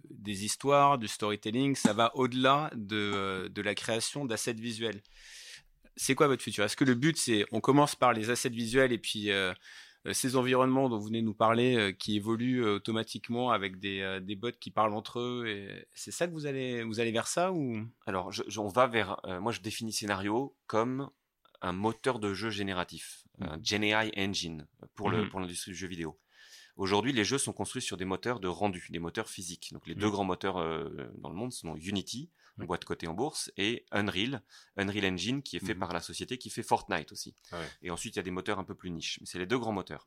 des 0.10 0.46
histoires, 0.46 0.98
du 0.98 1.08
storytelling, 1.08 1.76
ça 1.76 1.94
va 1.94 2.16
au-delà 2.16 2.70
de, 2.76 3.50
de, 3.54 3.62
la 3.62 3.76
création 3.76 4.26
d'assets 4.26 4.54
visuels. 4.54 5.02
C'est 5.96 6.16
quoi 6.16 6.28
votre 6.28 6.42
futur? 6.42 6.64
Est-ce 6.64 6.78
que 6.78 6.86
le 6.86 6.96
but 6.96 7.18
c'est 7.18 7.46
on 7.52 7.60
commence 7.60 7.94
par 7.94 8.14
les 8.14 8.30
assets 8.30 8.50
visuels 8.50 8.94
et 8.94 8.98
puis 8.98 9.32
euh, 9.32 9.54
ces 10.12 10.36
environnements 10.36 10.90
dont 10.90 10.98
vous 10.98 11.08
venez 11.08 11.22
nous 11.22 11.34
parler, 11.34 11.76
euh, 11.76 11.92
qui 11.92 12.16
évoluent 12.16 12.64
euh, 12.64 12.76
automatiquement 12.76 13.52
avec 13.52 13.80
des, 13.80 14.20
des 14.22 14.36
bots 14.36 14.52
qui 14.60 14.72
parlent 14.72 14.94
entre 14.94 15.20
eux, 15.20 15.68
c'est 15.94 16.12
ça 16.12 16.28
que 16.28 16.32
vous 16.34 16.46
allez, 16.46 16.84
vous 16.84 17.00
allez 17.00 17.12
vers 17.12 17.28
ça 17.28 17.52
ou? 17.52 17.86
Alors, 18.06 18.32
on 18.58 18.68
va 18.68 18.88
vers. 18.88 19.20
moi, 19.42 19.52
je 19.52 19.62
définis 19.62 19.94
scénario 19.94 20.56
comme 20.68 21.10
un 21.62 21.74
moteur 21.74 22.20
de 22.20 22.34
jeu 22.34 22.50
génératif, 22.50 23.26
un 23.42 23.58
mmh. 23.58 23.66
GenAI 23.66 24.12
engine 24.18 24.68
pour 24.96 25.10
le 25.10 25.26
mmh. 25.26 25.30
pour 25.30 25.40
l'industrie 25.42 25.72
du 25.72 25.78
jeu 25.78 25.88
vidéo. 25.88 26.18
Aujourd'hui, 26.78 27.12
les 27.12 27.26
jeux 27.26 27.38
sont 27.38 27.52
construits 27.52 27.82
sur 27.82 27.98
des 27.98 28.06
moteurs 28.06 28.40
de 28.40 28.48
rendu, 28.48 28.88
des 28.90 29.00
moteurs 29.00 29.28
physiques. 29.28 29.74
Donc 29.74 29.86
les 29.86 29.96
deux 29.96 30.10
grands 30.10 30.24
moteurs 30.24 30.56
dans 31.18 31.30
le 31.30 31.36
monde 31.36 31.52
sont 31.52 31.76
Unity, 31.76 32.30
boîte 32.66 32.86
cotée 32.86 33.08
en 33.08 33.14
bourse, 33.14 33.52
et 33.58 33.86
Unreal, 33.92 34.42
Unreal 34.78 35.14
Engine, 35.14 35.42
qui 35.42 35.58
est 35.58 35.66
fait 35.66 35.76
par 35.76 35.94
la 35.94 36.02
société 36.02 36.38
qui 36.38 36.50
fait 36.50 36.64
Fortnite 36.64 37.12
aussi. 37.12 37.36
Et 37.82 37.92
ensuite, 37.92 38.16
il 38.16 38.20
y 38.20 38.22
a 38.22 38.24
des 38.24 38.32
moteurs 38.32 38.60
un 38.60 38.64
peu 38.64 38.76
plus 38.76 38.92
niches. 38.92 39.18
Mais 39.20 39.26
c'est 39.26 39.40
les 39.40 39.46
deux 39.46 39.58
grands 39.58 39.74
moteurs. 39.74 40.06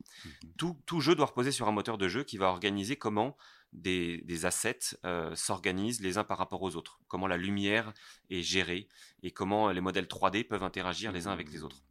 tout, 0.57 0.77
tout, 0.85 1.01
jeu 1.01 1.15
doit 1.15 1.27
reposer 1.27 1.51
sur 1.51 1.67
un 1.67 1.71
moteur 1.71 1.97
de 1.97 2.07
jeu 2.07 2.23
qui 2.23 2.37
va 2.37 2.47
organiser 2.47 2.95
comment 2.95 3.35
des, 3.73 4.21
des 4.21 4.45
assets 4.45 4.97
euh, 5.05 5.35
s'organisent 5.35 6.01
les 6.01 6.17
uns 6.17 6.23
par 6.23 6.37
rapport 6.37 6.61
aux 6.61 6.75
autres, 6.75 6.99
comment 7.07 7.27
la 7.27 7.37
lumière 7.37 7.93
est 8.29 8.41
gérée 8.41 8.87
et 9.23 9.31
comment 9.31 9.71
les 9.71 9.81
modèles 9.81 10.05
3D 10.05 10.45
peuvent 10.45 10.63
interagir 10.63 11.11
les 11.11 11.27
uns 11.27 11.31
avec 11.31 11.51
les 11.51 11.63
autres. 11.63 11.83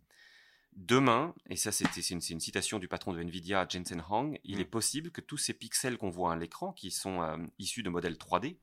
Demain, 0.74 1.34
et 1.50 1.56
ça 1.56 1.70
c'est 1.70 1.84
une, 2.10 2.20
une, 2.30 2.40
citation 2.40 2.78
du 2.78 2.88
patron 2.88 3.12
de 3.12 3.20
Nvidia, 3.20 3.66
Jensen 3.68 4.02
Hang, 4.08 4.40
il 4.44 4.58
est 4.60 4.64
possible 4.64 5.10
que 5.10 5.20
tous 5.20 5.36
ces 5.36 5.52
pixels 5.52 5.98
qu'on 5.98 6.08
voit 6.08 6.32
à 6.32 6.36
l'écran, 6.36 6.72
qui 6.72 6.90
sont 6.90 7.20
euh, 7.20 7.36
issus 7.58 7.82
de 7.82 7.90
modèles 7.90 8.14
3D, 8.14 8.56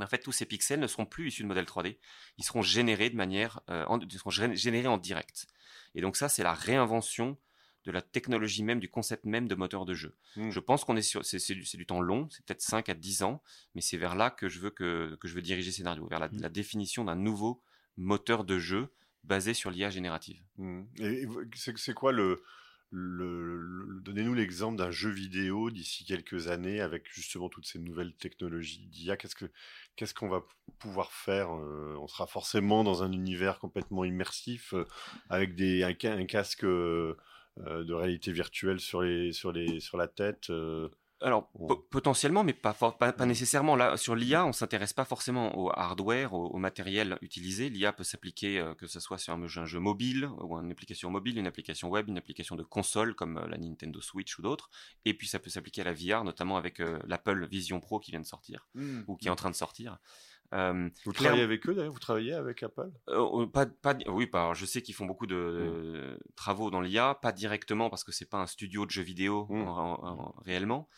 mais 0.00 0.06
en 0.06 0.08
fait 0.08 0.18
tous 0.18 0.32
ces 0.32 0.46
pixels 0.46 0.80
ne 0.80 0.86
seront 0.86 1.06
plus 1.06 1.28
issus 1.28 1.42
de 1.42 1.48
modèles 1.48 1.66
3D, 1.66 1.98
ils 2.38 2.44
seront 2.44 2.62
générés 2.62 3.10
de 3.10 3.16
manière, 3.16 3.60
euh, 3.70 3.86
ils 4.02 4.18
seront 4.18 4.30
générés 4.30 4.88
en 4.88 4.98
direct. 4.98 5.46
Et 5.94 6.00
donc 6.00 6.16
ça 6.16 6.28
c'est 6.28 6.42
la 6.42 6.54
réinvention 6.54 7.38
de 7.84 7.92
la 7.92 8.02
technologie 8.02 8.62
même, 8.62 8.80
du 8.80 8.90
concept 8.90 9.24
même 9.24 9.48
de 9.48 9.54
moteur 9.54 9.84
de 9.84 9.94
jeu. 9.94 10.16
Hmm. 10.36 10.50
Je 10.50 10.60
pense 10.60 10.84
qu'on 10.84 10.96
est 10.96 11.02
sur, 11.02 11.24
c'est 11.24 11.38
du, 11.54 11.62
du, 11.62 11.86
temps 11.86 12.00
long, 12.00 12.28
c'est 12.30 12.44
peut-être 12.44 12.60
5 12.60 12.88
à 12.88 12.94
10 12.94 13.22
ans, 13.22 13.42
mais 13.74 13.80
c'est 13.80 13.96
vers 13.96 14.14
là 14.14 14.30
que 14.30 14.48
je 14.48 14.60
veux 14.60 14.70
que, 14.70 15.16
que 15.20 15.28
je 15.28 15.34
veux 15.34 15.42
diriger 15.42 15.72
scénario, 15.72 16.06
vers 16.08 16.18
la, 16.18 16.28
hmm. 16.28 16.40
la 16.40 16.48
définition 16.48 17.04
d'un 17.04 17.16
nouveau 17.16 17.62
moteur 17.96 18.44
de 18.44 18.58
jeu 18.58 18.92
basé 19.24 19.54
sur 19.54 19.70
l'IA 19.70 19.90
générative. 19.90 20.42
Hmm. 20.56 20.84
Et 20.98 21.26
c'est 21.54 21.94
quoi 21.94 22.12
le, 22.12 22.42
donnez-nous 22.92 24.34
l'exemple 24.34 24.76
d'un 24.76 24.90
jeu 24.90 25.10
vidéo 25.10 25.70
d'ici 25.70 26.04
quelques 26.04 26.48
années 26.48 26.80
avec 26.80 27.04
justement 27.12 27.48
toutes 27.48 27.66
ces 27.66 27.78
nouvelles 27.78 28.14
technologies 28.14 28.86
d'IA. 28.88 29.16
Qu'est-ce 29.16 29.36
que 29.36 29.46
qu'est-ce 29.96 30.14
qu'on 30.14 30.28
va 30.28 30.42
pouvoir 30.78 31.12
faire 31.12 31.54
euh, 31.54 31.96
On 32.00 32.08
sera 32.08 32.26
forcément 32.26 32.82
dans 32.82 33.02
un 33.02 33.12
univers 33.12 33.58
complètement 33.58 34.04
immersif 34.04 34.74
euh, 34.74 34.84
avec 35.28 35.54
des 35.54 35.84
un, 35.84 35.94
casque 35.94 36.64
euh, 36.64 37.16
de 37.56 37.92
réalité 37.92 38.32
virtuelle 38.32 38.80
sur 38.80 39.02
la 39.02 40.08
tête 40.08 40.50
euh, 41.22 41.26
alors 41.26 41.50
potentiellement, 41.90 42.44
mais 42.44 42.52
pas, 42.52 42.72
pas, 42.72 42.92
pas, 42.92 43.26
nécessairement. 43.26 43.76
Là, 43.76 43.96
sur 43.96 44.14
l'IA, 44.14 44.46
on 44.46 44.52
s'intéresse 44.52 44.92
pas 44.92 45.04
forcément 45.04 45.56
au 45.58 45.70
hardware, 45.70 46.32
au, 46.32 46.58
matériel 46.58 47.18
utilisé. 47.20 47.68
L'IA 47.68 47.92
peut 47.92 48.04
s'appliquer 48.04 48.58
euh, 48.58 48.74
que 48.74 48.86
ce 48.86 49.00
soit 49.00 49.18
sur 49.18 49.34
un 49.34 49.46
jeu, 49.46 49.60
un 49.60 49.66
jeu, 49.66 49.80
mobile 49.80 50.28
ou 50.40 50.56
une 50.56 50.70
application 50.70 51.10
mobile, 51.10 51.38
une 51.38 51.46
application 51.46 51.88
web, 51.88 52.08
une 52.08 52.18
application 52.18 52.56
de 52.56 52.62
console 52.62 53.14
comme 53.14 53.44
la 53.48 53.58
Nintendo 53.58 54.00
Switch 54.00 54.38
ou 54.38 54.42
d'autres. 54.42 54.70
Et 55.04 55.14
puis 55.14 55.28
ça 55.28 55.38
peut 55.38 55.50
s'appliquer 55.50 55.82
à 55.82 55.84
la 55.84 55.92
VR, 55.94 56.24
notamment 56.24 56.56
avec 56.56 56.80
l'Apple 57.06 57.46
Vision 57.46 57.80
Pro 57.80 58.00
qui 58.00 58.10
vient 58.10 58.20
de 58.20 58.26
sortir 58.26 58.66
mmh. 58.74 59.00
ou 59.06 59.16
qui 59.16 59.28
est 59.28 59.30
en 59.30 59.36
train 59.36 59.50
de 59.50 59.56
sortir. 59.56 59.98
Euh, 60.52 60.88
vous 61.04 61.12
travaillez 61.12 61.42
avec 61.42 61.68
eux 61.68 61.74
d'ailleurs? 61.74 61.92
Vous 61.92 61.98
travaillez 61.98 62.34
avec 62.34 62.62
Apple? 62.62 62.90
Euh, 63.08 63.46
pas, 63.46 63.66
pas, 63.66 63.94
Oui, 64.08 64.26
pas, 64.26 64.52
je 64.54 64.66
sais 64.66 64.82
qu'ils 64.82 64.94
font 64.94 65.06
beaucoup 65.06 65.26
de, 65.26 66.16
mmh. 66.16 66.34
travaux 66.34 66.70
dans 66.70 66.80
l'IA, 66.80 67.14
pas 67.14 67.32
directement 67.32 67.88
parce 67.88 68.04
que 68.04 68.12
c'est 68.12 68.28
pas 68.28 68.38
un 68.38 68.46
studio 68.46 68.84
de 68.84 68.90
jeux 68.90 69.02
vidéo 69.02 69.46
mmh. 69.48 70.42
réellement, 70.44 70.88
euh, 70.90 70.96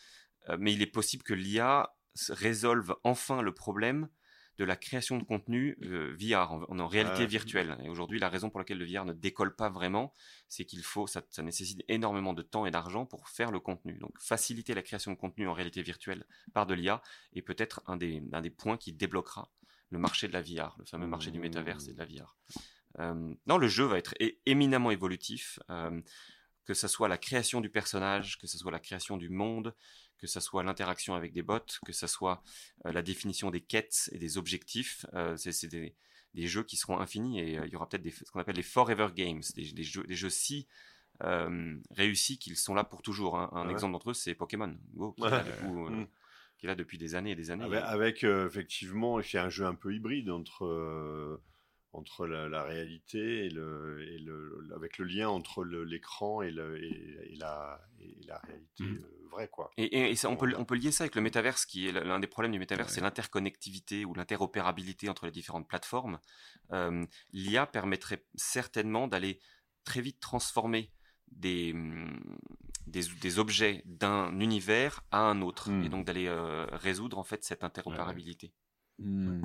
mais 0.59 0.73
il 0.73 0.83
est 0.83 0.87
possible 0.87 1.23
que 1.23 1.35
l'IA 1.35 1.95
résolve 2.31 2.95
enfin 3.05 3.43
le 3.43 3.53
problème 3.53 4.09
de 4.59 4.65
la 4.65 4.77
création 4.77 5.19
de 5.19 5.25
contenu 5.25 5.79
VR 5.81 6.53
en, 6.69 6.87
réalité 6.87 7.27
virtuelle. 7.27 7.77
Et 7.83 7.89
aujourd'hui, 7.89 8.19
la 8.19 8.29
raison 8.29 8.51
pour 8.51 8.61
laquelle 8.61 8.79
le 8.79 8.85
VR 8.85 9.05
ne 9.05 9.13
décolle 9.13 9.57
pas 9.57 9.71
vraiment, 9.71 10.13
c'est 10.49 10.65
qu'il 10.65 10.83
faut, 10.83 11.07
ça, 11.07 11.23
ça, 11.31 11.43
nécessite 11.43 11.83
énormément 11.89 12.35
de 12.35 12.43
temps 12.43 12.67
et 12.67 12.71
d'argent 12.71 13.07
pour 13.07 13.29
faire 13.29 13.51
le 13.51 13.61
contenu. 13.61 13.95
Donc, 13.99 14.13
faciliter 14.21 14.75
la 14.75 14.83
création 14.83 15.11
de 15.11 15.17
contenu 15.17 15.49
en 15.49 15.53
réalité 15.53 15.83
virtuelle 15.83 16.27
par 16.53 16.67
de 16.67 16.75
l'IA 16.75 17.03
est 17.33 17.43
peut-être 17.43 17.83
un 17.87 17.97
des, 17.97 18.23
un 18.33 18.43
des 18.43 18.51
points 18.51 18.77
qui 18.77 18.93
débloquera 18.93 19.51
le 19.91 19.99
marché 19.99 20.29
de 20.29 20.33
la 20.33 20.43
VR, 20.43 20.77
le 20.79 20.85
fameux 20.85 21.07
marché 21.07 21.31
du 21.31 21.41
métaverse 21.41 21.89
et 21.89 21.95
de 21.95 21.99
la 21.99 22.07
VR. 22.07 22.37
Euh, 22.99 23.35
non, 23.47 23.57
le 23.59 23.69
jeu 23.69 23.85
va 23.85 23.99
être 23.99 24.15
éminemment 24.47 24.91
évolutif. 24.91 25.59
Euh, 25.71 26.01
que 26.65 26.75
ce 26.75 26.87
soit 26.87 27.09
la 27.09 27.19
création 27.19 27.61
du 27.61 27.71
personnage, 27.71 28.39
que 28.39 28.47
ce 28.47 28.57
soit 28.57 28.71
la 28.71 28.79
création 28.79 29.17
du 29.17 29.29
monde, 29.29 29.75
que 30.23 30.29
ce 30.29 30.39
soit 30.39 30.63
l'interaction 30.63 31.17
avec 31.17 31.33
des 31.33 31.43
bots, 31.43 31.59
que 31.85 31.93
ce 31.93 32.07
soit 32.07 32.45
euh, 32.87 32.93
la 32.93 33.03
définition 33.03 33.51
des 33.51 33.61
quêtes 33.61 34.09
et 34.13 34.19
des 34.19 34.39
objectifs. 34.39 35.05
Euh, 35.15 35.37
c'est 35.37 35.67
des, 35.67 35.97
des, 36.35 36.47
jeux 36.47 36.63
qui 36.63 36.77
seront 36.77 37.01
infinis 37.01 37.41
et 37.41 37.59
euh, 37.59 37.67
il 37.67 37.73
y 37.73 37.77
aura 37.77 37.89
peut-être 37.89 38.09
ce 38.09 38.31
qu'on 38.31 38.39
appelle 38.39 38.55
les 38.55 38.63
forever 38.63 39.09
games, 39.17 39.43
des, 39.57 39.73
des, 39.73 39.83
jeux, 39.83 40.05
des 40.05 40.15
jeux 40.15 40.31
si 40.31 40.69
réussis 41.91 42.39
qu'ils 42.39 42.57
sont 42.57 42.75
là 42.75 42.85
pour 42.85 43.03
toujours. 43.03 43.37
Hein. 43.37 43.51
Un 43.53 43.69
exemple 43.69 43.93
d'entre 43.93 44.11
eux, 44.11 44.15
c'est 44.15 44.35
Pokémon 44.35 44.77
Go, 44.95 45.13
qui, 45.13 45.25
est 45.25 46.67
là 46.67 46.75
depuis 46.75 46.99
des 46.99 47.17
années 47.17 47.33
et 47.33 47.37
des 47.37 47.51
années. 47.51 47.65
Avec, 47.65 48.23
avec 48.23 48.25
effectivement, 48.25 49.19
a 49.19 49.23
un 49.39 49.49
jeu 49.49 49.67
un 49.67 49.75
peu 49.75 49.95
hybride 49.95 50.31
entre 50.31 51.41
entre 51.93 52.27
la, 52.27 52.63
réalité 52.63 53.47
et, 53.47 53.51
le, 53.51 54.03
et 54.09 54.19
le, 54.19 54.67
avec 54.75 54.97
le 54.99 55.05
lien 55.05 55.29
entre 55.29 55.63
l'écran 55.63 56.43
et, 56.43 56.49
et, 56.49 57.37
la, 57.37 57.81
et 58.01 58.17
la 58.27 58.39
réalité 58.39 58.85
mmh. 58.85 59.05
Quoi. 59.51 59.71
Et, 59.77 60.15
ça, 60.17 60.29
on, 60.29 60.37
peut, 60.37 60.53
on 60.57 60.65
peut 60.65 60.75
lier 60.75 60.93
ça 60.93 61.05
avec 61.05 61.15
le 61.15 61.23
métaverse, 61.23 61.67
qui 61.67 61.89
est 61.89 61.93
l'un 61.93 62.21
des 62.21 62.27
problèmes 62.27 62.53
du 62.53 62.59
métaverse, 62.59 62.93
c'est 62.93 63.01
l'interconnectivité 63.01 64.05
ou 64.05 64.15
l'interopérabilité 64.15 65.09
entre 65.09 65.27
les 65.27 65.33
différentes 65.33 65.69
plateformes. 65.69 66.19
Euh, 66.73 67.05
L'IA 67.33 67.67
permettrait 67.67 68.25
certainement 68.35 69.09
d'aller 69.09 69.41
très 69.85 70.01
vite 70.01 70.21
transformer 70.21 70.93
des, 71.29 71.75
des, 72.87 73.03
des 73.21 73.39
objets 73.39 73.83
d'un 73.87 74.39
univers 74.41 75.03
à 75.11 75.21
un 75.21 75.43
autre, 75.43 75.69
et 75.69 75.73
mmh. 75.73 75.89
donc 75.89 76.07
d'aller 76.07 76.27
euh, 76.27 76.67
résoudre 76.73 77.19
en 77.19 77.25
fait 77.25 77.45
cette 77.45 77.65
interopérabilité. 77.65 78.53
Mmh. 78.99 79.43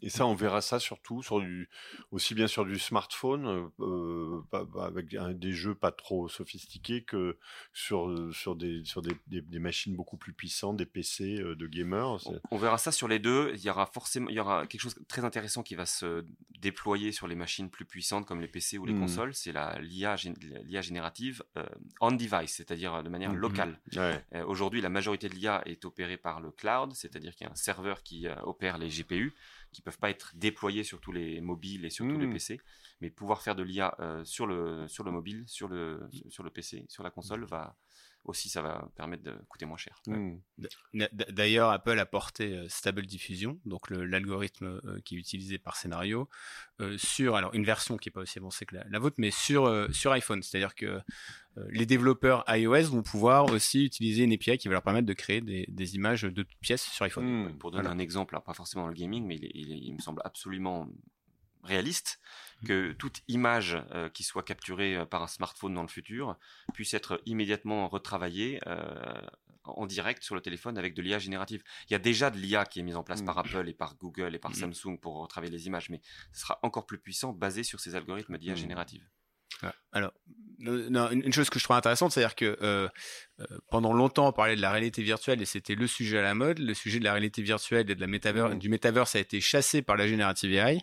Et 0.00 0.10
ça, 0.10 0.26
on 0.26 0.34
verra 0.34 0.60
ça 0.60 0.78
surtout 0.78 1.22
sur 1.22 1.40
du, 1.40 1.68
aussi 2.12 2.34
bien 2.34 2.46
sur 2.46 2.64
du 2.64 2.78
smartphone, 2.78 3.70
euh, 3.80 4.40
avec 4.80 5.16
des 5.38 5.52
jeux 5.52 5.74
pas 5.74 5.90
trop 5.90 6.28
sophistiqués 6.28 7.02
que 7.02 7.36
sur 7.72 8.32
sur 8.32 8.54
des 8.54 8.84
sur 8.84 9.02
des, 9.02 9.16
des, 9.26 9.58
machines 9.58 9.96
beaucoup 9.96 10.16
plus 10.16 10.32
puissantes, 10.32 10.76
des 10.76 10.86
PC 10.86 11.40
euh, 11.40 11.56
de 11.56 11.66
gamers. 11.66 12.18
On, 12.52 12.58
verra 12.58 12.78
ça 12.78 12.92
sur 12.92 13.08
les 13.08 13.18
deux. 13.18 13.52
Il 13.56 13.62
y 13.62 13.70
aura 13.70 13.86
forcément, 13.86 14.28
il 14.28 14.36
y 14.36 14.40
aura 14.40 14.68
quelque 14.68 14.80
chose 14.80 14.94
de 14.94 15.02
très 15.04 15.24
intéressant 15.24 15.64
qui 15.64 15.74
va 15.74 15.84
se 15.84 16.24
déployer 16.60 17.10
sur 17.10 17.26
les 17.26 17.34
machines 17.34 17.68
plus 17.68 17.84
puissantes 17.84 18.24
comme 18.24 18.40
les 18.40 18.48
PC 18.48 18.78
ou 18.78 18.86
les 18.86 18.92
mmh. 18.92 19.00
consoles. 19.00 19.34
C'est 19.34 19.52
la 19.52 19.80
l'IA 19.80 20.14
l'IA 20.64 20.80
générative 20.80 21.42
euh, 21.56 21.66
on 22.00 22.12
device, 22.12 22.54
c'est-à-dire 22.54 23.02
de 23.02 23.08
manière 23.08 23.32
mmh, 23.32 23.36
mmh. 23.36 23.40
locale. 23.40 23.80
Aujourd'hui, 24.46 24.80
la 24.80 24.90
majorité 24.90 25.28
de 25.28 25.34
l'IA 25.34 25.62
est 25.66 25.84
opérée 25.84 26.18
par 26.18 26.40
le 26.40 26.52
cloud, 26.52 26.92
c'est-à-dire 26.94 27.34
qu'il 27.34 27.46
y 27.46 27.48
a 27.48 27.52
un 27.52 27.56
serveur 27.56 28.04
qui 28.04 28.28
opère 28.44 28.78
les 28.78 28.88
GPU 28.88 29.34
qui 29.72 29.82
peuvent 29.82 29.98
pas 29.98 30.10
être 30.10 30.32
déployés 30.34 30.84
sur 30.84 31.00
tous 31.00 31.12
les 31.12 31.40
mobiles 31.40 31.84
et 31.84 31.90
sur 31.90 32.06
tous 32.06 32.18
les 32.18 32.26
mmh. 32.26 32.32
PC, 32.32 32.60
mais 33.00 33.10
pouvoir 33.10 33.42
faire 33.42 33.54
de 33.54 33.62
l'IA 33.62 33.94
euh, 34.00 34.24
sur 34.24 34.46
le 34.46 34.88
sur 34.88 35.04
le 35.04 35.10
mobile, 35.10 35.44
sur 35.46 35.68
le 35.68 36.08
sur 36.28 36.42
le 36.42 36.50
PC, 36.50 36.86
sur 36.88 37.02
la 37.02 37.10
console 37.10 37.44
va 37.44 37.76
aussi 38.28 38.48
ça 38.48 38.62
va 38.62 38.88
permettre 38.96 39.22
de 39.22 39.32
coûter 39.48 39.66
moins 39.66 39.76
cher. 39.76 40.00
Mmh. 40.06 40.36
D'ailleurs, 41.10 41.70
Apple 41.70 41.98
a 41.98 42.06
porté 42.06 42.56
euh, 42.56 42.68
Stable 42.68 43.06
Diffusion, 43.06 43.58
donc 43.64 43.90
l'algorithme 43.90 44.80
euh, 44.84 45.00
qui 45.04 45.16
est 45.16 45.18
utilisé 45.18 45.58
par 45.58 45.76
scénario, 45.76 46.28
sur 46.96 47.34
alors 47.34 47.52
une 47.54 47.64
version 47.64 47.96
qui 47.96 48.08
est 48.08 48.12
pas 48.12 48.20
aussi 48.20 48.38
avancée 48.38 48.64
que 48.64 48.76
la, 48.76 48.98
vôtre, 48.98 49.16
mais 49.18 49.32
sur 49.32 49.88
sur 49.92 50.12
iPhone. 50.12 50.42
C'est-à-dire 50.42 50.74
que 50.76 51.00
les 51.70 51.86
développeurs 51.86 52.44
iOS 52.46 52.90
vont 52.90 53.02
pouvoir 53.02 53.46
aussi 53.46 53.84
utiliser 53.84 54.22
une 54.22 54.32
API 54.32 54.58
qui 54.58 54.68
va 54.68 54.74
leur 54.74 54.82
permettre 54.82 55.06
de 55.06 55.12
créer 55.12 55.40
des, 55.40 55.64
des 55.68 55.96
images 55.96 56.22
de 56.22 56.42
toutes 56.42 56.58
pièces 56.60 56.84
sur 56.84 57.04
iPhone. 57.04 57.48
Mmh. 57.48 57.58
Pour 57.58 57.72
donner 57.72 57.88
un 57.88 57.98
exemple, 57.98 58.38
pas 58.44 58.54
forcément 58.54 58.84
dans 58.84 58.90
le 58.90 58.94
gaming, 58.94 59.26
mais 59.26 59.36
il, 59.36 59.70
il, 59.70 59.94
me 59.94 59.98
semble 59.98 60.22
absolument 60.24 60.88
réaliste. 61.64 62.20
Que 62.66 62.92
toute 62.92 63.22
image 63.28 63.78
euh, 63.92 64.08
qui 64.08 64.22
soit 64.22 64.42
capturée 64.42 64.96
euh, 64.96 65.04
par 65.04 65.22
un 65.22 65.26
smartphone 65.26 65.74
dans 65.74 65.82
le 65.82 65.88
futur 65.88 66.36
puisse 66.74 66.94
être 66.94 67.20
immédiatement 67.26 67.88
retravaillée 67.88 68.60
euh, 68.66 69.20
en 69.64 69.86
direct 69.86 70.22
sur 70.22 70.34
le 70.34 70.40
téléphone 70.40 70.78
avec 70.78 70.94
de 70.94 71.02
l'IA 71.02 71.18
générative. 71.18 71.62
Il 71.88 71.92
y 71.92 71.96
a 71.96 71.98
déjà 71.98 72.30
de 72.30 72.38
l'IA 72.38 72.64
qui 72.64 72.80
est 72.80 72.82
mise 72.82 72.96
en 72.96 73.02
place 73.02 73.22
par 73.22 73.36
mmh. 73.36 73.40
Apple 73.40 73.68
et 73.68 73.74
par 73.74 73.96
Google 73.96 74.34
et 74.34 74.38
par 74.38 74.54
Samsung 74.54 74.98
pour 75.00 75.20
retravailler 75.20 75.52
les 75.52 75.66
images, 75.66 75.90
mais 75.90 76.00
ce 76.32 76.40
sera 76.40 76.58
encore 76.62 76.86
plus 76.86 76.98
puissant 76.98 77.32
basé 77.32 77.62
sur 77.62 77.80
ces 77.80 77.94
algorithmes 77.94 78.38
d'IA 78.38 78.54
générative. 78.54 79.06
Alors, 79.92 80.12
une 80.60 81.32
chose 81.32 81.50
que 81.50 81.58
je 81.58 81.64
trouve 81.64 81.76
intéressante, 81.76 82.12
c'est-à-dire 82.12 82.34
que 82.34 82.58
euh, 82.62 82.88
euh, 83.40 83.44
pendant 83.70 83.92
longtemps, 83.92 84.28
on 84.28 84.32
parlait 84.32 84.56
de 84.56 84.60
la 84.60 84.70
réalité 84.70 85.02
virtuelle 85.02 85.40
et 85.40 85.44
c'était 85.44 85.74
le 85.74 85.86
sujet 85.86 86.18
à 86.18 86.22
la 86.22 86.34
mode. 86.34 86.58
Le 86.58 86.74
sujet 86.74 86.98
de 86.98 87.04
la 87.04 87.12
réalité 87.12 87.42
virtuelle 87.42 87.90
et 87.90 87.94
de 87.94 88.00
la 88.00 88.06
métaverse, 88.06 88.54
mmh. 88.54 88.58
du 88.58 88.68
metaverse 88.68 89.14
a 89.14 89.20
été 89.20 89.40
chassé 89.40 89.82
par 89.82 89.96
la 89.96 90.08
générative 90.08 90.52
AI. 90.52 90.78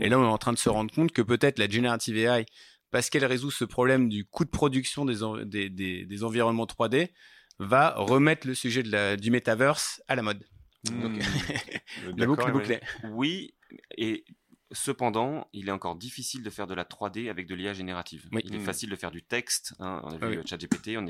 Et 0.00 0.06
mmh. 0.06 0.10
là, 0.10 0.18
on 0.18 0.24
est 0.24 0.26
en 0.26 0.38
train 0.38 0.52
de 0.52 0.58
se 0.58 0.68
rendre 0.68 0.92
compte 0.94 1.12
que 1.12 1.22
peut-être 1.22 1.58
la 1.58 1.68
générative 1.68 2.16
AI, 2.16 2.46
parce 2.90 3.10
qu'elle 3.10 3.24
résout 3.24 3.50
ce 3.50 3.64
problème 3.64 4.08
du 4.08 4.24
coût 4.24 4.44
de 4.44 4.50
production 4.50 5.04
des, 5.04 5.68
des, 5.68 6.06
des, 6.06 6.24
environnements 6.24 6.64
3D, 6.64 7.10
va 7.58 7.94
remettre 7.96 8.46
le 8.46 8.54
sujet 8.54 8.82
de 8.82 8.90
la, 8.90 9.16
du 9.16 9.30
metaverse 9.30 10.02
à 10.08 10.16
la 10.16 10.22
mode. 10.22 10.42
Mmh. 10.90 11.02
Donc, 11.02 11.22
la 12.16 12.26
boucle 12.26 12.48
est 12.48 12.52
bouclée. 12.52 12.80
Oui, 13.10 13.54
et 13.96 14.24
Cependant, 14.70 15.48
il 15.54 15.68
est 15.68 15.72
encore 15.72 15.96
difficile 15.96 16.42
de 16.42 16.50
faire 16.50 16.66
de 16.66 16.74
la 16.74 16.84
3D 16.84 17.30
avec 17.30 17.46
de 17.46 17.54
l'IA 17.54 17.72
générative. 17.72 18.28
Oui. 18.32 18.42
Il 18.44 18.54
est 18.54 18.58
Mm. 18.58 18.64
facile 18.64 18.90
de 18.90 18.96
faire 18.96 19.10
du 19.10 19.22
texte. 19.22 19.74
hein, 19.78 20.00
on 20.04 20.08
a 20.10 20.16
vu 20.18 20.26
Oui. 20.26 20.36
euh, 20.36 20.40
on 20.40 20.44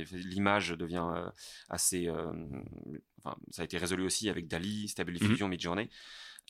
vu- 0.05 0.18
l'image 0.18 0.68
devient 0.71 1.05
euh, 1.14 1.29
assez. 1.68 2.07
euh, 2.09 2.33
enfin, 3.24 3.37
ça 3.51 3.62
a 3.62 3.64
été 3.64 3.76
résolu 3.78 4.05
aussi 4.05 4.28
avec 4.28 4.47
Dali, 4.47 4.89
Stable 4.89 5.12
Mhm. 5.12 5.18
Diffusion, 5.18 5.49
Midjourney. 5.49 5.91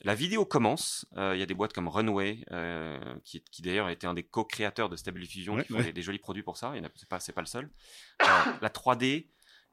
La 0.03 0.13
vidéo 0.15 0.45
commence. 0.45 1.05
euh, 1.17 1.35
Il 1.35 1.39
y 1.39 1.43
a 1.43 1.45
des 1.47 1.53
boîtes 1.55 1.73
comme 1.73 1.87
Runway, 1.87 2.45
euh, 2.51 2.99
qui, 3.25 3.41
qui 3.51 3.61
d'ailleurs 3.63 3.87
a 3.87 3.91
été 3.91 4.05
un 4.07 4.13
des 4.13 4.23
co-créateurs 4.23 4.87
de 4.89 4.95
Stable 4.95 5.19
Diffusion, 5.19 5.55
Ouais, 5.55 5.65
qui 5.65 5.73
font 5.73 5.81
des, 5.81 5.91
des 5.91 6.01
jolis 6.03 6.19
produits 6.19 6.43
pour 6.43 6.57
ça. 6.57 6.73
C'est 6.95 7.07
pas, 7.09 7.19
pas 7.19 7.41
le 7.41 7.47
seul. 7.47 7.69
Euh, 8.21 8.25
la 8.61 8.69
3D 8.69 9.29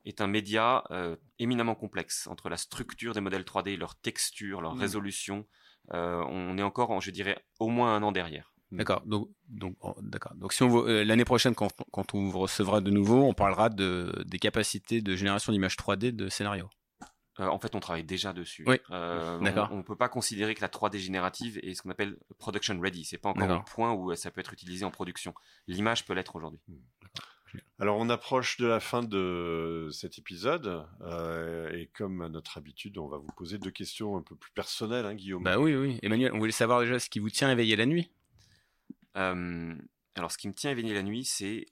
est 0.06 0.20
un 0.22 0.26
média 0.26 0.84
euh, 0.90 1.16
éminemment 1.38 1.74
complexe 1.74 2.26
entre 2.28 2.48
la 2.48 2.56
structure 2.56 3.12
des 3.12 3.20
modèles 3.20 3.44
3D, 3.44 3.76
leur 3.76 3.94
texture, 3.96 4.60
leur 4.62 4.74
Mm. 4.74 4.80
résolution. 4.80 5.46
Euh, 5.92 6.24
on 6.28 6.58
est 6.58 6.62
encore, 6.62 6.90
en, 6.90 7.00
je 7.00 7.10
dirais, 7.10 7.38
au 7.58 7.68
moins 7.68 7.94
un 7.94 8.02
an 8.02 8.12
derrière. 8.12 8.52
D'accord. 8.72 9.02
Donc, 9.06 9.28
donc, 9.48 9.76
oh, 9.80 9.94
d'accord. 10.02 10.34
Donc, 10.34 10.52
si 10.52 10.62
on 10.62 10.86
euh, 10.86 11.04
l'année 11.04 11.24
prochaine, 11.24 11.54
quand, 11.54 11.72
quand 11.92 12.14
on 12.14 12.28
vous 12.28 12.38
recevra 12.40 12.80
de 12.80 12.90
nouveau, 12.90 13.22
on 13.22 13.32
parlera 13.32 13.68
de, 13.68 14.12
des 14.26 14.38
capacités 14.38 15.00
de 15.00 15.14
génération 15.14 15.52
d'images 15.52 15.76
3D 15.76 16.10
de 16.10 16.28
scénario. 16.28 16.68
Euh, 17.38 17.46
en 17.46 17.58
fait, 17.58 17.74
on 17.74 17.80
travaille 17.80 18.04
déjà 18.04 18.32
dessus. 18.32 18.64
Oui. 18.66 18.80
Euh, 18.90 19.38
D'accord. 19.40 19.68
On 19.70 19.78
ne 19.78 19.82
peut 19.82 19.96
pas 19.96 20.08
considérer 20.08 20.54
que 20.54 20.62
la 20.62 20.68
3D 20.68 20.98
générative 20.98 21.58
est 21.62 21.74
ce 21.74 21.82
qu'on 21.82 21.90
appelle 21.90 22.16
production 22.38 22.78
ready. 22.80 23.04
C'est 23.04 23.18
pas 23.18 23.28
encore 23.28 23.46
D'accord. 23.46 23.64
point 23.66 23.92
où 23.92 24.14
ça 24.14 24.30
peut 24.30 24.40
être 24.40 24.52
utilisé 24.52 24.84
en 24.84 24.90
production. 24.90 25.34
L'image 25.66 26.04
peut 26.04 26.14
l'être 26.14 26.34
aujourd'hui. 26.34 26.60
Alors, 27.78 27.98
on 27.98 28.08
approche 28.08 28.56
de 28.56 28.66
la 28.66 28.80
fin 28.80 29.02
de 29.02 29.88
cet 29.92 30.18
épisode, 30.18 30.86
euh, 31.02 31.70
et 31.72 31.88
comme 31.94 32.22
à 32.22 32.28
notre 32.28 32.56
habitude, 32.58 32.98
on 32.98 33.06
va 33.08 33.18
vous 33.18 33.28
poser 33.36 33.58
deux 33.58 33.70
questions 33.70 34.16
un 34.16 34.22
peu 34.22 34.34
plus 34.34 34.52
personnelles, 34.52 35.06
hein, 35.06 35.14
Guillaume. 35.14 35.42
Bah 35.42 35.58
oui, 35.58 35.74
oui. 35.74 35.98
Emmanuel, 36.02 36.32
on 36.32 36.38
voulait 36.38 36.52
savoir 36.52 36.80
déjà 36.80 36.98
ce 36.98 37.10
qui 37.10 37.18
vous 37.18 37.30
tient 37.30 37.50
éveillé 37.50 37.76
la 37.76 37.86
nuit. 37.86 38.10
Euh, 39.16 39.74
alors, 40.14 40.30
ce 40.32 40.38
qui 40.38 40.48
me 40.48 40.54
tient 40.54 40.70
éveillé 40.70 40.94
la 40.94 41.02
nuit, 41.02 41.24
c'est 41.24 41.66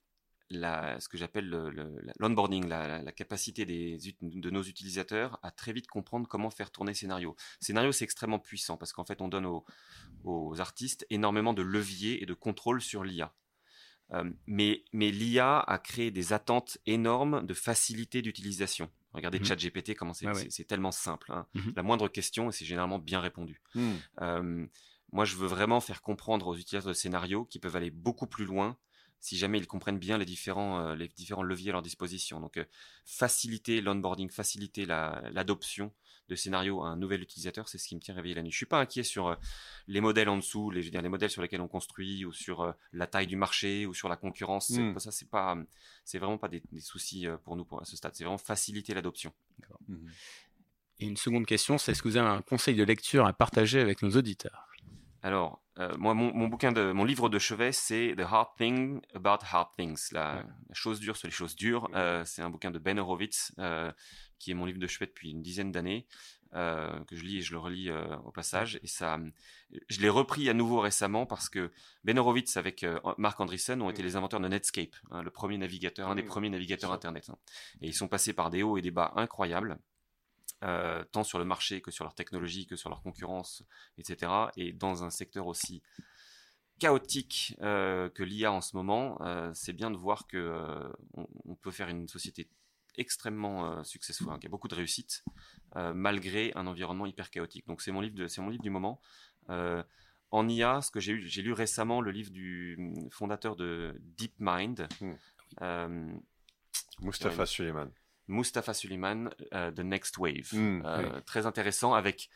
la, 0.51 1.01
ce 1.01 1.09
que 1.09 1.17
j'appelle 1.17 1.49
le- 1.49 1.71
le- 1.71 1.99
la- 2.03 2.13
l'onboarding, 2.19 2.69
la, 2.69 2.87
la- 2.87 3.03
la 3.03 3.13
capacité 3.13 3.65
des, 3.65 3.99
de 4.21 4.51
nos 4.51 4.63
utilisateurs 4.63 5.39
à 5.43 5.51
très 5.51 5.73
vite 5.73 5.87
comprendre 5.87 6.29
comment 6.29 6.51
faire 6.51 6.71
tourner 6.71 6.95
scénario. 6.95 7.35
Scénario, 7.61 7.93
c'est 7.93 8.05
extrêmement 8.05 8.39
puissant 8.39 8.77
parce 8.77 8.93
qu'en 8.93 9.05
fait, 9.05 9.21
on 9.23 9.29
donne 9.29 9.47
aux, 9.47 9.65
aux 10.25 10.61
artistes 10.61 11.07
énormément 11.11 11.55
de 11.55 11.63
leviers 11.63 12.23
et 12.23 12.27
de 12.27 12.35
contrôle 12.35 12.81
sur 12.83 13.05
l'IA. 13.05 13.33
Euh, 14.13 14.31
mais 14.47 14.85
mais 14.93 15.11
l'IA 15.11 15.61
a 15.61 15.79
créé 15.79 16.11
des 16.11 16.33
attentes 16.33 16.79
énormes 16.87 17.47
de 17.47 17.55
facilité 17.55 18.23
d'utilisation. 18.23 18.91
Regardez 19.13 19.39
Mhm. 19.39 19.45
ChatGPT, 19.47 19.95
comment 19.95 20.13
c'est 20.13 20.27
ouais. 20.27 20.49
tellement 20.67 20.93
simple. 20.93 21.33
hein. 21.33 21.47
Mhm. 21.55 21.73
La 21.77 21.83
moindre 21.83 22.09
question, 22.09 22.51
c'est 22.51 22.65
généralement 22.65 22.99
bien 22.99 23.21
répondu. 23.21 23.63
Hmm. 23.75 23.95
Euh, 24.21 24.67
moi, 25.13 25.25
je 25.25 25.37
veux 25.37 25.47
vraiment 25.47 25.81
faire 25.81 26.03
comprendre 26.03 26.49
aux 26.49 26.57
utilisateurs 26.57 26.91
de 26.91 26.95
scénario 26.95 27.45
qu'ils 27.47 27.61
peuvent 27.61 27.77
aller 27.77 27.91
beaucoup 27.91 28.27
plus 28.27 28.45
loin 28.45 28.77
si 29.21 29.39
jamais 29.39 29.59
ils 29.59 29.67
comprennent 29.67 29.99
bien 29.99 30.19
les 30.19 30.27
différents, 30.27 30.81
euh, 30.81 30.97
les 30.97 31.09
différents 31.09 31.43
leviers 31.45 31.71
à 31.71 31.73
leur 31.73 31.83
disposition. 31.83 32.41
Donc, 32.41 32.59
faciliter 33.07 33.81
l'onboarding, 33.81 34.29
faciliter 34.31 34.85
la- 34.85 35.23
l'adoption 35.33 35.95
de 36.29 36.35
scénario 36.35 36.83
à 36.83 36.89
un 36.89 36.97
nouvel 36.97 37.23
utilisateur, 37.23 37.69
c'est 37.69 37.79
ce 37.79 37.87
qui 37.89 37.95
me 37.97 38.01
tient 38.01 38.15
réveillé 38.15 38.35
la 38.35 38.43
nuit. 38.43 38.51
Je 38.51 38.57
suis 38.57 38.67
pas 38.67 38.81
inquiet 38.81 39.03
sur 39.03 39.29
euh, 39.29 39.35
les 39.89 40.01
modèles 40.01 40.29
en 40.29 40.37
dessous, 40.37 40.71
les, 40.71 40.81
je 40.83 40.87
veux 40.87 40.91
dire, 40.91 41.03
les 41.03 41.09
modèles 41.09 41.31
sur 41.31 41.43
lesquels 41.43 41.61
on 41.61 41.69
construit, 41.69 42.25
ou 42.25 42.33
sur 42.33 42.63
euh, 42.63 42.73
la 42.93 43.07
taille 43.07 43.27
du 43.27 43.37
marché, 43.37 43.87
ou 43.87 43.95
sur 43.95 44.09
la 44.09 44.17
concurrence. 44.17 44.69
C'est- 44.69 44.81
Mm. 44.81 44.99
Ça, 44.99 45.11
c'est 45.11 45.29
pas, 45.29 45.57
c'est 46.05 46.19
vraiment 46.19 46.39
pas 46.39 46.49
des, 46.49 46.63
des 46.73 46.81
soucis 46.81 47.27
euh, 47.27 47.37
pour 47.39 47.57
nous 47.57 47.65
pour, 47.65 47.81
à 47.83 47.85
ce 47.85 47.97
stade. 47.97 48.15
C'est 48.15 48.25
vraiment 48.25 48.39
faciliter 48.39 48.95
l'adoption. 48.95 49.33
Mhm. 49.89 50.11
Et 51.01 51.07
une 51.07 51.17
seconde 51.17 51.45
question, 51.47 51.77
c'est 51.77 51.93
est-ce 51.93 52.03
que 52.03 52.09
vous 52.09 52.17
avez 52.17 52.29
un 52.29 52.41
conseil 52.43 52.75
de 52.77 52.85
lecture 52.85 53.27
à 53.27 53.33
partager 53.33 53.81
avec 53.81 54.01
nos 54.03 54.11
auditeurs? 54.11 54.69
Alors, 55.23 55.63
euh, 55.79 55.93
moi, 55.97 56.13
mon, 56.15 56.33
mon 56.35 56.49
bouquin 56.49 56.71
de, 56.71 56.93
mon 56.93 57.05
livre 57.05 57.29
de 57.31 57.39
chevet, 57.39 57.73
c'est 57.73 58.15
The 58.17 58.21
Hard 58.21 58.51
Thing 58.59 59.01
About 59.15 59.39
Hard 59.51 59.71
Things, 59.77 60.13
la, 60.13 60.37
Ouais. 60.37 60.43
la 60.69 60.75
chose 60.75 61.01
dure 61.01 61.17
sur 61.17 61.27
les 61.27 61.33
choses 61.33 61.57
dures. 61.57 61.89
Euh, 61.95 62.25
c'est 62.27 62.43
un 62.43 62.51
bouquin 62.51 62.71
de 62.71 62.79
Ben 62.79 62.99
Horowitz, 62.99 63.53
euh, 63.59 63.91
qui 64.39 64.51
est 64.51 64.55
mon 64.55 64.65
livre 64.67 64.79
de 64.79 64.87
chevet 64.87 65.07
depuis 65.07 65.31
une 65.31 65.43
dizaine 65.43 65.73
d'années, 65.73 66.07
euh, 66.55 67.03
que 67.07 67.17
je 67.17 67.25
lis 67.25 67.39
et 67.39 67.41
je 67.43 67.53
le 67.53 67.59
relis 67.59 67.91
euh, 67.91 68.17
au 68.19 68.31
passage. 68.31 68.79
Et 68.83 68.87
ça, 68.87 69.19
je 69.89 70.01
l'ai 70.01 70.09
repris 70.09 70.49
à 70.49 70.55
nouveau 70.55 70.79
récemment 70.81 71.27
parce 71.27 71.49
que 71.49 71.73
Ben 72.05 72.17
Horowitz 72.19 72.57
avec 72.57 72.85
euh, 72.85 73.01
Mark 73.19 73.41
Andreessen 73.41 73.83
ont 73.83 73.91
été 73.91 74.03
les 74.05 74.15
inventeurs 74.17 74.41
de 74.41 74.47
Netscape, 74.49 74.95
hein, 75.11 75.23
le 75.23 75.31
premier 75.31 75.59
navigateur, 75.59 76.09
un 76.11 76.15
des 76.15 76.23
Mm. 76.23 76.27
premiers 76.27 76.51
navigateurs. 76.51 76.93
Internet. 76.93 77.29
hein. 77.31 77.39
Et 77.81 77.89
ils 77.89 77.95
sont 77.95 78.07
passés 78.09 78.33
par 78.33 78.51
des 78.51 78.63
hauts 78.63 78.77
et 78.79 78.83
des 78.83 78.93
bas 78.93 79.13
incroyables. 79.17 79.79
euh, 80.63 81.05
tant 81.13 81.25
sur 81.25 81.39
le 81.39 81.45
marché 81.45 81.83
que 81.83 81.91
sur 81.91 82.05
leur 82.05 82.15
technologie, 82.15 82.67
que 82.67 82.77
sur 82.77 82.89
leur 82.89 83.03
concurrence, 83.03 83.65
etc. 83.99 84.33
Et 84.57 84.73
dans 84.73 85.05
un 85.05 85.11
secteur 85.11 85.47
aussi 85.47 85.83
chaotique 86.79 87.57
euh, 87.63 88.09
que 88.11 88.23
l'IA 88.23 88.51
en 88.53 88.61
ce 88.61 88.75
moment, 88.77 89.19
euh, 89.23 89.51
c'est 89.55 89.73
bien 89.73 89.91
de 89.91 89.97
voir 89.97 90.27
que 90.27 90.37
euh, 90.37 90.89
on, 91.15 91.27
on 91.45 91.55
peut 91.55 91.71
faire 91.71 91.89
une 91.89 92.09
société 92.09 92.49
extrêmement 92.97 93.73
euh, 93.79 93.83
successful, 93.83 94.29
hein, 94.31 94.39
qui 94.39 94.47
a 94.47 94.51
beaucoup 94.51 94.69
de 94.69 94.75
réussite, 94.75 95.25
euh, 95.77 95.93
malgré 95.95 96.53
un 96.55 96.67
environnement 96.67 97.07
hyper 97.07 97.31
chaotique. 97.31 97.67
Donc 97.67 97.83
c'est 97.83 97.93
mon 97.93 98.01
livre, 98.01 98.27
c'est 98.29 98.41
mon 98.41 98.49
livre 98.51 98.63
du 98.63 98.71
moment. 98.71 99.01
Euh, 99.51 99.83
en 100.31 100.49
IA, 100.49 100.83
ce 100.83 100.91
que 100.91 101.01
j'ai 101.01 101.43
lu 101.43 101.53
récemment 101.53 102.01
le 102.01 102.11
livre 102.11 102.31
du 102.31 102.77
hum, 102.79 103.11
fondateur 103.11 103.57
de 103.57 103.97
DeepMind, 104.19 104.89
Mm. 105.01 105.13
euh, 105.63 106.13
Mustafa. 107.01 107.47
Suleiman. 107.47 107.91
Mustafa 108.27 108.73
Suleiman, 108.75 109.29
The 109.53 109.81
Next 109.81 110.17
Wave. 110.19 110.49
Mm, 110.53 110.83
Euh, 110.87 111.21
Très 111.23 111.45
intéressant 111.47 111.93
avec, 111.95 112.31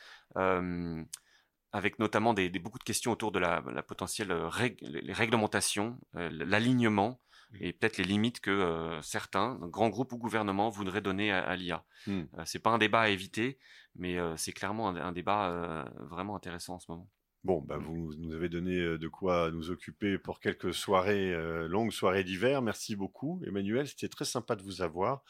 avec 1.73 1.99
notamment 1.99 2.35
des, 2.35 2.49
des- 2.51 2.59
beaucoup 2.59 2.79
de 2.79 2.85
questions 2.85 3.13
autour 3.13 3.33
de 3.33 3.39
la, 3.39 3.63
la 3.73 3.83
potentielle 3.83 4.33
rég- 4.33 4.79
les 4.83 5.13
réglementations, 5.13 5.99
l'alignement 6.15 7.21
et 7.61 7.73
peut-être 7.73 7.97
les 7.97 8.05
limites 8.05 8.41
que 8.41 8.51
euh, 8.51 9.01
certains, 9.03 9.59
grands 9.63 9.89
groupes 9.89 10.13
ou 10.13 10.19
gouvernements, 10.19 10.71
voudraient 10.71 11.01
donner 11.01 11.33
à, 11.33 11.41
à 11.41 11.57
l'IA. 11.57 11.85
Mm. 12.07 12.13
Euh, 12.13 12.43
c'est 12.45 12.59
pas 12.59 12.71
un 12.71 12.79
débat 12.79 13.03
à 13.03 13.09
éviter, 13.09 13.59
mais 13.97 14.19
euh, 14.19 14.37
c'est 14.37 14.53
clairement 14.53 14.89
un, 14.89 14.97
un 14.97 15.13
débat 15.13 15.51
euh, 15.51 15.85
vraiment 15.99 16.37
intéressant 16.37 16.75
en 16.75 16.79
ce 16.79 16.91
moment. 16.91 17.09
Bon, 17.45 17.63
bah, 17.63 17.79
vous 17.79 18.15
nous 18.19 18.35
avez 18.35 18.49
donné 18.49 18.77
de 18.77 19.09
quoi 19.09 19.51
nous 19.53 19.71
occuper 19.71 20.19
pour 20.19 20.41
quelques 20.41 20.75
soirées, 20.75 21.33
longues 21.69 21.93
soirées 21.93 22.25
d'hiver. 22.25 22.63
Merci 22.63 22.97
beaucoup, 22.97 23.41
Emmanuel. 23.47 23.87
C'était 23.87 24.09
très 24.09 24.25
sympa 24.25 24.57
de 24.57 24.63
vous 24.63 24.83
avoir. 24.83 25.23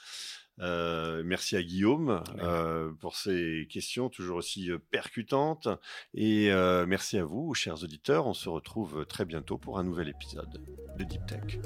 Euh, 0.60 1.22
merci 1.24 1.56
à 1.56 1.62
Guillaume 1.62 2.22
euh, 2.40 2.92
pour 3.00 3.16
ces 3.16 3.66
questions 3.70 4.08
toujours 4.08 4.38
aussi 4.38 4.70
euh, 4.70 4.78
percutantes. 4.90 5.68
Et 6.14 6.50
euh, 6.50 6.86
merci 6.86 7.18
à 7.18 7.24
vous, 7.24 7.54
chers 7.54 7.82
auditeurs. 7.82 8.26
On 8.26 8.34
se 8.34 8.48
retrouve 8.48 9.06
très 9.06 9.24
bientôt 9.24 9.58
pour 9.58 9.78
un 9.78 9.84
nouvel 9.84 10.08
épisode 10.08 10.62
de 10.98 11.04
Deep 11.04 11.26
Tech. 11.26 11.58